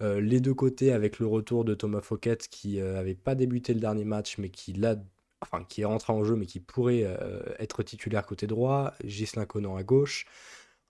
les 0.00 0.40
deux 0.40 0.54
côtés 0.54 0.92
avec 0.92 1.18
le 1.18 1.26
retour 1.26 1.64
de 1.64 1.74
Thomas 1.74 2.00
Fouquet 2.00 2.38
qui 2.50 2.78
n'avait 2.78 3.14
pas 3.14 3.34
débuté 3.34 3.74
le 3.74 3.80
dernier 3.80 4.04
match 4.04 4.38
mais 4.38 4.48
qui 4.48 4.72
l'a 4.72 4.96
enfin 5.40 5.64
qui 5.68 5.82
est 5.82 5.84
rentré 5.84 6.12
en 6.12 6.24
jeu 6.24 6.36
mais 6.36 6.46
qui 6.46 6.60
pourrait 6.60 7.02
euh, 7.04 7.40
être 7.58 7.82
titulaire 7.82 8.26
côté 8.26 8.46
droit, 8.46 8.92
Gislain 9.04 9.46
Conan 9.46 9.76
à 9.76 9.82
gauche, 9.82 10.26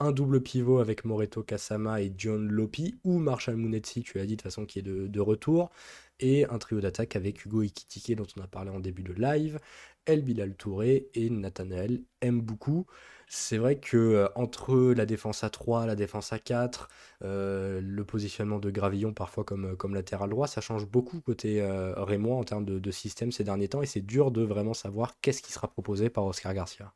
un 0.01 0.13
double 0.13 0.43
pivot 0.43 0.79
avec 0.79 1.05
Moreto 1.05 1.43
Kasama 1.43 2.01
et 2.03 2.13
John 2.17 2.49
Lopi, 2.49 2.99
ou 3.05 3.19
Marshall 3.19 3.57
Mounetsi, 3.57 4.03
tu 4.03 4.19
l'as 4.19 4.27
dit 4.27 4.37
de 4.37 4.43
façon 4.43 4.67
qui 4.67 4.79
est 4.79 4.83
de, 4.83 5.21
retour, 5.21 5.71
et 6.21 6.45
un 6.47 6.59
trio 6.59 6.81
d'attaque 6.81 7.17
avec 7.17 7.45
Hugo 7.45 7.63
Ikitike 7.63 8.17
dont 8.17 8.27
on 8.37 8.43
a 8.43 8.47
parlé 8.47 8.71
en 8.71 8.81
début 8.81 9.03
de 9.03 9.13
live, 9.13 9.61
El 10.07 10.23
Bilal 10.23 10.55
Touré 10.55 11.09
et 11.15 11.31
Nathanael 11.31 12.03
Mboukou 12.25 12.87
c'est 13.29 13.59
vrai 13.59 13.77
que 13.79 13.97
euh, 13.97 14.29
entre 14.35 14.95
la 14.95 15.07
défense 15.07 15.45
à 15.45 15.51
3, 15.51 15.87
la 15.87 15.95
défense 15.95 16.33
à 16.33 16.39
4, 16.39 16.89
euh, 17.25 17.81
le 17.83 18.05
positionnement 18.05 18.59
de 18.59 18.71
Gravillon 18.71 19.13
parfois 19.13 19.45
comme, 19.45 19.67
euh, 19.73 19.77
comme 19.77 19.95
latéral 19.95 20.31
droit, 20.31 20.47
ça 20.47 20.61
change 20.61 20.87
beaucoup 20.87 21.21
côté 21.21 21.63
Rémois 21.97 22.37
en 22.37 22.45
termes 22.45 22.65
de, 22.65 22.91
système 22.91 23.33
ces 23.33 23.45
derniers 23.45 23.69
temps 23.69 23.83
et 23.83 23.87
c'est 23.87 24.01
dur 24.01 24.31
de 24.31 24.43
vraiment 24.43 24.75
savoir 24.75 25.21
qu'est-ce 25.21 25.43
qui 25.43 25.53
sera 25.53 25.69
proposé 25.69 26.09
par 26.11 26.25
Oscar 26.25 26.55
Garcia. 26.55 26.93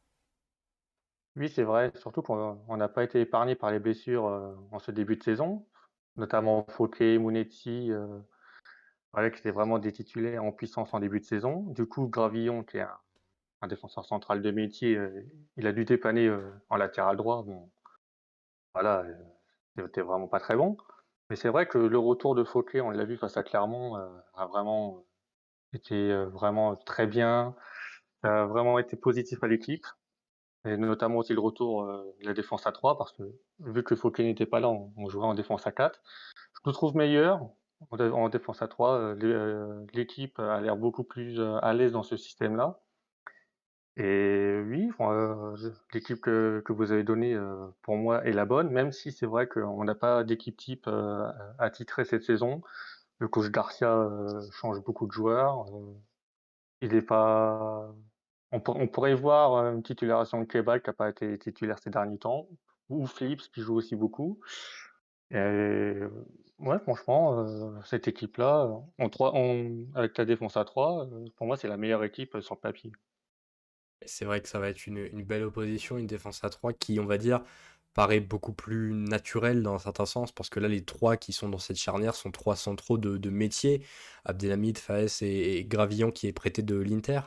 Oui, 1.36 1.48
c'est 1.48 1.62
vrai, 1.62 1.92
surtout 1.96 2.22
qu'on 2.22 2.76
n'a 2.76 2.88
pas 2.88 3.04
été 3.04 3.20
épargné 3.20 3.54
par 3.54 3.70
les 3.70 3.78
blessures 3.78 4.24
en 4.70 4.78
ce 4.78 4.90
début 4.90 5.16
de 5.16 5.22
saison, 5.22 5.66
notamment 6.16 6.66
Fouquet, 6.68 7.16
Mounetti, 7.18 7.90
qui 9.14 9.38
étaient 9.38 9.50
vraiment 9.50 9.78
des 9.78 9.92
titulaires 9.92 10.44
en 10.44 10.52
puissance 10.52 10.94
en 10.94 11.00
début 11.00 11.20
de 11.20 11.24
saison. 11.24 11.62
Du 11.68 11.86
coup, 11.86 12.06
Gravillon, 12.08 12.64
qui 12.64 12.78
est 12.78 12.86
un 13.62 13.68
défenseur 13.68 14.04
central 14.04 14.42
de 14.42 14.50
métier, 14.50 14.96
euh, 14.96 15.22
il 15.56 15.66
a 15.66 15.72
dû 15.72 15.84
dépanner 15.84 16.26
euh, 16.26 16.50
en 16.68 16.76
latéral 16.76 17.16
droit. 17.16 17.42
Bon, 17.44 17.70
voilà, 18.74 19.04
c'était 19.76 20.00
euh, 20.00 20.04
vraiment 20.04 20.28
pas 20.28 20.40
très 20.40 20.56
bon. 20.56 20.76
Mais 21.30 21.36
c'est 21.36 21.48
vrai 21.48 21.66
que 21.66 21.78
le 21.78 21.98
retour 21.98 22.34
de 22.34 22.44
Fauquet, 22.44 22.80
on 22.80 22.90
l'a 22.90 23.04
vu 23.04 23.16
face 23.16 23.36
à 23.36 23.42
Clermont, 23.42 23.96
a 24.34 24.46
vraiment 24.46 25.06
été 25.72 26.12
vraiment 26.26 26.76
très 26.76 27.06
bien, 27.06 27.56
a 28.22 28.44
vraiment 28.44 28.78
été 28.78 28.96
positif 28.96 29.42
à 29.42 29.48
l'équipe. 29.48 29.86
Et 30.64 30.76
notamment 30.76 31.18
aussi 31.18 31.34
le 31.34 31.40
retour 31.40 31.86
de 31.86 32.24
la 32.26 32.34
défense 32.34 32.66
à 32.66 32.72
3, 32.72 32.96
parce 32.96 33.12
que 33.12 33.22
vu 33.60 33.82
que 33.82 33.96
Fauquet 33.96 34.22
n'était 34.22 34.46
pas 34.46 34.60
là, 34.60 34.68
on, 34.68 35.08
jouait 35.08 35.24
en 35.24 35.34
défense 35.34 35.66
à 35.66 35.72
4. 35.72 36.00
Je 36.54 36.60
me 36.68 36.72
trouve 36.72 36.96
meilleur 36.96 37.48
en, 37.90 38.28
défense 38.28 38.62
à 38.62 38.68
3. 38.68 39.14
L'équipe 39.92 40.38
a 40.38 40.60
l'air 40.60 40.76
beaucoup 40.76 41.04
plus 41.04 41.40
à 41.40 41.72
l'aise 41.72 41.92
dans 41.92 42.04
ce 42.04 42.16
système-là. 42.16 42.80
Et 43.96 44.60
oui, 44.64 44.90
l'équipe 45.92 46.20
que 46.20 46.72
vous 46.72 46.92
avez 46.92 47.02
donnée, 47.02 47.36
pour 47.82 47.96
moi 47.96 48.24
est 48.24 48.32
la 48.32 48.44
bonne, 48.46 48.70
même 48.70 48.92
si 48.92 49.10
c'est 49.10 49.26
vrai 49.26 49.48
qu'on 49.48 49.84
n'a 49.84 49.96
pas 49.96 50.22
d'équipe 50.22 50.56
type, 50.56 50.86
à 50.86 51.34
attitrée 51.58 52.04
cette 52.04 52.22
saison. 52.22 52.62
Le 53.18 53.28
coach 53.28 53.50
Garcia, 53.50 54.08
change 54.52 54.80
beaucoup 54.82 55.06
de 55.06 55.12
joueurs, 55.12 55.66
il 56.82 56.94
est 56.94 57.02
pas 57.02 57.92
on 58.52 58.60
pourrait 58.60 59.14
voir, 59.14 59.72
une 59.72 59.82
titularisation 59.82 60.40
de 60.40 60.44
Kebal 60.44 60.82
qui 60.82 60.90
n'a 60.90 60.94
pas 60.94 61.08
été 61.08 61.38
titulaire 61.38 61.78
ces 61.82 61.90
derniers 61.90 62.18
temps 62.18 62.48
ou 62.88 63.06
Philips 63.06 63.50
qui 63.52 63.62
joue 63.62 63.74
aussi 63.74 63.96
beaucoup 63.96 64.38
et 65.32 65.94
ouais, 66.58 66.78
franchement, 66.80 67.80
cette 67.84 68.06
équipe-là, 68.06 68.70
avec 69.94 70.18
la 70.18 70.24
défense 70.24 70.56
à 70.56 70.64
3, 70.64 71.08
pour 71.36 71.46
moi, 71.46 71.56
c'est 71.56 71.68
la 71.68 71.76
meilleure 71.76 72.04
équipe, 72.04 72.36
sur 72.40 72.54
le 72.54 72.60
papier. 72.60 72.92
C'est 74.04 74.24
vrai 74.24 74.40
que 74.40 74.48
ça 74.48 74.58
va 74.58 74.68
être 74.68 74.86
une, 74.86 75.22
belle 75.22 75.44
opposition, 75.44 75.96
une 75.96 76.06
défense 76.06 76.44
à 76.44 76.50
3 76.50 76.72
qui, 76.74 77.00
on 77.00 77.06
va 77.06 77.18
dire, 77.18 77.40
paraît 77.94 78.20
beaucoup 78.20 78.52
plus 78.52 78.92
naturelle 78.92 79.62
dans 79.62 79.74
un 79.74 79.78
certain 79.78 80.06
sens, 80.06 80.32
parce 80.32 80.50
que 80.50 80.60
là, 80.60 80.68
les 80.68 80.84
trois 80.84 81.16
qui 81.16 81.32
sont 81.32 81.48
dans 81.48 81.58
cette 81.58 81.76
charnière 81.76 82.14
sont 82.14 82.30
trois 82.30 82.56
centraux 82.56 82.98
de, 82.98 83.16
de 83.18 83.30
métier, 83.30 83.84
Abdelhamid, 84.24 84.78
Faes 84.78 85.22
et, 85.22 85.64
Gravillon 85.64 86.10
qui 86.10 86.26
est 86.26 86.32
prêté 86.32 86.62
de 86.62 86.76
l'Inter. 86.76 87.20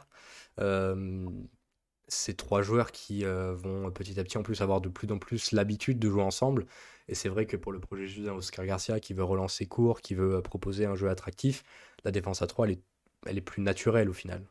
Ces 2.07 2.35
trois 2.35 2.61
joueurs 2.61 2.91
qui 2.91 3.23
vont 3.23 3.91
petit 3.91 4.19
à 4.19 4.23
petit 4.23 4.37
en 4.37 4.43
plus 4.43 4.61
avoir 4.61 4.81
de 4.81 4.89
plus 4.89 5.11
en 5.11 5.17
plus 5.17 5.51
l'habitude 5.51 5.99
de 5.99 6.09
jouer 6.09 6.23
ensemble. 6.23 6.65
Et 7.07 7.15
c'est 7.15 7.29
vrai 7.29 7.45
que 7.45 7.57
pour 7.57 7.71
le 7.71 7.79
projet 7.79 8.21
d'un 8.21 8.33
Oscar 8.33 8.65
Garcia 8.65 8.99
qui 8.99 9.13
veut 9.13 9.23
relancer 9.23 9.65
court, 9.67 10.01
qui 10.01 10.15
veut 10.15 10.41
proposer 10.41 10.85
un 10.85 10.95
jeu 10.95 11.09
attractif, 11.09 11.63
la 12.03 12.11
défense 12.11 12.41
à 12.41 12.47
3, 12.47 12.65
elle 12.65 12.73
est, 12.73 12.83
elle 13.27 13.37
est 13.37 13.41
plus 13.41 13.61
naturelle 13.61 14.09
au 14.09 14.13
final. 14.13 14.45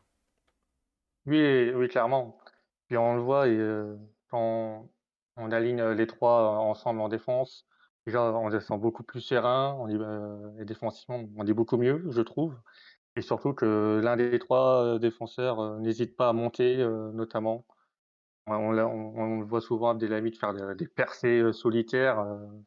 Oui, 1.25 1.71
oui, 1.73 1.87
clairement. 1.87 2.37
Puis 2.87 2.97
on 2.97 3.15
le 3.15 3.21
voit, 3.21 3.47
et, 3.47 3.57
quand 4.29 4.89
on 5.37 5.51
aligne 5.51 5.83
les 5.83 6.07
trois 6.07 6.59
ensemble 6.59 7.01
en 7.01 7.09
défense, 7.09 7.67
déjà 8.05 8.23
on 8.23 8.51
se 8.51 8.59
sent 8.59 8.77
beaucoup 8.77 9.03
plus 9.03 9.21
serein, 9.21 9.75
on 9.79 9.87
est, 9.87 10.61
et 10.61 10.65
défensivement 10.65 11.23
on 11.35 11.45
est 11.45 11.53
beaucoup 11.53 11.77
mieux, 11.77 12.05
je 12.09 12.21
trouve. 12.21 12.55
Et 13.15 13.21
surtout 13.21 13.53
que 13.53 14.01
l'un 14.03 14.17
des 14.17 14.39
trois 14.39 14.99
défenseurs 14.99 15.79
n'hésite 15.79 16.15
pas 16.15 16.29
à 16.29 16.33
monter, 16.33 16.77
notamment. 17.13 17.65
On, 18.47 18.71
le 18.71 19.43
voit 19.45 19.61
souvent 19.61 19.89
Abdelhamid 19.89 20.37
faire 20.37 20.53
des, 20.75 20.87
percées 20.87 21.51
solitaires. 21.53 22.23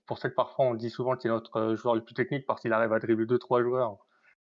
pour 0.06 0.18
ça 0.18 0.28
que 0.28 0.34
parfois 0.34 0.64
on 0.64 0.74
dit 0.74 0.90
souvent 0.90 1.16
qu'il 1.16 1.30
est 1.30 1.34
notre 1.34 1.76
joueur 1.76 1.94
le 1.94 2.02
plus 2.02 2.14
technique 2.14 2.46
parce 2.46 2.60
qu'il 2.62 2.72
arrive 2.72 2.92
à 2.92 2.98
dribbler 2.98 3.26
deux 3.26 3.38
trois 3.38 3.62
joueurs, 3.62 3.96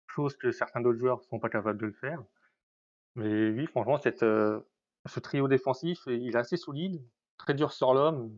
chose 0.09 0.37
que 0.37 0.53
certains 0.53 0.81
d'autres 0.81 0.99
joueurs 0.99 1.19
ne 1.19 1.23
sont 1.23 1.39
pas 1.39 1.49
capables 1.49 1.81
de 1.81 1.87
le 1.87 1.93
faire. 1.93 2.23
Mais 3.15 3.51
oui, 3.51 3.67
franchement, 3.67 3.99
ce 3.99 5.21
trio 5.21 5.49
défensif, 5.49 6.01
il 6.07 6.35
est 6.35 6.37
assez 6.37 6.57
solide, 6.57 7.03
très 7.39 7.55
dur 7.55 7.73
sur 7.73 7.95
l'homme, 7.95 8.31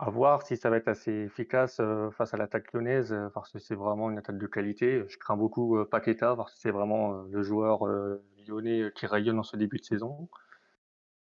à 0.00 0.10
voir 0.10 0.42
si 0.42 0.56
ça 0.56 0.70
va 0.70 0.78
être 0.78 0.88
assez 0.88 1.12
efficace 1.12 1.80
face 2.16 2.32
à 2.32 2.36
l'attaque 2.38 2.72
lyonnaise, 2.72 3.14
parce 3.34 3.52
que 3.52 3.58
c'est 3.58 3.74
vraiment 3.74 4.10
une 4.10 4.18
attaque 4.18 4.38
de 4.38 4.46
qualité. 4.46 5.04
Je 5.08 5.18
crains 5.18 5.36
beaucoup 5.36 5.84
Paqueta, 5.84 6.34
parce 6.36 6.54
que 6.54 6.60
c'est 6.60 6.70
vraiment 6.70 7.22
le 7.22 7.42
joueur 7.42 7.84
lyonnais 8.48 8.90
qui 8.94 9.06
rayonne 9.06 9.38
en 9.38 9.42
ce 9.42 9.56
début 9.56 9.78
de 9.78 9.84
saison. 9.84 10.28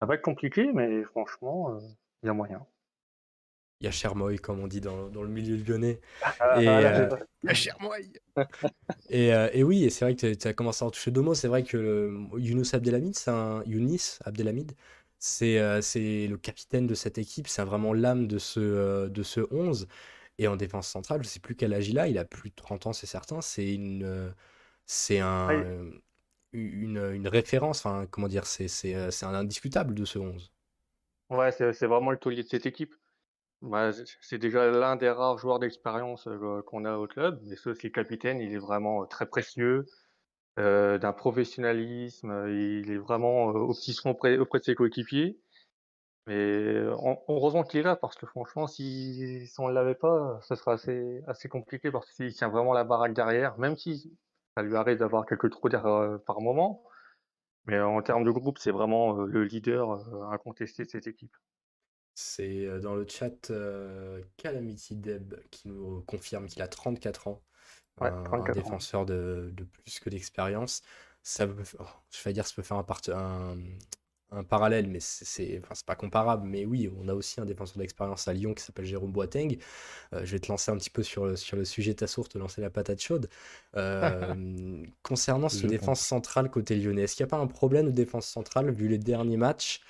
Ça 0.00 0.06
va 0.06 0.14
être 0.16 0.22
compliqué, 0.22 0.72
mais 0.74 1.04
franchement, 1.04 1.78
il 2.22 2.26
y 2.26 2.28
a 2.28 2.32
moyen. 2.32 2.66
Il 3.80 3.84
y 3.84 3.88
a 3.88 3.90
Chermoy, 3.90 4.38
comme 4.38 4.60
on 4.60 4.66
dit 4.66 4.80
dans, 4.80 5.08
dans 5.08 5.22
le 5.22 5.28
milieu 5.28 5.56
lyonnais. 5.56 6.00
Ah, 6.40 6.60
et, 6.60 6.68
euh, 6.68 7.08
Chermoy 7.52 8.10
et, 9.10 9.28
et, 9.52 9.62
oui, 9.62 9.84
et 9.84 9.90
c'est 9.90 10.04
vrai 10.04 10.16
que 10.16 10.34
tu 10.34 10.48
as 10.48 10.54
commencé 10.54 10.82
à 10.82 10.88
en 10.88 10.90
toucher 10.90 11.10
deux 11.10 11.20
mots. 11.20 11.34
C'est 11.34 11.48
vrai 11.48 11.62
que 11.62 12.10
Younous 12.36 12.74
Abdelhamid, 12.74 13.14
c'est 13.14 13.30
un 13.30 13.62
Younis 13.64 14.18
Abdelhamid, 14.24 14.72
c'est 15.18 15.82
c'est 15.82 16.26
le 16.26 16.36
capitaine 16.36 16.86
de 16.86 16.94
cette 16.94 17.18
équipe, 17.18 17.48
c'est 17.48 17.64
vraiment 17.64 17.92
l'âme 17.92 18.26
de 18.26 18.38
ce, 18.38 19.08
de 19.08 19.22
ce 19.22 19.40
11. 19.50 19.88
Et 20.38 20.48
en 20.48 20.56
défense 20.56 20.88
centrale, 20.88 21.22
je 21.22 21.28
sais 21.28 21.40
plus 21.40 21.56
quel 21.56 21.72
âge 21.72 21.88
il 21.88 21.98
a, 21.98 22.08
il 22.08 22.18
a 22.18 22.24
plus 22.24 22.50
de 22.50 22.54
30 22.54 22.88
ans, 22.88 22.92
c'est 22.92 23.06
certain. 23.06 23.40
C'est 23.40 23.72
une, 23.74 24.34
c'est 24.84 25.20
un, 25.20 25.48
une, 26.52 26.98
une, 27.12 27.28
référence, 27.28 27.84
enfin, 27.84 28.06
comment 28.10 28.28
dire, 28.28 28.46
c'est 28.46 28.94
un 28.94 29.34
indiscutable 29.34 29.94
de 29.94 30.04
ce 30.04 30.18
11. 30.18 30.52
Ouais, 31.30 31.50
c'est 31.52 31.86
vraiment 31.86 32.10
le 32.10 32.18
taulier 32.18 32.42
de 32.42 32.48
cette 32.48 32.66
équipe. 32.66 32.94
Bah, 33.62 33.90
c'est 34.20 34.38
déjà 34.38 34.70
l'un 34.70 34.96
des 34.96 35.08
rares 35.08 35.38
joueurs 35.38 35.58
d'expérience 35.58 36.28
qu'on 36.66 36.84
a 36.84 36.96
au 36.96 37.06
club, 37.06 37.40
mais 37.44 37.56
ce 37.56 37.70
aussi 37.70 37.86
le 37.86 37.92
capitaine, 37.92 38.40
il 38.40 38.52
est 38.52 38.58
vraiment 38.58 39.06
très 39.06 39.26
précieux. 39.26 39.86
Euh, 40.58 40.96
d'un 40.96 41.12
professionnalisme. 41.12 42.46
Il 42.48 42.90
est 42.90 42.96
vraiment 42.96 43.46
au 43.48 43.74
petit 43.74 43.92
soin 43.92 44.12
auprès, 44.12 44.38
de 44.38 44.64
ses 44.64 44.74
coéquipiers. 44.74 45.38
Mais 46.26 46.34
heureusement 47.28 47.62
qu'il 47.62 47.80
est 47.80 47.82
là, 47.82 47.94
parce 47.94 48.16
que 48.16 48.26
franchement, 48.26 48.66
si, 48.66 49.46
si 49.46 49.60
on 49.60 49.68
ne 49.68 49.74
l'avait 49.74 49.94
pas, 49.94 50.40
ce 50.42 50.54
serait 50.56 50.72
assez, 50.72 51.22
assez 51.28 51.48
compliqué, 51.48 51.90
parce 51.90 52.10
qu'il 52.12 52.32
tient 52.34 52.48
vraiment 52.48 52.72
la 52.72 52.84
baraque 52.84 53.12
derrière, 53.14 53.58
même 53.58 53.76
si 53.76 54.16
ça 54.56 54.62
lui 54.62 54.76
arrive 54.76 54.98
d'avoir 54.98 55.26
quelques 55.26 55.50
trous 55.50 55.68
d'air 55.68 55.84
par 56.26 56.40
moment. 56.40 56.82
Mais 57.66 57.80
en 57.80 58.00
termes 58.02 58.24
de 58.24 58.30
groupe, 58.30 58.58
c'est 58.58 58.70
vraiment 58.72 59.12
le 59.12 59.44
leader 59.44 59.92
incontesté 60.32 60.84
de 60.84 60.90
cette 60.90 61.06
équipe. 61.06 61.36
C'est 62.14 62.80
dans 62.80 62.94
le 62.94 63.06
chat 63.06 63.52
Calamity 64.38 64.96
Deb 64.96 65.34
qui 65.50 65.68
nous 65.68 66.02
confirme 66.06 66.46
qu'il 66.46 66.62
a 66.62 66.68
34 66.68 67.28
ans 67.28 67.42
un, 68.00 68.52
défenseur 68.52 69.06
de, 69.06 69.52
plus 69.82 70.00
que 70.00 70.10
d'expérience. 70.10 70.82
Ça 71.22 71.46
oh, 71.80 71.84
je 72.10 72.22
vais 72.22 72.32
dire, 72.32 72.46
ça 72.46 72.54
peut 72.54 72.62
faire 72.62 72.76
un, 72.76 73.56
un, 74.30 74.44
parallèle, 74.44 74.86
mais 74.86 75.00
c'est 75.00 75.60
enfin, 75.62 75.74
pas 75.86 75.96
comparable. 75.96 76.46
Mais 76.46 76.64
oui, 76.64 76.90
on 76.98 77.08
a 77.08 77.14
aussi 77.14 77.40
un 77.40 77.44
défenseur 77.44 77.78
d'expérience 77.78 78.28
à 78.28 78.32
Lyon 78.32 78.54
qui 78.54 78.62
s'appelle 78.62 78.84
Jérôme 78.84 79.12
Boateng. 79.12 79.56
Euh, 80.12 80.24
je 80.24 80.32
vais 80.32 80.38
te 80.38 80.48
lancer 80.48 80.70
un 80.70 80.76
petit 80.76 80.90
peu 80.90 81.02
sur 81.02 81.26
le, 81.26 81.36
sur 81.36 81.56
le 81.56 81.64
sujet 81.64 81.92
de 81.92 81.98
ta 81.98 82.06
source, 82.06 82.28
te 82.28 82.38
lancer 82.38 82.60
la 82.60 82.70
patate 82.70 83.00
chaude. 83.00 83.28
Euh, 83.76 84.84
concernant 85.02 85.48
ce 85.48 85.66
défense 85.66 86.00
centrale 86.00 86.50
côté 86.50 86.76
lyonnais, 86.76 87.02
est-ce 87.02 87.16
qu'il 87.16 87.24
n'y 87.24 87.28
a 87.28 87.34
pas 87.36 87.42
un 87.42 87.48
problème 87.48 87.86
de 87.86 87.92
défense 87.92 88.26
centrale 88.26 88.70
vu 88.70 88.88
les 88.88 88.98
derniers 88.98 89.36
matchs 89.36 89.80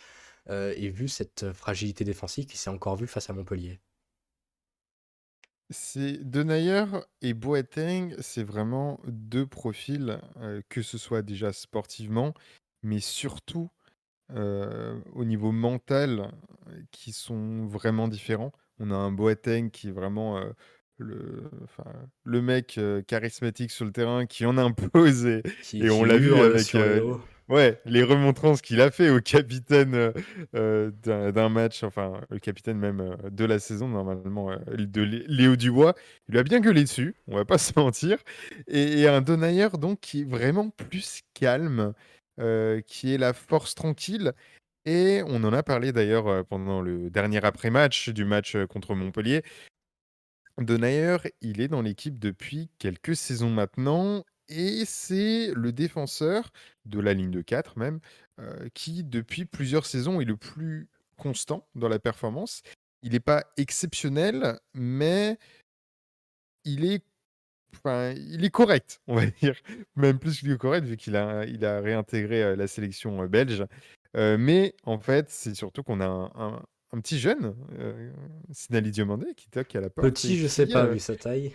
euh, 0.48 0.72
et 0.76 0.88
vu 0.88 1.08
cette 1.08 1.52
fragilité 1.52 2.04
défensive 2.04 2.46
qui 2.46 2.56
s'est 2.56 2.70
encore 2.70 2.96
vue 2.96 3.08
face 3.08 3.28
à 3.30 3.32
Montpellier? 3.32 3.80
C'est 5.70 6.28
Denayer 6.28 6.84
et 7.22 7.34
Boateng, 7.34 8.14
c'est 8.20 8.44
vraiment 8.44 9.00
deux 9.06 9.46
profils, 9.46 10.20
que 10.68 10.82
ce 10.82 10.98
soit 10.98 11.22
déjà 11.22 11.52
sportivement, 11.52 12.34
mais 12.82 13.00
surtout, 13.00 13.70
au 14.34 15.24
niveau 15.24 15.52
mental, 15.52 16.32
qui 16.90 17.12
sont 17.12 17.66
vraiment 17.66 18.08
différents. 18.08 18.52
On 18.78 18.90
a 18.90 18.94
un 18.96 19.12
Boateng 19.12 19.70
qui 19.70 19.88
est 19.88 19.92
vraiment, 19.92 20.40
le 20.98 21.50
le 22.24 22.42
mec, 22.42 22.80
charismatique 23.06 23.70
sur 23.70 23.84
le 23.84 23.92
terrain 23.92 24.26
qui 24.26 24.46
en 24.46 24.58
impose 24.58 25.26
et 25.26 25.42
et 25.80 25.90
on 25.90 26.04
l'a 26.04 26.18
vu 26.18 26.34
avec, 26.34 26.76
Ouais, 27.48 27.80
les 27.84 28.02
remontrances 28.02 28.60
qu'il 28.60 28.80
a 28.80 28.90
fait 28.90 29.08
au 29.08 29.20
capitaine 29.20 29.94
euh, 29.94 30.12
euh, 30.56 31.30
d'un 31.30 31.48
match, 31.48 31.84
enfin 31.84 32.20
le 32.28 32.40
capitaine 32.40 32.76
même 32.76 33.00
euh, 33.00 33.30
de 33.30 33.44
la 33.44 33.60
saison 33.60 33.86
normalement, 33.86 34.50
de 34.66 35.02
Léo 35.02 35.54
Dubois, 35.54 35.94
il 36.28 36.32
lui 36.32 36.38
a 36.40 36.42
bien 36.42 36.58
gueulé 36.58 36.82
dessus, 36.82 37.14
on 37.28 37.36
va 37.36 37.44
pas 37.44 37.58
se 37.58 37.72
mentir. 37.76 38.18
Et, 38.66 39.06
un 39.06 39.20
Donayer 39.20 39.68
donc 39.78 40.00
qui 40.00 40.22
est 40.22 40.24
vraiment 40.24 40.70
plus 40.70 41.22
calme, 41.34 41.94
qui 42.86 43.14
est 43.14 43.18
la 43.18 43.32
force 43.32 43.74
tranquille. 43.76 44.32
Et 44.84 45.22
on 45.26 45.44
en 45.44 45.52
a 45.52 45.62
parlé 45.62 45.92
d'ailleurs 45.92 46.44
pendant 46.46 46.80
le 46.80 47.10
dernier 47.10 47.44
après-match 47.44 48.08
du 48.10 48.24
match 48.24 48.56
contre 48.68 48.94
Montpellier. 48.94 49.42
Donayer, 50.58 51.18
il 51.42 51.60
est 51.60 51.68
dans 51.68 51.82
l'équipe 51.82 52.18
depuis 52.18 52.70
quelques 52.78 53.14
saisons 53.16 53.50
maintenant 53.50 54.24
et 54.48 54.84
c'est 54.84 55.52
le 55.54 55.72
défenseur 55.72 56.52
de 56.84 57.00
la 57.00 57.14
ligne 57.14 57.30
de 57.30 57.40
4 57.40 57.78
même, 57.78 58.00
qui 58.74 59.02
depuis 59.02 59.44
plusieurs 59.44 59.86
saisons 59.86 60.20
est 60.20 60.24
le 60.24 60.36
plus 60.36 60.88
constant 61.16 61.66
dans 61.74 61.88
la 61.88 61.98
performance. 61.98 62.62
Il 63.02 63.12
n'est 63.12 63.20
pas 63.20 63.44
exceptionnel, 63.56 64.58
mais 64.74 65.38
il 66.64 66.84
est, 66.84 67.04
enfin, 67.74 68.12
il 68.12 68.44
est 68.44 68.50
correct, 68.50 69.00
on 69.06 69.14
va 69.16 69.26
dire. 69.42 69.56
Même 69.96 70.18
plus 70.18 70.42
que 70.42 70.54
correct, 70.54 70.84
vu 70.84 70.96
qu'il 70.96 71.16
a, 71.16 71.44
il 71.46 71.64
a 71.64 71.80
réintégré 71.80 72.56
la 72.56 72.66
sélection 72.66 73.24
belge. 73.26 73.64
mais 74.14 74.74
en 74.84 74.98
fait, 74.98 75.30
c'est 75.30 75.54
surtout 75.54 75.82
qu'on 75.82 76.00
a 76.00 76.06
un, 76.06 76.30
un 76.34 76.66
petit 77.00 77.18
jeune, 77.18 77.54
euh, 77.78 78.10
Sinali 78.50 78.90
Diomandé, 78.90 79.34
qui 79.36 79.48
toque 79.48 79.74
à 79.76 79.80
la 79.80 79.90
porte. 79.90 80.08
Petit, 80.08 80.38
je 80.38 80.46
sais 80.46 80.66
pas, 80.66 80.86
vu 80.86 80.98
sa 80.98 81.16
taille. 81.16 81.52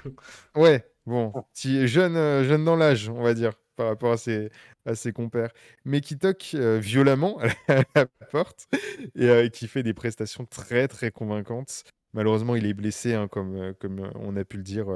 Ouais, 0.55 0.85
bon, 1.05 1.31
petit, 1.53 1.87
jeune, 1.87 2.15
euh, 2.15 2.43
jeune 2.43 2.65
dans 2.65 2.75
l'âge, 2.75 3.09
on 3.09 3.21
va 3.21 3.33
dire, 3.33 3.53
par 3.75 3.87
rapport 3.87 4.11
à 4.11 4.17
ses, 4.17 4.49
à 4.85 4.95
ses 4.95 5.13
compères, 5.13 5.51
mais 5.85 6.01
qui 6.01 6.17
toque 6.17 6.51
euh, 6.55 6.79
violemment 6.79 7.39
à 7.67 7.83
la 7.95 8.05
porte 8.31 8.67
et 9.15 9.49
qui 9.51 9.67
fait 9.67 9.83
des 9.83 9.93
prestations 9.93 10.45
très, 10.45 10.87
très 10.87 11.11
convaincantes. 11.11 11.83
Malheureusement, 12.13 12.55
il 12.55 12.65
est 12.65 12.73
blessé, 12.73 13.13
hein, 13.13 13.29
comme, 13.29 13.73
comme 13.79 14.11
on 14.15 14.35
a 14.35 14.43
pu 14.43 14.57
le 14.57 14.63
dire 14.63 14.87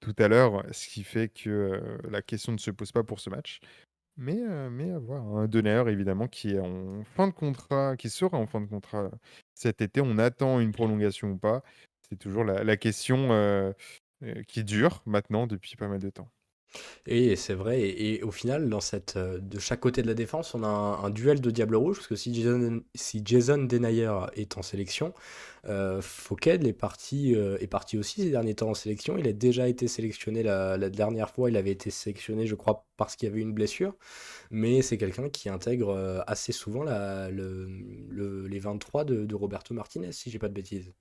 tout 0.00 0.14
à 0.18 0.28
l'heure, 0.28 0.64
ce 0.70 0.88
qui 0.88 1.02
fait 1.02 1.28
que 1.28 1.80
la 2.10 2.20
question 2.20 2.52
ne 2.52 2.58
se 2.58 2.70
pose 2.70 2.92
pas 2.92 3.02
pour 3.02 3.20
ce 3.20 3.30
match. 3.30 3.60
Mais, 4.18 4.38
mais 4.70 4.90
à 4.90 4.98
voir. 4.98 5.24
Un 5.38 5.46
Donner, 5.46 5.82
évidemment, 5.86 6.28
qui 6.28 6.50
est 6.50 6.58
en 6.58 7.04
fin 7.04 7.28
de 7.28 7.32
contrat, 7.32 7.96
qui 7.96 8.10
sera 8.10 8.36
en 8.36 8.46
fin 8.46 8.60
de 8.60 8.66
contrat 8.66 9.10
cet 9.58 9.82
été. 9.82 10.00
On 10.00 10.18
attend 10.18 10.60
une 10.60 10.72
prolongation 10.72 11.30
ou 11.30 11.36
pas. 11.36 11.62
C'est 12.08 12.18
toujours 12.18 12.44
la, 12.44 12.76
question 12.76 13.74
qui 14.48 14.64
dure 14.64 15.02
maintenant 15.06 15.46
depuis 15.46 15.76
pas 15.76 15.88
mal 15.88 16.00
de 16.00 16.10
temps. 16.10 16.30
Et 17.06 17.36
c'est 17.36 17.54
vrai, 17.54 17.80
et, 17.80 18.22
au 18.22 18.30
final, 18.30 18.70
euh, 19.16 19.38
de 19.38 19.58
chaque 19.58 19.80
côté 19.80 20.02
de 20.02 20.06
la 20.06 20.14
défense, 20.14 20.54
on 20.54 20.62
a 20.62 20.66
un, 20.68 21.10
duel 21.10 21.40
de 21.40 21.50
Diable 21.50 21.76
Rouge, 21.76 21.96
parce 21.96 22.06
que 22.06 22.16
si 22.16 22.34
Jason, 22.34 22.82
si 22.94 23.22
Denayer 23.22 24.12
est 24.34 24.58
en 24.58 24.62
sélection, 24.62 25.14
euh, 25.66 26.00
Fouquet 26.00 26.58
est 26.64 26.72
parti, 26.72 27.34
euh, 27.34 27.58
est 27.60 27.66
parti 27.66 27.98
aussi 27.98 28.22
ces 28.22 28.30
derniers 28.30 28.54
temps 28.54 28.70
en 28.70 28.74
sélection. 28.74 29.18
Il 29.18 29.26
a 29.28 29.32
déjà 29.32 29.68
été 29.68 29.88
sélectionné 29.88 30.42
la, 30.42 30.78
dernière 30.90 31.30
fois, 31.30 31.50
il 31.50 31.56
avait 31.56 31.70
été 31.70 31.90
sélectionné, 31.90 32.46
je 32.46 32.54
crois, 32.54 32.86
parce 32.96 33.16
qu'il 33.16 33.28
y 33.28 33.32
avait 33.32 33.40
une 33.40 33.52
blessure, 33.52 33.94
mais 34.50 34.82
c'est 34.82 34.98
quelqu'un 34.98 35.28
qui 35.30 35.48
intègre 35.48 35.90
euh, 35.90 36.20
assez 36.26 36.52
souvent 36.52 36.84
les 36.84 38.58
23 38.58 39.04
de, 39.04 39.24
de 39.26 39.34
Roberto 39.34 39.74
Martinez, 39.74 40.12
si 40.12 40.30
j'ai 40.30 40.38
pas 40.38 40.48
de 40.48 40.54
bêtises. 40.54 40.92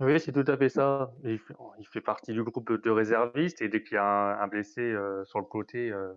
Oui, 0.00 0.18
c'est 0.18 0.32
tout 0.32 0.44
à 0.46 0.56
fait 0.56 0.68
ça. 0.68 1.12
Il 1.24 1.38
fait, 1.38 2.00
partie 2.00 2.32
du 2.32 2.42
groupe 2.42 2.72
de 2.82 2.90
réservistes 2.90 3.62
et 3.62 3.68
dès 3.68 3.82
qu'il 3.82 3.94
y 3.94 3.98
a 3.98 4.42
un, 4.42 4.46
blessé 4.48 4.80
euh, 4.80 5.24
sur 5.24 5.38
le 5.38 5.44
côté, 5.44 5.90
euh, 5.90 6.12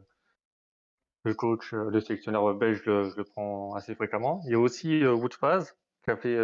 le 1.23 1.33
coach, 1.33 1.73
le 1.73 1.99
sélectionneur 1.99 2.53
belge, 2.55 2.81
je 2.83 3.15
le, 3.15 3.23
prends 3.23 3.75
assez 3.75 3.93
fréquemment. 3.95 4.41
Il 4.45 4.51
y 4.51 4.55
a 4.55 4.59
aussi 4.59 5.05
Wout 5.05 5.33
Faz 5.33 5.75
qui 6.03 6.11
a 6.11 6.17
fait 6.17 6.35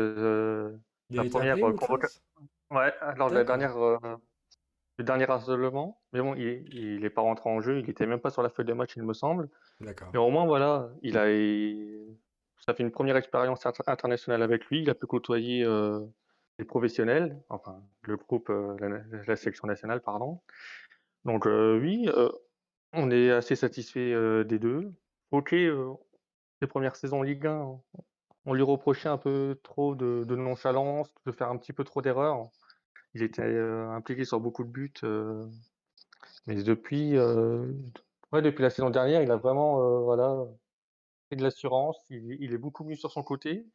la 1.09 1.23
première 1.29 1.59
convocation. 1.59 2.21
Ouais, 2.69 2.93
lors 3.17 3.29
de 3.29 3.35
la 3.35 3.43
dernière, 3.43 3.75
le 4.97 5.03
dernier 5.03 5.25
isolement. 5.39 5.99
Mais 6.13 6.21
bon, 6.21 6.35
il 6.35 6.99
n'est 7.01 7.09
pas 7.09 7.21
rentré 7.21 7.49
en 7.49 7.61
jeu. 7.61 7.79
Il 7.79 7.85
n'était 7.85 8.05
même 8.05 8.19
pas 8.19 8.29
sur 8.29 8.43
la 8.43 8.49
feuille 8.49 8.65
de 8.65 8.73
match, 8.73 8.93
il 8.95 9.03
me 9.03 9.13
semble. 9.13 9.49
D'accord. 9.79 10.09
Mais 10.13 10.19
au 10.19 10.29
moins, 10.29 10.45
voilà, 10.45 10.89
il 11.01 11.17
a, 11.17 11.25
ça 12.65 12.73
fait 12.73 12.83
une 12.83 12.91
première 12.91 13.17
expérience 13.17 13.65
internationale 13.87 14.41
avec 14.41 14.65
lui. 14.65 14.81
Il 14.81 14.89
a 14.89 14.95
pu 14.95 15.07
côtoyer 15.07 15.65
professionnels, 16.65 17.41
enfin 17.49 17.81
le 18.03 18.17
groupe, 18.17 18.51
la, 18.79 19.35
section 19.35 19.67
nationale, 19.67 20.01
pardon. 20.01 20.41
Donc 21.25 21.45
oui, 21.45 22.09
on 22.93 23.11
est 23.11 23.31
assez 23.31 23.55
satisfait 23.55 24.43
des 24.45 24.59
deux. 24.59 24.91
Ok, 25.31 25.51
les 25.51 26.67
premières 26.67 26.95
saisons 26.95 27.21
Ligue 27.21 27.47
1, 27.47 27.79
on 28.45 28.53
lui 28.53 28.63
reprochait 28.63 29.09
un 29.09 29.17
peu 29.17 29.59
trop 29.63 29.95
de, 29.95 30.35
nonchalance, 30.35 31.13
de 31.25 31.31
faire 31.31 31.49
un 31.49 31.57
petit 31.57 31.73
peu 31.73 31.83
trop 31.83 32.01
d'erreurs. 32.01 32.49
Il 33.13 33.23
était 33.23 33.43
impliqué 33.43 34.25
sur 34.25 34.39
beaucoup 34.39 34.63
de 34.63 34.69
buts, 34.69 34.93
mais 36.47 36.55
depuis, 36.63 37.17
ouais, 37.19 38.41
depuis 38.41 38.63
la 38.63 38.69
saison 38.69 38.89
dernière, 38.89 39.21
il 39.21 39.31
a 39.31 39.37
vraiment, 39.37 40.01
voilà, 40.03 40.45
fait 41.29 41.35
de 41.35 41.43
l'assurance. 41.43 41.97
Il, 42.09 42.53
est 42.53 42.57
beaucoup 42.57 42.83
mieux 42.83 42.95
sur 42.95 43.11
son 43.11 43.23
côté. 43.23 43.65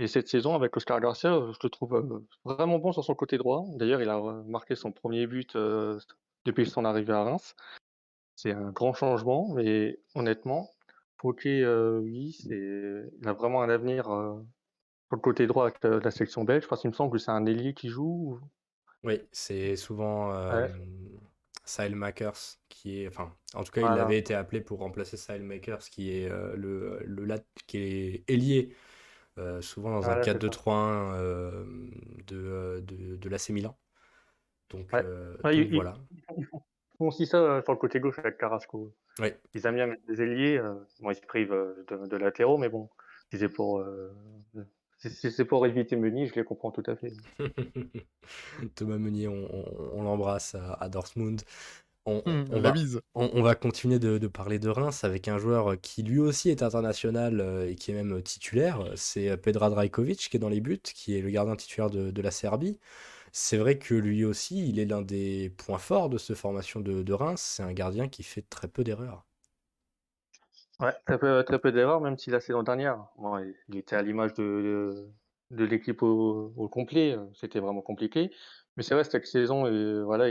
Et 0.00 0.06
cette 0.06 0.28
saison, 0.28 0.54
avec 0.54 0.74
Oscar 0.78 0.98
Garcia, 0.98 1.30
je 1.52 1.58
le 1.62 1.68
trouve 1.68 2.22
vraiment 2.44 2.78
bon 2.78 2.90
sur 2.90 3.04
son 3.04 3.14
côté 3.14 3.36
droit. 3.36 3.66
D'ailleurs, 3.74 4.00
il 4.00 4.08
a 4.08 4.18
marqué 4.46 4.74
son 4.74 4.92
premier 4.92 5.26
but 5.26 5.54
depuis 6.46 6.66
son 6.66 6.86
arrivée 6.86 7.12
à 7.12 7.22
Reims. 7.22 7.54
C'est 8.34 8.52
un 8.52 8.70
grand 8.70 8.94
changement, 8.94 9.52
mais 9.54 10.00
honnêtement, 10.14 10.70
Fouquet, 11.18 11.66
oui, 11.66 12.34
il 12.46 13.28
a 13.28 13.34
vraiment 13.34 13.62
un 13.62 13.68
avenir, 13.68 14.04
sur 14.04 15.16
le 15.16 15.18
côté 15.18 15.46
droit 15.46 15.64
avec, 15.66 15.84
la 15.84 16.10
section 16.10 16.44
belge, 16.44 16.66
parce 16.66 16.80
qu'il 16.80 16.88
me 16.88 16.94
semble 16.94 17.12
que 17.12 17.18
c'est 17.18 17.30
un 17.30 17.44
ailier 17.44 17.74
qui 17.74 17.90
joue 17.90 18.40
Oui, 19.04 19.20
c'est 19.32 19.76
souvent, 19.76 20.32
Sile 21.66 21.94
Makers 21.94 22.56
qui 22.70 23.02
est 23.02 23.08
enfin, 23.08 23.34
en 23.54 23.64
tout 23.64 23.70
cas, 23.70 23.82
il 23.82 24.00
avait 24.00 24.18
été 24.18 24.34
appelé 24.34 24.62
pour 24.62 24.78
remplacer 24.78 25.18
Sile 25.18 25.42
Makers 25.42 25.90
qui 25.90 26.10
est, 26.10 26.30
le 26.30 27.02
le 27.04 27.24
lat 27.26 27.40
qui 27.66 27.76
est 27.76 28.24
ailier, 28.28 28.74
souvent 29.60 29.90
dans 29.90 30.10
un 30.10 30.20
4-2-3-1, 30.20 31.64
de, 32.26 32.84
de 32.86 33.16
de 33.16 33.28
l'AC 33.28 33.50
Milan. 33.50 33.76
Donc, 34.70 34.86
voilà 34.90 35.94
font 37.00 37.08
aussi 37.08 37.26
ça 37.26 37.38
euh, 37.38 37.62
sur 37.62 37.72
le 37.72 37.78
côté 37.78 37.98
gauche 37.98 38.18
avec 38.18 38.36
Carrasco. 38.36 38.92
Ils 39.54 39.66
aiment 39.66 39.74
bien 39.74 39.86
mettre 39.86 40.04
des 40.06 40.20
ailiers. 40.20 40.58
Euh, 40.58 40.74
bon, 41.00 41.10
ils 41.10 41.16
se 41.16 41.22
privent 41.22 41.52
euh, 41.52 41.84
de, 41.88 42.16
latéraux, 42.16 42.58
mais 42.58 42.68
bon, 42.68 42.90
c'est 43.32 43.48
pour, 43.48 43.82
c'est 44.98 45.44
pour 45.46 45.66
éviter 45.66 45.96
Meunier, 45.96 46.26
je 46.26 46.34
les 46.34 46.44
comprends 46.44 46.70
tout 46.70 46.82
à 46.86 46.96
fait. 46.96 47.12
Thomas 48.74 48.98
Meunier, 48.98 49.28
on, 49.28 50.02
l'embrasse 50.02 50.54
à, 50.54 50.88
Dortmund. 50.90 51.40
On, 52.06 52.22
hum, 52.24 52.46
on, 52.50 52.60
va, 52.60 52.72
on, 53.14 53.42
va, 53.42 53.54
continuer 53.54 53.98
de, 53.98 54.26
parler 54.26 54.58
de 54.58 54.70
Reims 54.70 55.04
avec 55.04 55.28
un 55.28 55.38
joueur 55.38 55.78
qui 55.80 56.02
lui 56.02 56.18
aussi 56.18 56.48
est 56.48 56.62
international 56.62 57.66
et 57.68 57.74
qui 57.74 57.90
est 57.90 57.94
même 57.94 58.22
titulaire. 58.22 58.82
C'est 58.96 59.36
Pedra 59.36 59.68
Drajkovic 59.68 60.30
qui 60.30 60.36
est 60.36 60.40
dans 60.40 60.48
les 60.48 60.60
buts, 60.60 60.80
qui 60.82 61.16
est 61.16 61.20
le 61.20 61.30
gardien 61.30 61.56
titulaire 61.56 61.90
de, 61.90 62.10
de 62.10 62.22
la 62.22 62.30
Serbie. 62.30 62.78
C'est 63.32 63.58
vrai 63.58 63.78
que 63.78 63.94
lui 63.94 64.24
aussi, 64.24 64.68
il 64.68 64.78
est 64.78 64.84
l'un 64.84 65.02
des 65.02 65.50
points 65.50 65.78
forts 65.78 66.08
de 66.08 66.18
cette 66.18 66.36
formation 66.36 66.80
de, 66.80 67.12
Reims. 67.12 67.40
C'est 67.40 67.62
un 67.62 67.72
gardien 67.72 68.08
qui 68.08 68.22
fait 68.22 68.42
très 68.42 68.68
peu 68.68 68.82
d'erreurs. 68.82 69.24
Ouais, 70.80 70.92
très 71.06 71.18
peu, 71.18 71.44
très 71.44 71.58
peu 71.58 71.72
d'erreurs, 71.72 72.00
même 72.00 72.16
si 72.18 72.30
la 72.30 72.40
saison 72.40 72.62
dernière, 72.62 73.06
il 73.68 73.76
était 73.76 73.96
à 73.96 74.02
l'image 74.02 74.34
de, 74.34 75.08
de, 75.50 75.64
l'équipe 75.64 76.02
au, 76.02 76.68
complet. 76.68 77.16
C'était 77.34 77.60
vraiment 77.60 77.82
compliqué. 77.82 78.32
Mais 78.76 78.82
c'est 78.82 78.94
vrai, 78.94 79.04
cette 79.04 79.26
saison, 79.26 79.66
et 79.66 80.02
voilà, 80.02 80.28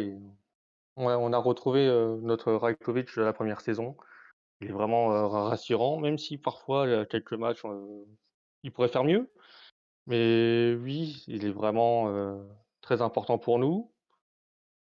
on, 0.99 1.33
a, 1.33 1.37
retrouvé 1.37 1.87
notre 2.21 2.53
Rajkovic 2.53 3.15
de 3.15 3.21
la 3.21 3.33
première 3.33 3.61
saison. 3.61 3.97
Il 4.61 4.69
est 4.69 4.73
vraiment 4.73 5.27
rassurant, 5.29 5.99
même 5.99 6.17
si 6.17 6.37
parfois, 6.37 7.05
quelques 7.05 7.33
matchs, 7.33 7.63
il 8.63 8.71
pourrait 8.71 8.89
faire 8.89 9.05
mieux. 9.05 9.31
Mais 10.07 10.75
oui, 10.75 11.23
il 11.27 11.45
est 11.45 11.51
vraiment 11.51 12.43
très 12.81 13.01
important 13.01 13.37
pour 13.37 13.59
nous. 13.59 13.91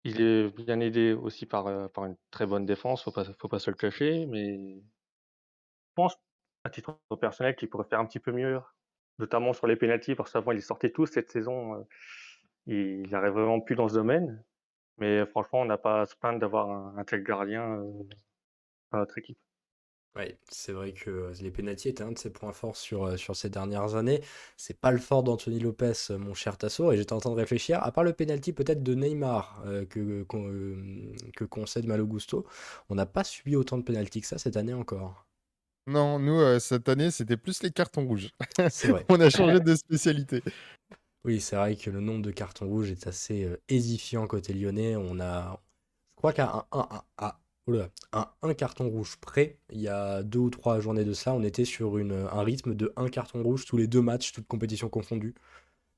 Il 0.06 0.22
est 0.22 0.50
bien 0.56 0.80
aidé 0.80 1.14
aussi 1.14 1.45
par, 1.45 1.68
une 1.68 2.16
très 2.32 2.45
bonne 2.45 2.66
défense, 2.66 3.04
faut 3.04 3.12
pas 3.12 3.26
faut 3.38 3.50
pas 3.50 3.60
se 3.60 3.70
le 3.70 3.76
cacher, 3.76 4.26
mais 4.28 4.76
je 4.78 5.93
pense, 5.95 6.16
à 6.64 6.70
titre 6.70 6.97
personnel, 7.20 7.56
qu'il 7.56 7.70
pourrait 7.70 7.88
faire 7.89 8.00
un 8.00 8.06
petit 8.06 8.20
peu 8.20 8.32
mieux, 8.32 8.62
notamment 9.18 9.52
sur 9.52 9.68
les 9.68 9.76
pénaltys, 9.76 10.16
parce 10.16 10.32
qu'avant, 10.32 10.54
il 10.54 10.62
sortait 10.62 10.91
tous 10.91 11.08
cette 11.08 11.30
saison, 11.30 11.86
il 12.66 13.10
n'arrive 13.10 13.34
vraiment 13.34 13.60
plus 13.60 13.76
dans 13.76 13.89
ce 13.89 13.95
domaine. 13.95 14.41
Mais 15.00 15.26
franchement, 15.26 15.62
on 15.62 15.66
n'a 15.66 15.78
pas 15.78 16.02
à 16.02 16.06
se 16.06 16.16
plaindre 16.16 16.39
d'avoir 16.39 16.70
un, 16.70 17.04
tel 17.04 17.24
gardien 17.24 17.78
dans 18.91 18.97
notre 19.00 19.18
équipe. 19.18 19.38
Oui, 20.16 20.36
c'est 20.50 20.72
vrai 20.72 20.91
que 20.91 21.32
les 21.39 21.52
pénaltys 21.52 21.89
étaient 21.89 22.04
un 22.04 22.12
de 22.12 22.18
ses 22.18 22.32
points 22.32 22.52
forts 22.52 22.76
sur, 22.76 23.18
sur 23.18 23.36
ces 23.36 23.50
dernières 23.50 23.95
années. 23.95 24.22
C'est 24.58 24.78
pas 24.78 24.91
le 24.91 24.97
fort 24.97 25.24
d'Anthony 25.24 25.60
Lopez, 25.60 25.93
mon 26.18 26.34
cher 26.34 26.58
Tasso, 26.58 26.91
et 26.91 26.97
j'étais 26.97 27.14
en 27.14 27.20
train 27.20 27.30
de 27.30 27.36
réfléchir, 27.36 27.82
à 27.84 27.91
part 27.91 28.04
le 28.04 28.14
pénalty 28.14 28.52
peut-être 28.52 28.82
de 28.82 28.95
Neymar 28.95 29.64
que, 29.89 30.26
que 31.36 31.43
concède 31.45 31.86
Malo 31.86 32.08
Gusto, 32.08 32.45
on 32.89 32.95
n'a 32.95 33.06
pas 33.06 33.24
subi 33.24 33.56
autant 33.56 33.78
de 33.78 33.84
pénaltys 33.84 34.22
que 34.22 34.28
ça 34.28 34.39
cette 34.39 34.58
année 34.58 34.74
encore. 34.74 35.30
Non, 35.89 36.20
nous, 36.20 36.60
cette 36.60 36.88
année, 36.88 37.10
c'était 37.10 37.38
plus 37.38 37.64
les 37.64 37.72
cartons 37.72 38.06
rouges. 38.06 38.30
C'est 38.70 38.89
vrai. 38.89 39.06
On 39.10 39.20
a 39.20 39.30
changé 39.32 39.60
de 39.60 39.76
spécialité. 39.76 40.43
Oui, 41.26 41.42
c'est 41.42 41.56
vrai 41.56 41.76
que 41.76 41.90
le 41.90 42.00
nombre 42.00 42.22
de 42.22 42.32
cartons 42.32 42.68
rouges 42.68 42.92
est 42.92 43.08
assez 43.08 43.48
édifiant 43.68 44.26
côté 44.28 44.54
lyonnais. 44.54 44.96
On 44.96 45.20
a, 45.20 45.62
je 46.16 46.16
crois 46.16 46.34
qu'à 46.34 46.66
un, 46.72 47.04
un, 48.12 48.26
un, 48.42 48.54
carton 48.54 48.90
rouge 48.90 49.18
près, 49.22 49.58
il 49.72 49.82
y 49.82 49.88
a 49.88 50.24
deux 50.24 50.40
ou 50.40 50.50
trois 50.50 50.80
journées 50.80 51.06
de 51.06 51.14
ça, 51.14 51.34
on 51.34 51.44
était 51.44 51.66
sur 51.66 51.98
une, 51.98 52.28
un 52.32 52.44
rythme 52.44 52.74
de 52.74 52.92
un 52.96 53.10
carton 53.10 53.44
rouge 53.44 53.66
tous 53.66 53.78
les 53.78 53.88
deux 53.88 54.02
matchs, 54.02 54.32
toutes 54.32 54.48
compétitions 54.48 54.90
confondues. 54.90 55.36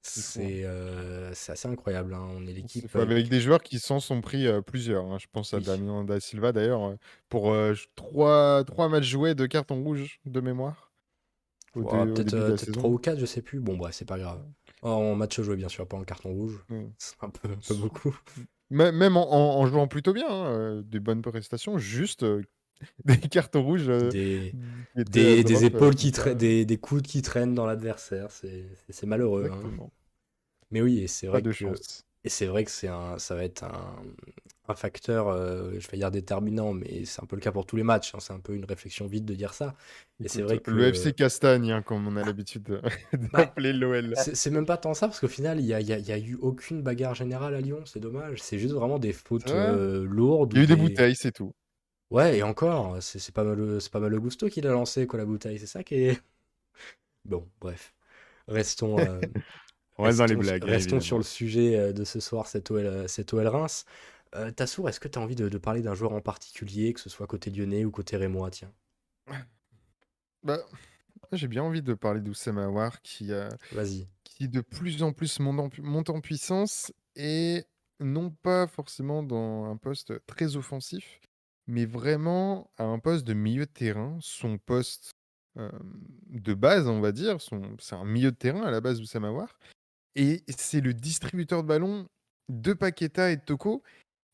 C'est 0.03 0.63
euh, 0.65 1.31
assez 1.31 1.67
incroyable. 1.67 2.15
Hein. 2.15 2.27
On 2.35 2.47
est 2.47 2.53
l'équipe. 2.53 2.95
Euh, 2.95 3.01
avec 3.01 3.29
des 3.29 3.39
joueurs 3.39 3.61
qui 3.61 3.77
s'en 3.77 3.99
sont 3.99 4.19
pris 4.21 4.47
euh, 4.47 4.61
plusieurs. 4.61 5.05
Hein. 5.05 5.17
Je 5.19 5.27
pense 5.31 5.53
à 5.53 5.59
Damien 5.59 6.03
Da 6.03 6.19
Silva 6.19 6.51
d'ailleurs, 6.51 6.95
pour 7.29 7.55
trois, 7.95 8.63
trois 8.63 8.89
matchs 8.89 9.09
joués 9.09 9.35
de 9.35 9.45
carton 9.45 9.83
rouge 9.83 10.19
de 10.25 10.41
mémoire. 10.41 10.91
Peut-être 11.73 12.71
trois 12.71 12.89
ou 12.89 12.97
quatre, 12.97 13.19
je 13.19 13.25
sais 13.25 13.41
plus. 13.41 13.59
Bon, 13.59 13.77
bah, 13.77 13.89
c'est 13.91 14.05
pas 14.05 14.17
grave. 14.17 14.43
En 14.81 15.15
match 15.15 15.39
joué, 15.39 15.55
bien 15.55 15.69
sûr, 15.69 15.87
pas 15.87 15.97
en 15.97 16.03
carton 16.03 16.29
rouge. 16.29 16.63
C'est 16.97 17.15
un 17.21 17.29
peu, 17.29 17.49
beaucoup. 17.75 18.15
Même 18.69 19.17
en, 19.17 19.65
jouant 19.67 19.87
plutôt 19.87 20.13
bien, 20.13 20.29
hein, 20.29 20.45
euh, 20.47 20.81
des 20.81 20.99
bonnes 20.99 21.21
prestations, 21.21 21.77
juste 21.77 22.23
euh, 22.23 22.41
des 23.05 23.17
cartons 23.17 23.63
rouges. 23.63 23.89
Euh, 23.89 24.09
des, 24.09 24.53
des, 24.95 25.65
épaules 25.65 25.95
qui 25.95 26.11
traînent, 26.11 26.37
des, 26.37 26.65
des 26.65 26.77
coudes 26.77 27.05
qui 27.05 27.21
traînent 27.21 27.53
dans 27.53 27.65
l'adversaire. 27.65 28.29
C'est 28.31 29.05
malheureux. 29.05 29.49
Hein. 29.51 29.89
Mais 30.71 30.81
oui, 30.81 30.99
et 30.99 31.07
c'est 31.07 31.27
vrai 31.27 31.41
que. 31.41 31.49
Et 32.23 32.29
c'est 32.29 32.45
vrai 32.45 32.63
que 32.63 32.71
c'est 32.71 32.87
un, 32.87 33.17
ça 33.17 33.35
va 33.35 33.43
être 33.43 33.63
un, 33.63 33.95
un 34.67 34.75
facteur, 34.75 35.27
euh, 35.27 35.71
je 35.79 35.87
vais 35.89 35.97
dire 35.97 36.11
déterminant, 36.11 36.73
mais 36.73 37.05
c'est 37.05 37.21
un 37.21 37.25
peu 37.25 37.35
le 37.35 37.41
cas 37.41 37.51
pour 37.51 37.65
tous 37.65 37.75
les 37.75 37.83
matchs. 37.83 38.13
Hein. 38.13 38.19
C'est 38.19 38.33
un 38.33 38.39
peu 38.39 38.53
une 38.53 38.65
réflexion 38.65 39.07
vide 39.07 39.25
de 39.25 39.33
dire 39.33 39.53
ça. 39.53 39.75
Et 40.23 40.27
c'est 40.27 40.41
vrai 40.41 40.59
que 40.59 40.71
le 40.71 40.85
FC 40.85 41.13
Castagne, 41.13 41.71
hein, 41.71 41.81
comme 41.81 42.07
on 42.07 42.15
a 42.17 42.23
l'habitude 42.23 42.81
bah, 43.13 43.29
d'appeler 43.33 43.73
l'OL. 43.73 44.13
C'est 44.15 44.51
même 44.51 44.65
pas 44.65 44.77
tant 44.77 44.93
ça, 44.93 45.07
parce 45.07 45.19
qu'au 45.19 45.27
final, 45.27 45.59
il 45.59 45.65
n'y 45.65 45.73
a, 45.73 46.17
eu 46.17 46.37
aucune 46.41 46.81
bagarre 46.81 47.15
générale 47.15 47.55
à 47.55 47.61
Lyon. 47.61 47.81
C'est 47.85 47.99
dommage. 47.99 48.41
C'est 48.41 48.59
juste 48.59 48.73
vraiment 48.73 48.99
des 48.99 49.13
fautes 49.13 49.49
euh, 49.49 50.03
lourdes. 50.05 50.53
Il 50.53 50.57
y 50.57 50.61
a 50.61 50.63
eu 50.63 50.67
des, 50.67 50.75
bouteilles, 50.75 51.15
c'est 51.15 51.31
tout. 51.31 51.53
Ouais, 52.11 52.37
et 52.37 52.43
encore, 52.43 52.97
c'est 53.01 53.33
pas 53.33 53.43
mal, 53.43 53.81
c'est 53.81 53.91
pas 53.91 53.99
mal 53.99 54.11
le 54.11 54.19
Gusto 54.19 54.49
qui 54.49 54.61
l'a 54.61 54.71
lancé, 54.71 55.07
quoi, 55.07 55.17
la 55.17 55.25
bouteille. 55.25 55.59
C'est 55.59 55.67
ça 55.67 55.83
qui 55.83 55.95
est. 55.95 56.21
Bon, 57.23 57.47
bref. 57.59 57.93
Restons. 58.47 58.97
Euh, 58.97 59.21
on 60.01 60.05
reste 60.05 60.17
dans 60.17 60.25
les 60.25 60.35
blagues. 60.35 60.63
Restons 60.63 60.99
sur 60.99 61.17
le 61.17 61.23
sujet 61.23 61.93
de 61.93 62.03
ce 62.03 62.19
soir, 62.19 62.47
cet 62.47 62.71
OL, 62.71 63.07
cet 63.07 63.33
OL 63.33 63.47
Reims. 63.47 63.85
Euh, 64.35 64.51
Tassour, 64.51 64.87
est-ce 64.87 64.99
que 64.99 65.07
tu 65.07 65.19
as 65.19 65.21
envie 65.21 65.35
de, 65.35 65.57
parler 65.57 65.81
d'un 65.81 65.93
joueur 65.93 66.13
en 66.13 66.21
particulier, 66.21 66.93
que 66.93 66.99
ce 66.99 67.09
soit 67.09 67.27
côté 67.27 67.49
lyonnais 67.49 67.83
ou 67.83 67.91
côté 67.91 68.15
rémois, 68.15 68.49
tiens? 68.49 68.71
Bah, 70.43 70.59
J'ai 71.33 71.47
bien 71.47 71.63
envie 71.63 71.81
de 71.81 71.93
parler 71.93 72.21
d'Oussem 72.21 72.57
Aouar 72.57 73.01
qui, 73.01 73.31
qui 74.23 74.47
de 74.47 74.61
plus 74.61 75.03
en 75.03 75.11
plus 75.11 75.39
monte 75.39 75.59
en, 75.59 75.81
monte 75.83 76.09
en 76.09 76.21
puissance 76.21 76.93
et 77.15 77.65
non 77.99 78.31
pas 78.31 78.67
forcément 78.67 79.21
dans 79.21 79.65
un 79.65 79.75
poste 79.75 80.25
très 80.25 80.55
offensif, 80.55 81.19
mais 81.67 81.85
vraiment 81.85 82.71
à 82.77 82.85
un 82.85 82.99
poste 82.99 83.27
de 83.27 83.33
milieu 83.33 83.65
de 83.65 83.71
terrain, 83.71 84.17
son 84.21 84.57
poste 84.57 85.11
de 85.55 86.53
base, 86.53 86.87
on 86.87 87.01
va 87.01 87.11
dire, 87.11 87.37
c'est 87.79 87.95
un 87.95 88.05
milieu 88.05 88.31
de 88.31 88.37
terrain 88.37 88.63
à 88.63 88.71
la 88.71 88.79
base 88.79 88.99
d'Oussem 88.99 89.25
Aouar, 89.25 89.59
et 90.15 90.43
c'est 90.57 90.81
le 90.81 90.93
distributeur 90.93 91.63
de 91.63 91.67
ballon 91.67 92.07
de 92.49 92.73
Paqueta 92.73 93.31
et 93.31 93.37
de 93.37 93.41
Toko, 93.41 93.83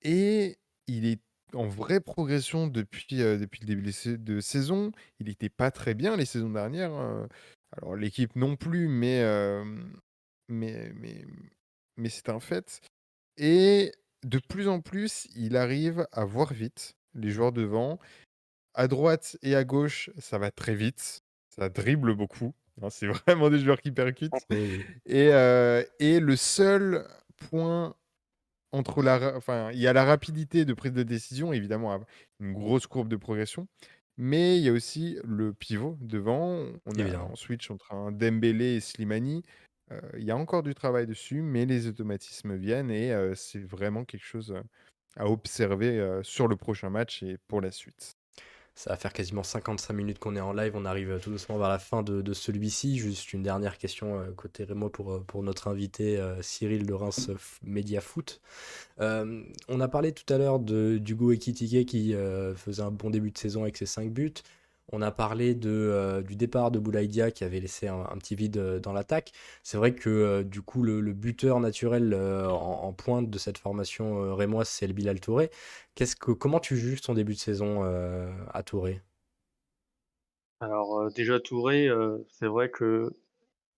et 0.01 0.57
il 0.87 1.05
est 1.05 1.21
en 1.53 1.67
vraie 1.67 2.01
progression 2.01 2.67
depuis, 2.67 3.05
depuis 3.17 3.61
le 3.61 3.67
début 3.67 3.91
de 4.17 4.39
saison. 4.39 4.91
Il 5.19 5.27
n'était 5.27 5.49
pas 5.49 5.71
très 5.71 5.93
bien 5.93 6.15
les 6.17 6.25
saisons 6.25 6.49
dernières. 6.49 6.91
Hein. 6.91 7.27
Alors 7.75 7.95
l'équipe 7.95 8.35
non 8.35 8.55
plus, 8.55 8.87
mais, 8.87 9.23
mais, 10.49 10.91
mais, 10.95 11.25
mais 11.97 12.09
c'est 12.09 12.29
un 12.29 12.39
fait. 12.39 12.81
Et 13.37 13.91
de 14.23 14.39
plus 14.39 14.67
en 14.67 14.81
plus, 14.81 15.27
il 15.35 15.55
arrive 15.55 16.07
à 16.11 16.25
voir 16.25 16.53
vite 16.53 16.95
les 17.13 17.29
joueurs 17.29 17.51
devant. 17.51 17.99
À 18.73 18.87
droite 18.87 19.37
et 19.41 19.55
à 19.55 19.63
gauche, 19.63 20.09
ça 20.17 20.37
va 20.37 20.51
très 20.51 20.75
vite. 20.75 21.21
Ça 21.49 21.69
dribble 21.69 22.15
beaucoup. 22.15 22.53
C'est 22.89 23.07
vraiment 23.27 23.49
des 23.49 23.59
joueurs 23.59 23.81
qui 23.81 23.91
percutent. 23.91 24.31
Et, 25.05 25.29
et 25.99 26.19
le 26.19 26.35
seul 26.35 27.07
point 27.49 27.95
entre 28.71 29.01
la, 29.01 29.35
enfin, 29.35 29.71
il 29.71 29.79
y 29.79 29.87
a 29.87 29.93
la 29.93 30.03
rapidité 30.03 30.65
de 30.65 30.73
prise 30.73 30.93
de 30.93 31.03
décision, 31.03 31.53
évidemment, 31.53 31.99
une 32.39 32.53
grosse 32.53 32.87
courbe 32.87 33.07
de 33.07 33.15
progression, 33.15 33.67
mais 34.17 34.57
il 34.57 34.63
y 34.63 34.69
a 34.69 34.73
aussi 34.73 35.17
le 35.23 35.53
pivot 35.53 35.97
devant. 36.01 36.65
On 36.85 36.99
a 36.99 37.17
en 37.17 37.35
switch 37.35 37.71
entre 37.71 37.93
un 37.93 38.11
Dembélé 38.11 38.75
et 38.75 38.79
Slimani. 38.79 39.43
il 40.17 40.23
y 40.23 40.31
a 40.31 40.37
encore 40.37 40.63
du 40.63 40.75
travail 40.75 41.07
dessus, 41.07 41.41
mais 41.41 41.65
les 41.65 41.87
automatismes 41.87 42.55
viennent 42.55 42.91
et 42.91 43.13
c'est 43.35 43.63
vraiment 43.63 44.05
quelque 44.05 44.25
chose 44.25 44.53
à 45.15 45.27
observer 45.27 46.19
sur 46.23 46.47
le 46.47 46.55
prochain 46.55 46.89
match 46.89 47.23
et 47.23 47.37
pour 47.47 47.61
la 47.61 47.71
suite. 47.71 48.17
Ça 48.77 48.91
va 48.91 48.95
faire 48.95 49.11
quasiment 49.11 49.41
55 49.41 49.91
minutes 49.91 50.19
qu'on 50.19 50.35
est 50.35 50.39
en 50.39 50.53
live. 50.53 50.73
On 50.75 50.85
arrive 50.85 51.19
tout 51.19 51.31
doucement 51.31 51.57
vers 51.57 51.67
la 51.67 51.79
fin 51.79 52.03
de, 52.03 52.33
celui-ci. 52.33 52.99
Juste 52.99 53.33
une 53.33 53.41
dernière 53.41 53.79
question 53.79 54.19
euh, 54.19 54.31
côté 54.35 54.65
Rémo 54.65 54.87
pour, 54.89 55.13
euh, 55.13 55.23
pour 55.25 55.41
notre 55.41 55.67
invité 55.67 56.19
euh, 56.19 56.43
Cyril 56.43 56.85
de 56.85 56.93
Reims 56.93 57.31
Media 57.63 58.01
Foot. 58.01 58.39
on 58.99 59.79
a 59.79 59.87
parlé 59.87 60.11
tout 60.11 60.31
à 60.31 60.37
l'heure 60.37 60.59
d'Hugo 60.59 61.31
Ekitike 61.31 61.87
qui 61.87 62.13
faisait 62.55 62.83
un 62.83 62.91
bon 62.91 63.09
début 63.09 63.31
de 63.31 63.37
saison 63.39 63.63
avec 63.63 63.77
ses 63.77 63.87
5 63.87 64.11
buts. 64.11 64.33
On 64.93 65.01
a 65.01 65.11
parlé 65.11 65.53
de, 65.53 65.69
euh, 65.69 66.21
du 66.21 66.37
départ 66.37 66.71
de 66.71 66.79
Boulaïdia 66.79 67.31
qui 67.31 67.43
avait 67.43 67.59
laissé 67.59 67.87
un, 67.89 68.05
petit 68.19 68.35
vide 68.35 68.57
euh, 68.57 68.79
dans 68.79 68.93
l'attaque. 68.93 69.33
C'est 69.61 69.77
vrai 69.77 69.93
que 69.93 70.09
euh, 70.09 70.43
du 70.43 70.61
coup, 70.61 70.81
le, 70.81 71.01
buteur 71.11 71.59
naturel 71.59 72.15
en, 72.15 72.93
pointe 72.93 73.29
de 73.29 73.37
cette 73.37 73.57
formation 73.57 74.33
rémoise, 74.35 74.69
c'est 74.69 74.87
le 74.87 74.93
Bilal 74.93 75.19
Touré. 75.19 75.49
Qu'est-ce 75.95 76.15
que, 76.15 76.31
comment 76.31 76.59
tu 76.59 76.77
juges 76.77 77.01
son 77.01 77.13
début 77.13 77.33
de 77.33 77.39
saison 77.39 77.83
à 78.53 78.63
Touré? 78.63 79.01
Alors, 80.59 81.11
déjà, 81.11 81.39
Touré, 81.39 81.89
c'est 82.29 82.47
vrai 82.47 82.69
que 82.69 83.09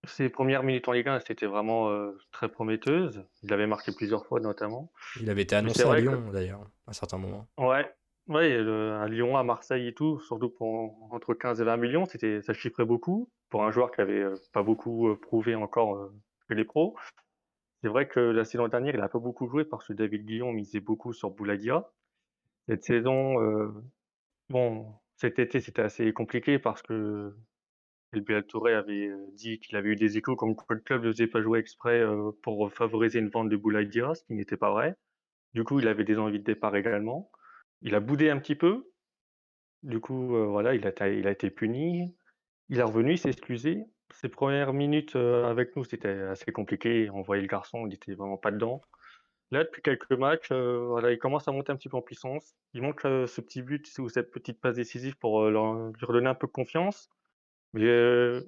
ses 0.05 0.29
premières 0.29 0.63
minutes 0.63 0.87
en 0.87 0.91
Ligue 0.91 1.07
1, 1.07 1.21
c'était 1.21 1.45
vraiment 1.45 1.91
très 2.31 2.49
prometteuse. 2.49 3.23
Il 3.43 3.53
avait 3.53 3.67
marqué 3.67 3.91
plusieurs 3.91 4.25
fois, 4.25 4.39
notamment. 4.39 4.91
Il 5.21 5.29
avait 5.29 5.43
été 5.43 5.55
annoncé 5.55 5.83
à 5.83 5.99
Lyon, 5.99 6.29
d'ailleurs, 6.31 6.65
à 6.87 6.93
certains 6.93 7.17
moments. 7.17 7.47
Ouais, 7.57 7.89
oui, 8.29 8.53
à 8.53 9.07
Lyon, 9.07 9.37
à 9.37 9.43
Marseille 9.43 9.87
et 9.87 9.93
tout, 9.93 10.19
surtout 10.21 10.49
pour 10.49 11.11
entre 11.11 11.33
15 11.33 11.61
et 11.61 11.63
20 11.63 11.77
millions, 11.77 12.05
c'était, 12.05 12.41
ça 12.41 12.53
chiffrait 12.53 12.85
beaucoup 12.85 13.29
pour 13.49 13.63
un 13.63 13.71
joueur 13.71 13.91
qui 13.91 14.01
avait 14.01 14.21
euh, 14.21 14.35
pas 14.53 14.63
beaucoup 14.63 15.09
euh, 15.09 15.19
prouvé 15.19 15.55
encore 15.55 15.95
euh, 15.95 16.13
que 16.47 16.53
les 16.53 16.63
pros. 16.63 16.95
C'est 17.81 17.87
vrai 17.89 18.07
que 18.07 18.19
la 18.19 18.45
saison 18.45 18.67
dernière, 18.67 18.93
il 18.95 19.01
a 19.01 19.09
pas 19.09 19.19
beaucoup 19.19 19.47
joué 19.47 19.65
parce 19.65 19.87
que 19.87 19.93
David 19.93 20.25
Guillon 20.25 20.51
misait 20.51 20.79
beaucoup 20.79 21.13
sur 21.13 21.31
Bouladia. 21.31 21.89
Cette 22.67 22.83
saison, 22.83 23.35
bon, 24.49 24.93
cet 25.15 25.39
été, 25.39 25.61
c'était 25.61 25.81
assez 25.81 26.11
compliqué 26.13 26.59
parce 26.59 26.81
que 26.81 27.33
El 28.13 28.45
Touré 28.45 28.73
avait 28.73 29.09
dit 29.33 29.59
qu'il 29.59 29.77
avait 29.77 29.89
eu 29.89 29.95
des 29.95 30.17
échos 30.17 30.35
comme 30.35 30.55
que 30.55 30.73
le 30.73 30.81
club 30.81 31.05
ne 31.05 31.11
faisait 31.11 31.27
pas 31.27 31.41
jouer 31.41 31.59
exprès 31.59 32.03
pour 32.43 32.71
favoriser 32.73 33.19
une 33.19 33.29
vente 33.29 33.49
de 33.49 33.55
Bouladia, 33.55 34.13
ce 34.13 34.23
qui 34.25 34.33
n'était 34.33 34.57
pas 34.57 34.71
vrai. 34.71 34.95
Du 35.53 35.63
coup, 35.63 35.79
il 35.79 35.87
avait 35.87 36.03
des 36.03 36.17
envies 36.17 36.39
de 36.39 36.43
départ 36.43 36.75
également. 36.75 37.31
Il 37.81 37.95
a 37.95 37.99
boudé 37.99 38.29
un 38.29 38.39
petit 38.39 38.55
peu. 38.55 38.89
Du 39.83 39.99
coup, 39.99 40.35
euh, 40.35 40.45
voilà, 40.45 40.75
il 40.75 40.85
a, 40.85 41.31
été 41.31 41.49
puni. 41.49 42.13
Il 42.69 42.79
est 42.79 42.83
revenu, 42.83 43.13
il 43.13 43.17
s'est 43.17 43.29
excusé. 43.29 43.85
Ses 44.11 44.29
premières 44.29 44.73
minutes 44.73 45.15
euh, 45.15 45.45
avec 45.45 45.75
nous, 45.75 45.83
c'était 45.85 46.09
assez 46.09 46.51
compliqué. 46.51 47.09
On 47.11 47.21
voyait 47.21 47.41
le 47.41 47.47
garçon, 47.47 47.87
il 47.87 47.93
était 47.93 48.13
vraiment 48.13 48.37
pas 48.37 48.51
dedans. 48.51 48.81
Là, 49.51 49.63
depuis 49.63 49.81
quelques 49.81 50.11
matchs, 50.11 50.51
euh, 50.51 50.85
voilà, 50.87 51.11
il 51.11 51.17
commence 51.17 51.47
à 51.47 51.51
monter 51.51 51.71
un 51.71 51.75
petit 51.75 51.89
peu 51.89 51.97
en 51.97 52.01
puissance. 52.01 52.55
Il 52.73 52.81
manque 52.81 53.01
ce 53.01 53.41
petit 53.41 53.61
but 53.61 53.87
ou 53.99 54.09
cette 54.09 54.31
petite 54.31 54.59
passe 54.59 54.75
décisive 54.75 55.17
pour 55.17 55.47
lui 55.49 56.05
redonner 56.05 56.29
un 56.29 56.35
peu 56.35 56.47
de 56.47 56.51
confiance. 56.51 57.09
Mais 57.73 57.85
je 57.85 58.43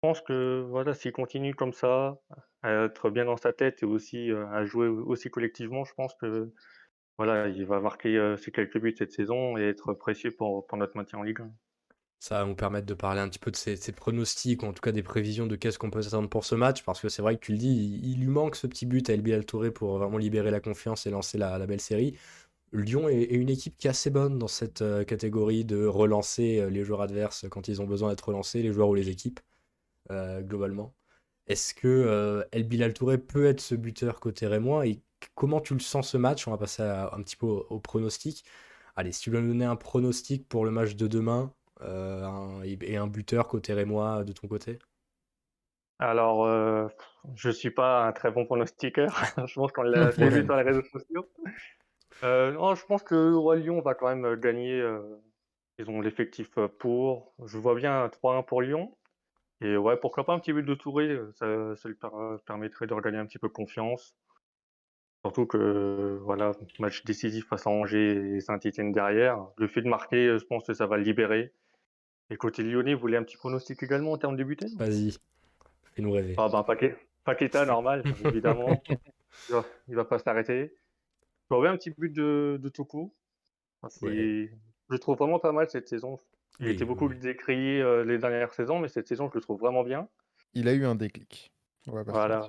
pense 0.00 0.20
que 0.20 0.64
voilà, 0.68 0.94
s'il 0.94 1.12
continue 1.12 1.54
comme 1.54 1.72
ça, 1.72 2.18
à 2.62 2.84
être 2.84 3.10
bien 3.10 3.24
dans 3.24 3.36
sa 3.36 3.52
tête 3.52 3.82
et 3.82 3.86
aussi 3.86 4.30
à 4.30 4.64
jouer 4.64 4.88
aussi 4.88 5.30
collectivement, 5.30 5.84
je 5.84 5.94
pense 5.94 6.14
que 6.14 6.52
voilà, 7.18 7.48
il 7.48 7.66
va 7.66 7.80
marquer 7.80 8.34
ses 8.38 8.52
quelques 8.52 8.78
buts 8.78 8.94
cette 8.96 9.12
saison 9.12 9.58
et 9.58 9.62
être 9.62 9.92
précieux 9.92 10.30
pour, 10.30 10.66
pour 10.66 10.78
notre 10.78 10.96
maintien 10.96 11.18
en 11.18 11.22
Ligue 11.22 11.40
1. 11.40 11.50
Ça 12.20 12.40
va 12.40 12.46
nous 12.46 12.56
permettre 12.56 12.86
de 12.86 12.94
parler 12.94 13.20
un 13.20 13.28
petit 13.28 13.38
peu 13.38 13.52
de 13.52 13.56
ces, 13.56 13.92
pronostics, 13.92 14.62
ou 14.62 14.66
en 14.66 14.72
tout 14.72 14.80
cas 14.80 14.90
des 14.90 15.04
prévisions 15.04 15.46
de 15.46 15.54
qu'est-ce 15.54 15.78
qu'on 15.78 15.90
peut 15.90 16.02
s'attendre 16.02 16.28
pour 16.28 16.44
ce 16.44 16.56
match, 16.56 16.82
parce 16.82 17.00
que 17.00 17.08
c'est 17.08 17.22
vrai 17.22 17.36
que 17.36 17.40
tu 17.40 17.52
le 17.52 17.58
dis, 17.58 18.00
il, 18.02 18.18
lui 18.20 18.26
manque 18.26 18.56
ce 18.56 18.66
petit 18.66 18.86
but 18.86 19.08
à 19.08 19.12
El 19.12 19.44
Touré 19.44 19.70
pour 19.70 19.98
vraiment 19.98 20.18
libérer 20.18 20.50
la 20.50 20.58
confiance 20.58 21.06
et 21.06 21.10
lancer 21.10 21.38
la, 21.38 21.64
belle 21.66 21.80
série. 21.80 22.18
Lyon 22.72 23.08
est, 23.08 23.22
une 23.22 23.48
équipe 23.48 23.76
qui 23.76 23.86
est 23.86 23.90
assez 23.90 24.10
bonne 24.10 24.36
dans 24.38 24.48
cette 24.48 24.84
catégorie 25.06 25.64
de 25.64 25.86
relancer 25.86 26.68
les 26.70 26.82
joueurs 26.82 27.02
adverses 27.02 27.46
quand 27.50 27.68
ils 27.68 27.80
ont 27.80 27.86
besoin 27.86 28.10
d'être 28.10 28.28
relancés, 28.28 28.62
les 28.62 28.72
joueurs 28.72 28.88
ou 28.88 28.94
les 28.94 29.10
équipes, 29.10 29.40
globalement. 30.10 30.94
Est-ce 31.46 31.72
que 31.72 32.44
El 32.50 32.64
Bilal 32.64 32.94
Touré 32.94 33.18
peut 33.18 33.46
être 33.46 33.60
ce 33.60 33.76
buteur 33.76 34.18
côté 34.18 34.48
Rémois 34.48 34.88
et 34.88 35.00
comment 35.34 35.60
tu 35.60 35.74
le 35.74 35.80
sens 35.80 36.10
ce 36.10 36.16
match? 36.16 36.46
On 36.46 36.50
va 36.50 36.58
passer 36.58 36.82
un 36.82 37.22
petit 37.22 37.36
peu 37.36 37.46
au, 37.46 37.78
pronostic. 37.80 38.44
Allez, 38.96 39.12
si 39.12 39.22
tu 39.22 39.30
veux 39.30 39.40
donner 39.40 39.64
un 39.64 39.76
pronostic 39.76 40.48
pour 40.48 40.64
le 40.64 40.70
match 40.70 40.96
de 40.96 41.06
demain 41.06 41.52
euh, 41.82 42.62
et 42.64 42.96
un 42.96 43.06
buteur 43.06 43.48
côté 43.48 43.72
Rémois 43.72 44.24
de 44.24 44.32
ton 44.32 44.48
côté? 44.48 44.78
Alors, 46.00 46.44
euh, 46.44 46.88
je 47.34 47.48
ne 47.48 47.52
suis 47.52 47.70
pas 47.70 48.06
un 48.06 48.12
très 48.12 48.30
bon 48.30 48.44
pronostiqueur. 48.44 49.08
je 49.46 49.54
pense 49.54 49.72
qu'on 49.72 49.82
l'a 49.82 50.10
vu 50.10 50.44
sur 50.44 50.56
les 50.56 50.62
réseaux 50.62 50.82
sociaux. 50.82 51.28
Euh, 52.22 52.52
non, 52.52 52.74
je 52.74 52.84
pense 52.86 53.02
que 53.02 53.14
le 53.14 53.36
Roi 53.36 53.56
Lyon 53.56 53.80
va 53.80 53.94
quand 53.94 54.14
même 54.14 54.36
gagner. 54.36 54.84
ils 55.78 55.90
ont 55.90 56.00
l'effectif 56.00 56.50
pour. 56.78 57.34
Je 57.44 57.58
vois 57.58 57.74
bien 57.74 58.04
un 58.04 58.08
3-1 58.08 58.44
pour 58.44 58.62
Lyon. 58.62 58.96
Et 59.60 59.76
ouais, 59.76 59.96
pourquoi 59.96 60.24
pas 60.24 60.34
un 60.34 60.38
petit 60.38 60.52
but 60.52 60.62
de 60.62 60.74
Touré, 60.74 61.18
ça, 61.34 61.74
ça 61.74 61.88
lui 61.88 61.96
permettrait 62.46 62.86
de 62.86 62.94
regagner 62.94 63.18
un 63.18 63.26
petit 63.26 63.40
peu 63.40 63.48
confiance. 63.48 64.14
Surtout 65.24 65.46
que, 65.46 66.18
voilà, 66.22 66.52
match 66.78 67.04
décisif 67.04 67.46
face 67.48 67.66
à 67.66 67.70
Angers 67.70 68.36
et 68.36 68.40
Saint-Etienne 68.40 68.92
derrière. 68.92 69.46
Le 69.56 69.66
fait 69.66 69.82
de 69.82 69.88
marquer, 69.88 70.38
je 70.38 70.44
pense 70.44 70.66
que 70.66 70.74
ça 70.74 70.86
va 70.86 70.96
le 70.96 71.02
libérer. 71.02 71.52
Et 72.30 72.36
côté 72.36 72.62
lyonnais, 72.62 72.94
vous 72.94 73.00
voulez 73.00 73.16
un 73.16 73.22
petit 73.24 73.36
pronostic 73.36 73.82
également 73.82 74.12
en 74.12 74.18
termes 74.18 74.36
de 74.36 74.44
buts 74.44 74.56
Vas-y, 74.76 75.16
fais-nous 75.94 76.12
rêver. 76.12 76.34
Ah 76.36 76.48
ben, 76.48 76.64
Paqueta, 77.24 77.66
normal, 77.66 78.02
évidemment. 78.24 78.80
il 79.88 79.94
va 79.94 80.04
pas 80.04 80.18
s'arrêter. 80.18 80.74
J'aurais 81.50 81.68
un 81.68 81.76
petit 81.76 81.90
but 81.90 82.12
de, 82.12 82.58
de 82.60 82.68
Toko? 82.68 83.14
Je 84.00 84.48
le 84.88 84.98
trouve 84.98 85.16
vraiment 85.18 85.38
pas 85.38 85.52
mal 85.52 85.68
cette 85.68 85.88
saison. 85.88 86.18
Il 86.60 86.68
était 86.68 86.84
beaucoup 86.84 87.08
décrié 87.08 87.80
euh, 87.80 88.04
les 88.04 88.18
dernières 88.18 88.52
saisons, 88.52 88.78
mais 88.78 88.88
cette 88.88 89.06
saison, 89.06 89.28
je 89.30 89.34
le 89.34 89.40
trouve 89.40 89.60
vraiment 89.60 89.84
bien. 89.84 90.08
Il 90.54 90.68
a 90.68 90.74
eu 90.74 90.84
un 90.84 90.94
déclic. 90.94 91.52
voilà. 91.86 92.48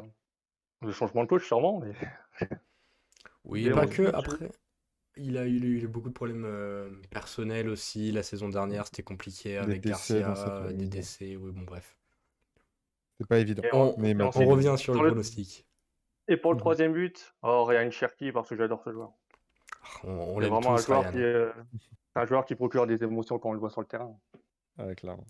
Le 0.81 0.91
changement 0.91 1.23
de 1.23 1.29
coach, 1.29 1.45
sûrement, 1.45 1.81
mais 1.81 1.91
Oui, 3.45 3.69
pas 3.71 3.87
que. 3.87 4.03
Après, 4.13 4.51
il 5.15 5.37
a, 5.37 5.45
eu 5.47 5.87
beaucoup 5.87 6.09
de 6.09 6.13
problèmes 6.13 6.45
euh, 6.45 6.89
personnels 7.09 7.69
aussi. 7.69 8.11
La 8.11 8.23
saison 8.23 8.49
dernière, 8.49 8.85
c'était 8.85 9.03
compliqué 9.03 9.57
avec 9.57 9.81
Garcia, 9.81 10.33
des 10.71 10.87
décès. 10.87 11.35
Oui, 11.35 11.51
bon, 11.51 11.63
bref. 11.63 11.97
C'est 13.19 13.27
pas 13.27 13.39
évident. 13.39 13.63
on, 13.73 13.95
mais 13.97 14.15
on 14.21 14.29
revient 14.29 14.75
sur 14.77 14.93
le, 14.93 15.09
pronostic. 15.09 15.67
Et 16.27 16.37
pour 16.37 16.51
le 16.51 16.55
mhm. 16.55 16.61
troisième 16.61 16.93
but, 16.93 17.33
oh, 17.41 17.65
Ryan 17.65 17.91
Cherky, 17.91 18.31
parce 18.31 18.47
que 18.47 18.55
j'adore 18.55 18.81
ce 18.83 18.91
joueur. 18.91 19.11
On, 20.03 20.39
l'aime 20.39 20.51
vraiment 20.51 20.75
un 20.75 20.77
joueur, 20.77 21.11
qui, 21.11 21.19
un 22.15 22.25
joueur 22.25 22.45
qui 22.45 22.55
procure 22.55 22.85
des 22.87 23.03
émotions 23.03 23.39
quand 23.39 23.49
on 23.49 23.53
le 23.53 23.59
voit 23.59 23.71
sur 23.71 23.81
le 23.81 23.87
terrain. 23.87 24.17
Ah, 24.77 24.93
clairement. 24.95 25.25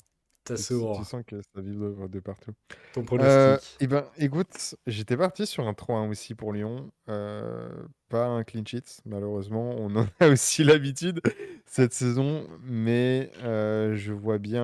Tu, 0.55 1.05
sens 1.05 1.23
que 1.25 1.41
ça 1.41 1.61
vibre 1.61 2.09
de 2.09 2.19
partout. 2.19 2.51
Ton 2.93 3.05
euh, 3.19 3.57
eh 3.79 3.87
ben, 3.87 4.05
écoute, 4.17 4.75
j'étais 4.87 5.17
parti 5.17 5.45
sur 5.45 5.67
un 5.67 5.73
3-1 5.73 6.09
aussi 6.09 6.35
pour 6.35 6.53
Lyon. 6.53 6.91
Euh, 7.07 7.69
pas 8.09 8.25
un 8.25 8.43
clean 8.43 8.63
sheet, 8.65 9.01
malheureusement. 9.05 9.75
On 9.77 9.95
en 9.95 10.07
a 10.19 10.27
aussi 10.29 10.63
l'habitude 10.63 11.21
cette 11.65 11.93
saison. 11.93 12.47
Mais 12.63 13.31
euh, 13.43 13.95
je 13.95 14.13
vois 14.13 14.37
bien 14.37 14.63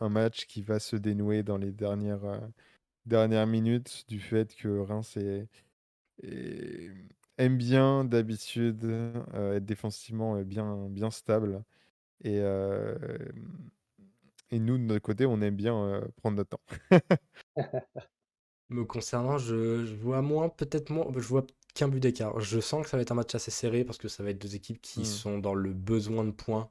un, 0.00 0.08
match 0.08 0.46
qui 0.46 0.62
va 0.62 0.78
se 0.78 0.96
dénouer 0.96 1.42
dans 1.42 1.56
les 1.56 1.72
dernières, 1.72 2.40
dernières 3.06 3.46
minutes 3.46 4.04
du 4.08 4.20
fait 4.20 4.54
que 4.54 4.80
Reims 4.80 5.18
aime 7.38 7.56
bien 7.56 8.04
d'habitude 8.04 8.84
être 9.34 9.64
défensivement 9.64 10.40
bien, 10.42 10.88
bien 10.90 11.10
stable. 11.10 11.62
Et, 12.24 12.40
et 14.50 14.58
nous, 14.58 14.78
de 14.78 14.82
notre 14.84 15.02
côté, 15.02 15.26
on 15.26 15.40
aime 15.42 15.56
bien 15.56 16.02
prendre 16.16 16.36
notre 16.36 16.50
temps. 16.50 16.60
Me 18.70 18.84
concernant, 18.84 19.36
je, 19.38 19.94
vois 19.96 20.22
moins, 20.22 20.48
peut-être 20.48 20.90
moins, 20.90 21.06
je 21.14 21.20
vois 21.26 21.44
qu'un 21.74 21.88
but 21.88 22.00
d'écart. 22.00 22.38
Je 22.40 22.60
sens 22.60 22.84
que 22.84 22.88
ça 22.90 22.96
va 22.96 23.02
être 23.02 23.10
un 23.12 23.16
match 23.16 23.34
assez 23.34 23.50
serré 23.50 23.84
parce 23.84 23.98
que 23.98 24.08
ça 24.08 24.22
va 24.22 24.30
être 24.30 24.40
deux 24.40 24.54
équipes 24.54 24.80
qui 24.80 25.04
Hmm. 25.04 25.04
sont 25.04 25.38
dans 25.38 25.54
le 25.54 25.72
besoin 25.72 26.24
de 26.24 26.30
points 26.30 26.70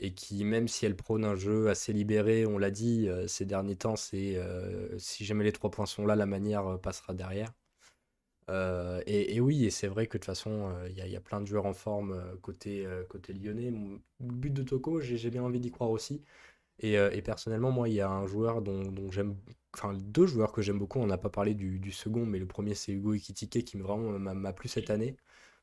et 0.00 0.14
qui, 0.14 0.44
même 0.44 0.68
si 0.68 0.86
elles 0.86 0.96
prônent 0.96 1.24
un 1.26 1.36
jeu 1.36 1.68
assez 1.70 1.92
libéré, 1.92 2.46
on 2.46 2.58
l'a 2.58 2.70
dit 2.72 3.08
euh, 3.08 3.26
ces 3.28 3.46
derniers 3.46 3.76
temps, 3.76 3.96
c'est 3.96 4.36
euh, 4.36 4.98
si 4.98 5.24
jamais 5.26 5.44
les 5.44 5.52
trois 5.52 5.70
points 5.70 5.86
sont 5.86 6.06
là, 6.06 6.16
la 6.16 6.26
manière 6.26 6.80
passera 6.80 7.14
derrière. 7.14 7.52
Euh, 8.50 9.02
et, 9.06 9.34
et 9.36 9.40
oui, 9.40 9.66
et 9.66 9.70
c'est 9.70 9.88
vrai 9.88 10.06
que 10.06 10.12
de 10.16 10.18
toute 10.22 10.24
façon, 10.26 10.70
euh, 10.70 10.88
il 10.88 10.96
y, 10.96 11.00
a- 11.02 11.06
il 11.06 11.12
y 11.12 11.16
a 11.16 11.20
plein 11.20 11.40
de 11.40 11.46
joueurs 11.46 11.66
en 11.66 11.74
forme 11.74 12.12
euh, 12.12 12.36
côté, 12.40 12.86
côté 13.08 13.32
lyonnais. 13.34 13.70
Mon- 13.70 14.00
Le 14.20 14.32
but 14.34 14.50
de 14.52 14.62
Toko, 14.62 15.00
j'ai 15.00 15.30
bien 15.30 15.42
envie 15.42 15.60
d'y 15.60 15.70
croire 15.70 15.90
aussi. 15.90 16.22
Et, 16.80 16.98
euh, 16.98 17.10
et 17.12 17.22
personnellement, 17.22 17.70
moi, 17.70 17.88
il 17.88 17.94
y 17.94 18.00
a 18.00 18.10
un 18.10 18.26
joueur 18.26 18.62
dont, 18.62 18.82
dont 18.82 19.10
j'aime, 19.10 19.36
enfin 19.74 19.94
deux 19.94 20.26
joueurs 20.26 20.52
que 20.52 20.62
j'aime 20.62 20.78
beaucoup. 20.78 20.98
On 21.00 21.06
n'a 21.06 21.18
pas 21.18 21.30
parlé 21.30 21.54
du, 21.54 21.78
du 21.80 21.92
second, 21.92 22.24
mais 22.26 22.38
le 22.38 22.46
premier 22.46 22.74
c'est 22.74 22.92
Hugo 22.92 23.14
Ekitike 23.14 23.64
qui 23.64 23.76
me 23.78 23.82
vraiment 23.82 24.18
m'a 24.18 24.52
plu 24.52 24.68
cette 24.68 24.90
année. 24.90 25.16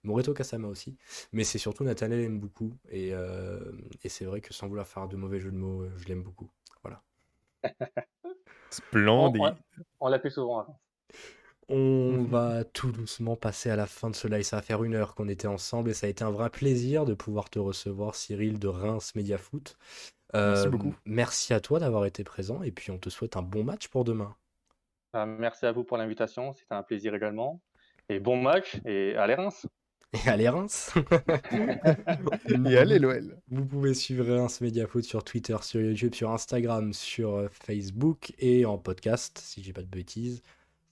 Moreto 0.03 0.33
Kasama 0.33 0.67
aussi, 0.67 0.97
mais 1.33 1.43
c'est 1.43 1.57
surtout 1.57 1.83
Nathaniel 1.83 2.19
aime 2.21 2.39
beaucoup. 2.39 2.77
Et, 2.89 3.13
euh, 3.13 3.71
et 4.03 4.09
c'est 4.09 4.25
vrai 4.25 4.39
que 4.41 4.53
sans 4.53 4.67
vouloir 4.67 4.87
faire 4.87 5.07
de 5.07 5.15
mauvais 5.17 5.39
jeux 5.39 5.51
de 5.51 5.57
mots, 5.57 5.81
euh, 5.83 5.91
je 5.97 6.05
l'aime 6.07 6.21
beaucoup. 6.23 6.49
Voilà. 6.83 7.01
On, 9.17 9.31
Splendide. 9.39 9.41
on- 9.41 9.55
on 9.99 10.07
l'a 10.07 10.19
fait 10.19 10.29
souvent 10.29 10.59
avant. 10.59 10.79
On 11.67 12.23
va 12.29 12.63
tout 12.63 12.91
doucement 12.91 13.35
passer 13.35 13.69
à 13.71 13.75
la 13.75 13.85
fin 13.87 14.09
de 14.09 14.15
ce 14.15 14.27
live. 14.27 14.43
Ça 14.43 14.57
va 14.57 14.61
faire 14.61 14.83
une 14.83 14.93
heure 14.95 15.15
qu'on 15.15 15.27
était 15.27 15.47
ensemble 15.47 15.89
et 15.89 15.93
ça 15.93 16.05
a 16.07 16.09
été 16.09 16.23
un 16.23 16.29
vrai 16.31 16.49
plaisir 16.49 17.05
de 17.05 17.13
pouvoir 17.15 17.49
te 17.49 17.59
recevoir, 17.59 18.15
Cyril 18.15 18.59
de 18.59 18.67
Reims 18.67 19.13
Media 19.15 19.37
Foot. 19.37 19.77
Merci 20.43 20.67
Euh, 20.67 20.69
beaucoup. 20.69 20.95
Merci 21.05 21.53
à 21.53 21.59
toi 21.59 21.79
d'avoir 21.79 22.05
été 22.05 22.23
présent 22.23 22.61
et 22.63 22.71
puis 22.71 22.91
on 22.91 22.97
te 22.99 23.09
souhaite 23.09 23.37
un 23.37 23.41
bon 23.41 23.63
match 23.63 23.87
pour 23.87 24.03
demain. 24.03 24.35
Euh, 25.15 25.25
merci 25.25 25.65
à 25.65 25.71
vous 25.71 25.83
pour 25.83 25.97
l'invitation, 25.97 26.53
c'était 26.53 26.73
un 26.75 26.83
plaisir 26.83 27.15
également. 27.15 27.61
Et 28.09 28.19
bon 28.19 28.39
match 28.41 28.79
et 28.85 29.15
allez 29.15 29.35
Reims. 29.35 29.65
Et 30.13 30.29
allez 30.29 30.49
Reims 30.49 30.93
Et 32.65 32.77
allez, 32.77 32.99
l'OL. 32.99 33.37
Vous 33.49 33.65
pouvez 33.65 33.93
suivre 33.93 34.25
Reims 34.33 34.61
Media 34.61 34.87
Foot 34.87 35.03
sur 35.03 35.23
Twitter, 35.23 35.57
sur 35.61 35.81
YouTube, 35.81 36.15
sur 36.15 36.31
Instagram, 36.31 36.93
sur 36.93 37.35
euh, 37.35 37.47
Facebook 37.49 38.33
et 38.39 38.65
en 38.65 38.77
podcast, 38.77 39.37
si 39.39 39.63
j'ai 39.63 39.73
pas 39.73 39.81
de 39.81 39.87
bêtises. 39.87 40.41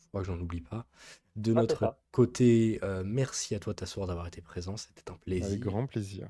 Je 0.01 0.07
crois 0.09 0.21
que 0.21 0.27
j'en 0.27 0.39
oublie 0.39 0.61
pas. 0.61 0.85
De 1.35 1.53
Ah, 1.55 1.61
notre 1.61 1.95
côté, 2.11 2.79
euh, 2.83 3.03
merci 3.05 3.55
à 3.55 3.59
toi 3.59 3.73
Tassour 3.73 4.07
d'avoir 4.07 4.27
été 4.27 4.41
présent, 4.41 4.77
c'était 4.77 5.09
un 5.11 5.17
plaisir. 5.17 5.45
Avec 5.45 5.59
grand 5.59 5.85
plaisir. 5.87 6.27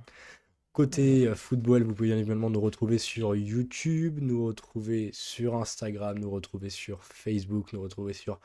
Côté 0.73 1.27
euh, 1.27 1.35
football, 1.35 1.83
vous 1.83 1.93
pouvez 1.93 2.09
bien 2.09 2.17
évidemment 2.17 2.49
nous 2.49 2.59
retrouver 2.59 2.97
sur 2.97 3.35
YouTube, 3.35 4.17
nous 4.21 4.45
retrouver 4.47 5.11
sur 5.13 5.55
Instagram, 5.55 6.17
nous 6.17 6.31
retrouver 6.31 6.71
sur 6.71 7.03
Facebook, 7.03 7.71
nous 7.73 7.81
retrouver 7.81 8.13
sur 8.13 8.39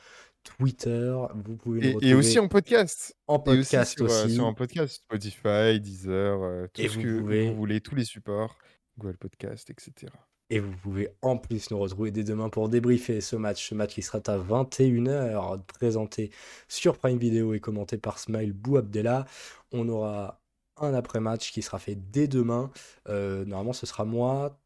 Twitter. 0.44 1.16
Vous 1.34 1.56
pouvez 1.56 1.80
nous 1.80 1.86
Et, 1.86 1.92
retrouver 1.94 2.08
et 2.10 2.14
aussi 2.14 2.38
en 2.38 2.48
podcast. 2.48 3.16
en 3.28 3.36
Et 3.36 3.40
aussi 3.50 3.56
podcast 3.56 3.92
sur, 3.96 4.04
euh, 4.10 4.24
aussi. 4.26 4.34
sur 4.34 4.46
un 4.46 4.52
podcast, 4.52 4.94
Spotify, 4.96 5.80
Deezer, 5.80 6.42
euh, 6.42 6.66
tout 6.74 6.82
Et 6.82 6.88
ce 6.88 6.94
vous 6.96 7.02
que 7.02 7.18
pouvez- 7.20 7.48
vous 7.48 7.56
voulez, 7.56 7.80
tous 7.80 7.94
les 7.94 8.04
supports, 8.04 8.58
Google 8.98 9.16
Podcast, 9.16 9.70
etc. 9.70 10.12
Et 10.50 10.60
vous 10.60 10.72
pouvez 10.82 11.08
en 11.22 11.38
plus 11.38 11.70
nous 11.70 11.78
retrouver 11.78 12.10
dès 12.10 12.24
demain 12.24 12.50
pour 12.50 12.68
débriefer 12.68 13.22
ce 13.22 13.36
match. 13.36 13.68
Ce 13.70 13.74
match 13.74 13.94
qui 13.94 14.02
sera 14.02 14.18
à 14.26 14.36
21h, 14.38 15.62
présenté 15.64 16.30
sur 16.68 16.98
Prime 16.98 17.18
Video 17.18 17.54
et 17.54 17.60
commenté 17.60 17.96
par 17.96 18.18
Smile 18.18 18.52
Bou 18.52 18.76
Abdella. 18.76 19.24
On 19.72 19.88
aura 19.88 20.42
un 20.82 20.94
après-match 20.94 21.52
qui 21.52 21.62
sera 21.62 21.78
fait 21.78 21.94
dès 21.96 22.28
demain. 22.28 22.70
Euh, 23.08 23.44
normalement, 23.44 23.72
ce 23.72 23.86
sera 23.86 24.04
moi, 24.04 24.60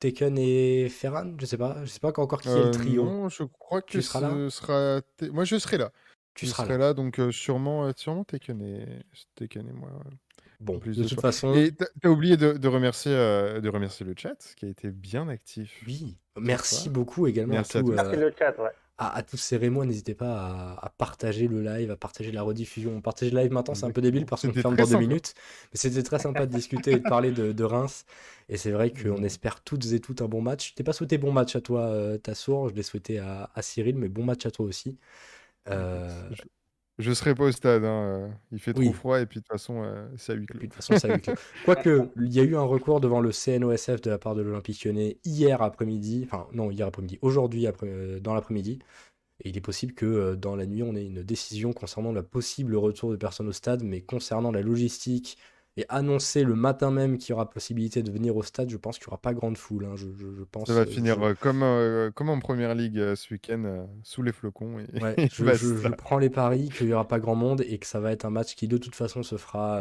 Taken 0.00 0.38
et 0.38 0.88
Ferran. 0.88 1.34
Je 1.38 1.46
sais 1.46 1.58
pas. 1.58 1.84
Je 1.84 1.90
sais 1.90 2.00
pas 2.00 2.08
encore 2.08 2.40
qui 2.40 2.58
est 2.58 2.62
le 2.62 2.70
Euh, 2.70 2.70
trio. 2.70 3.12
non, 3.12 3.28
je 3.28 3.42
crois 3.44 3.82
Tu 3.90 4.00
que 4.00 4.02
seras 4.02 4.20
là? 4.20 4.42
ce 4.42 4.50
sera. 4.50 5.02
T- 5.16 5.30
Moi, 5.30 5.44
je 5.44 5.58
serai 5.58 5.76
là. 5.78 5.92
Tu 6.34 6.46
je 6.46 6.50
seras 6.50 6.64
serai 6.64 6.78
là. 6.78 6.78
là, 6.78 6.94
donc 6.94 7.18
euh, 7.18 7.30
sûrement, 7.32 7.84
euh, 7.86 7.92
sûrement 7.96 8.24
Taken 8.24 8.62
et, 8.62 9.04
Taken 9.34 9.68
et 9.68 9.72
moi. 9.72 9.90
ouais. 9.90 10.12
Bon, 10.60 10.80
plus 10.80 10.98
de 10.98 11.02
de 11.02 11.08
toute 11.08 11.20
choix. 11.20 11.22
façon, 11.22 11.64
Et 11.64 11.72
t'as 12.02 12.08
oublié 12.10 12.36
de, 12.36 12.52
de 12.54 12.68
remercier, 12.68 13.12
euh, 13.14 13.60
de 13.60 13.68
remercier 13.68 14.06
le 14.06 14.14
chat, 14.16 14.54
qui 14.56 14.66
a 14.66 14.68
été 14.68 14.90
bien 14.90 15.28
actif. 15.28 15.86
oui. 15.86 16.18
Merci 16.36 16.88
beaucoup 16.90 17.26
également 17.26 17.58
Merci 17.58 17.78
à 17.78 17.80
à, 17.80 17.82
tous, 17.82 17.92
tous. 17.92 17.94
Merci 17.94 18.16
euh, 18.16 18.16
le 18.16 18.32
chat, 18.38 18.56
ouais. 18.58 18.70
À, 19.00 19.16
à 19.16 19.22
tous 19.24 19.38
ces 19.38 19.56
Rémois. 19.58 19.86
N'hésitez 19.86 20.14
pas 20.14 20.74
à, 20.76 20.86
à 20.86 20.90
partager 20.90 21.48
le 21.48 21.62
live, 21.62 21.90
à 21.90 21.96
partager 21.96 22.32
la 22.32 22.42
rediffusion. 22.44 23.00
Partager 23.02 23.32
le 23.32 23.40
live 23.42 23.52
maintenant, 23.52 23.74
c'est 23.74 23.86
un 23.86 23.90
peu 23.92 24.02
débile 24.02 24.26
parce 24.26 24.44
qu'on 24.44 24.54
ferme 24.54 24.76
dans 24.76 24.86
deux 24.86 24.96
minutes. 24.96 25.34
Mais 25.72 25.78
c'était 25.78 26.02
très 26.04 26.20
sympa 26.20 26.46
de 26.46 26.52
discuter 26.52 26.94
et 26.94 27.00
de 27.00 27.04
parler 27.06 27.32
de, 27.32 27.52
de 27.52 27.64
Reims. 27.64 28.04
Et 28.48 28.56
c'est 28.58 28.72
vrai 28.72 28.92
qu'on 28.92 29.22
Mhm. 29.22 29.24
espère 29.24 29.62
toutes 29.62 29.86
et 29.92 30.00
toutes 30.00 30.22
un 30.22 30.28
bon 30.28 30.42
match. 30.42 30.70
Je 30.70 30.74
t'ai 30.74 30.84
pas 30.84 30.92
souhaité 30.94 31.18
bon 31.18 31.32
match 31.32 31.56
à 31.56 31.60
toi, 31.62 31.82
euh, 31.86 32.18
Tassour. 32.18 32.68
Je 32.70 32.74
l'ai 32.74 32.82
souhaité 32.84 33.18
à, 33.18 33.50
à 33.54 33.62
Cyril, 33.62 33.96
mais 33.96 34.08
bon 34.08 34.24
match 34.24 34.46
à 34.46 34.50
toi 34.52 34.66
aussi. 34.66 34.98
Euh, 35.68 36.30
Je, 36.30 36.42
je 37.00 37.12
serai 37.12 37.34
pas 37.34 37.44
au 37.44 37.52
stade, 37.52 37.84
hein, 37.84 37.88
euh, 37.88 38.28
il 38.52 38.58
fait 38.60 38.74
trop 38.74 38.80
Oui. 38.80 38.92
froid 38.92 39.20
et 39.20 39.26
puis 39.26 39.40
de 39.40 39.44
toute 39.44 39.52
façon, 39.52 39.82
euh, 39.82 40.08
ça 40.16 40.32
a 40.32 40.36
huis 40.36 40.46
clos. 40.46 40.60
Quoique, 41.62 42.10
il 42.16 42.32
y 42.32 42.40
a 42.40 42.42
eu 42.44 42.56
un 42.56 42.62
recours 42.62 43.00
devant 43.00 43.20
le 43.20 43.32
CNOSF 43.32 44.00
de 44.00 44.10
la 44.10 44.18
part 44.18 44.34
de 44.34 44.42
l'Olympique 44.42 44.84
lyonnais 44.84 45.18
hier 45.24 45.62
après-midi, 45.62 46.22
enfin 46.24 46.48
non, 46.52 46.70
hier 46.70 46.86
après-midi, 46.86 47.18
aujourd'hui 47.22 47.66
après, 47.66 47.86
euh, 47.88 48.20
dans 48.20 48.34
l'après-midi. 48.34 48.78
Et 49.44 49.50
il 49.50 49.56
est 49.56 49.60
possible 49.62 49.94
que 49.94 50.06
euh, 50.06 50.36
dans 50.36 50.56
la 50.56 50.66
nuit, 50.66 50.82
on 50.82 50.94
ait 50.96 51.06
une 51.06 51.22
décision 51.22 51.72
concernant 51.72 52.12
le 52.12 52.22
possible 52.22 52.76
retour 52.76 53.10
de 53.10 53.16
personnes 53.16 53.48
au 53.48 53.52
stade, 53.52 53.82
mais 53.84 54.02
concernant 54.02 54.52
la 54.52 54.62
logistique 54.62 55.38
et 55.76 55.86
annoncer 55.88 56.42
le 56.44 56.54
matin 56.54 56.90
même 56.90 57.16
qu'il 57.16 57.30
y 57.30 57.32
aura 57.32 57.48
possibilité 57.48 58.02
de 58.02 58.10
venir 58.10 58.36
au 58.36 58.42
stade, 58.42 58.68
je 58.70 58.76
pense 58.76 58.98
qu'il 58.98 59.06
n'y 59.06 59.12
aura 59.12 59.20
pas 59.20 59.32
grande 59.34 59.56
foule. 59.56 59.84
hein. 59.86 59.94
Je, 59.96 60.06
je- 60.16 60.34
je 60.34 60.42
pense. 60.44 60.66
Ça 60.68 60.74
va 60.74 60.80
euh, 60.80 60.86
finir 60.86 61.16
je- 61.16 61.24
euh, 61.28 61.34
comme, 61.34 61.62
euh, 61.62 62.10
comme 62.10 62.28
en 62.28 62.38
première 62.40 62.74
ligue 62.74 62.98
euh, 62.98 63.14
ce 63.16 63.32
week-end, 63.32 63.86
sous 64.02 64.22
les 64.22 64.32
flocons. 64.32 64.78
Et, 64.80 65.02
Ouais, 65.02 65.14
et 65.18 65.28
je, 65.30 65.88
prends 65.88 66.18
les 66.18 66.30
paris 66.30 66.68
qu'il 66.70 66.88
n'y 66.88 66.92
aura 66.92 67.06
pas 67.08 67.18
grand 67.20 67.36
monde 67.36 67.62
et 67.66 67.78
que 67.78 67.86
ça 67.86 68.00
va 68.00 68.12
être 68.12 68.24
un 68.24 68.30
match 68.30 68.54
qui 68.56 68.68
de 68.68 68.76
toute 68.78 68.94
façon 68.94 69.22
se 69.22 69.36
fera, 69.36 69.80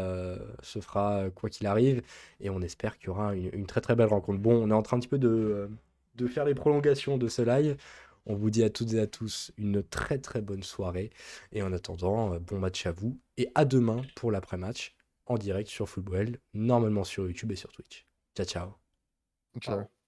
se 0.61 0.79
fera 0.79 1.29
quoi 1.33 1.49
qu'il 1.49 1.65
arrive. 1.67 2.01
Et 2.39 2.49
on 2.49 2.61
espère 2.61 2.97
qu'il 2.97 3.07
y 3.07 3.09
aura 3.09 3.35
une, 3.35 3.49
une 3.53 3.65
très 3.65 3.81
très 3.81 3.95
belle 3.95 4.07
rencontre. 4.09 4.39
Bon, 4.39 4.53
on 4.55 4.69
est 4.69 4.73
en 4.73 4.81
train 4.83 4.97
un 4.97 4.99
petit 4.99 5.09
peu 5.09 5.17
de, 5.19 5.69
de 6.15 6.27
faire 6.27 6.45
les 6.45 6.53
prolongations 6.55 7.17
de 7.17 7.27
ce 7.27 7.41
live. 7.41 7.75
On 8.25 8.35
vous 8.35 8.49
dit 8.51 8.63
à 8.63 8.69
toutes 8.69 8.93
et 8.93 8.99
à 8.99 9.07
tous 9.07 9.51
une 9.57 9.81
très 9.81 10.19
très 10.19 10.41
bonne 10.41 10.61
soirée. 10.63 11.09
Et 11.51 11.63
en 11.63 11.73
attendant, 11.73 12.37
bon 12.39 12.59
match 12.59 12.85
à 12.85 12.91
vous. 12.91 13.17
Et 13.37 13.49
à 13.55 13.65
demain 13.65 14.01
pour 14.15 14.31
l'après-match 14.31 14.93
en 15.29 15.37
direct 15.37 15.69
sur 15.69 15.87
Football, 15.87 16.39
normalement 16.53 17.03
sur 17.05 17.25
YouTube 17.25 17.51
et 17.51 17.55
sur 17.55 17.71
Twitch. 17.71 18.05
Ciao 18.35 18.45
ciao. 18.45 18.73
Ciao. 19.61 19.98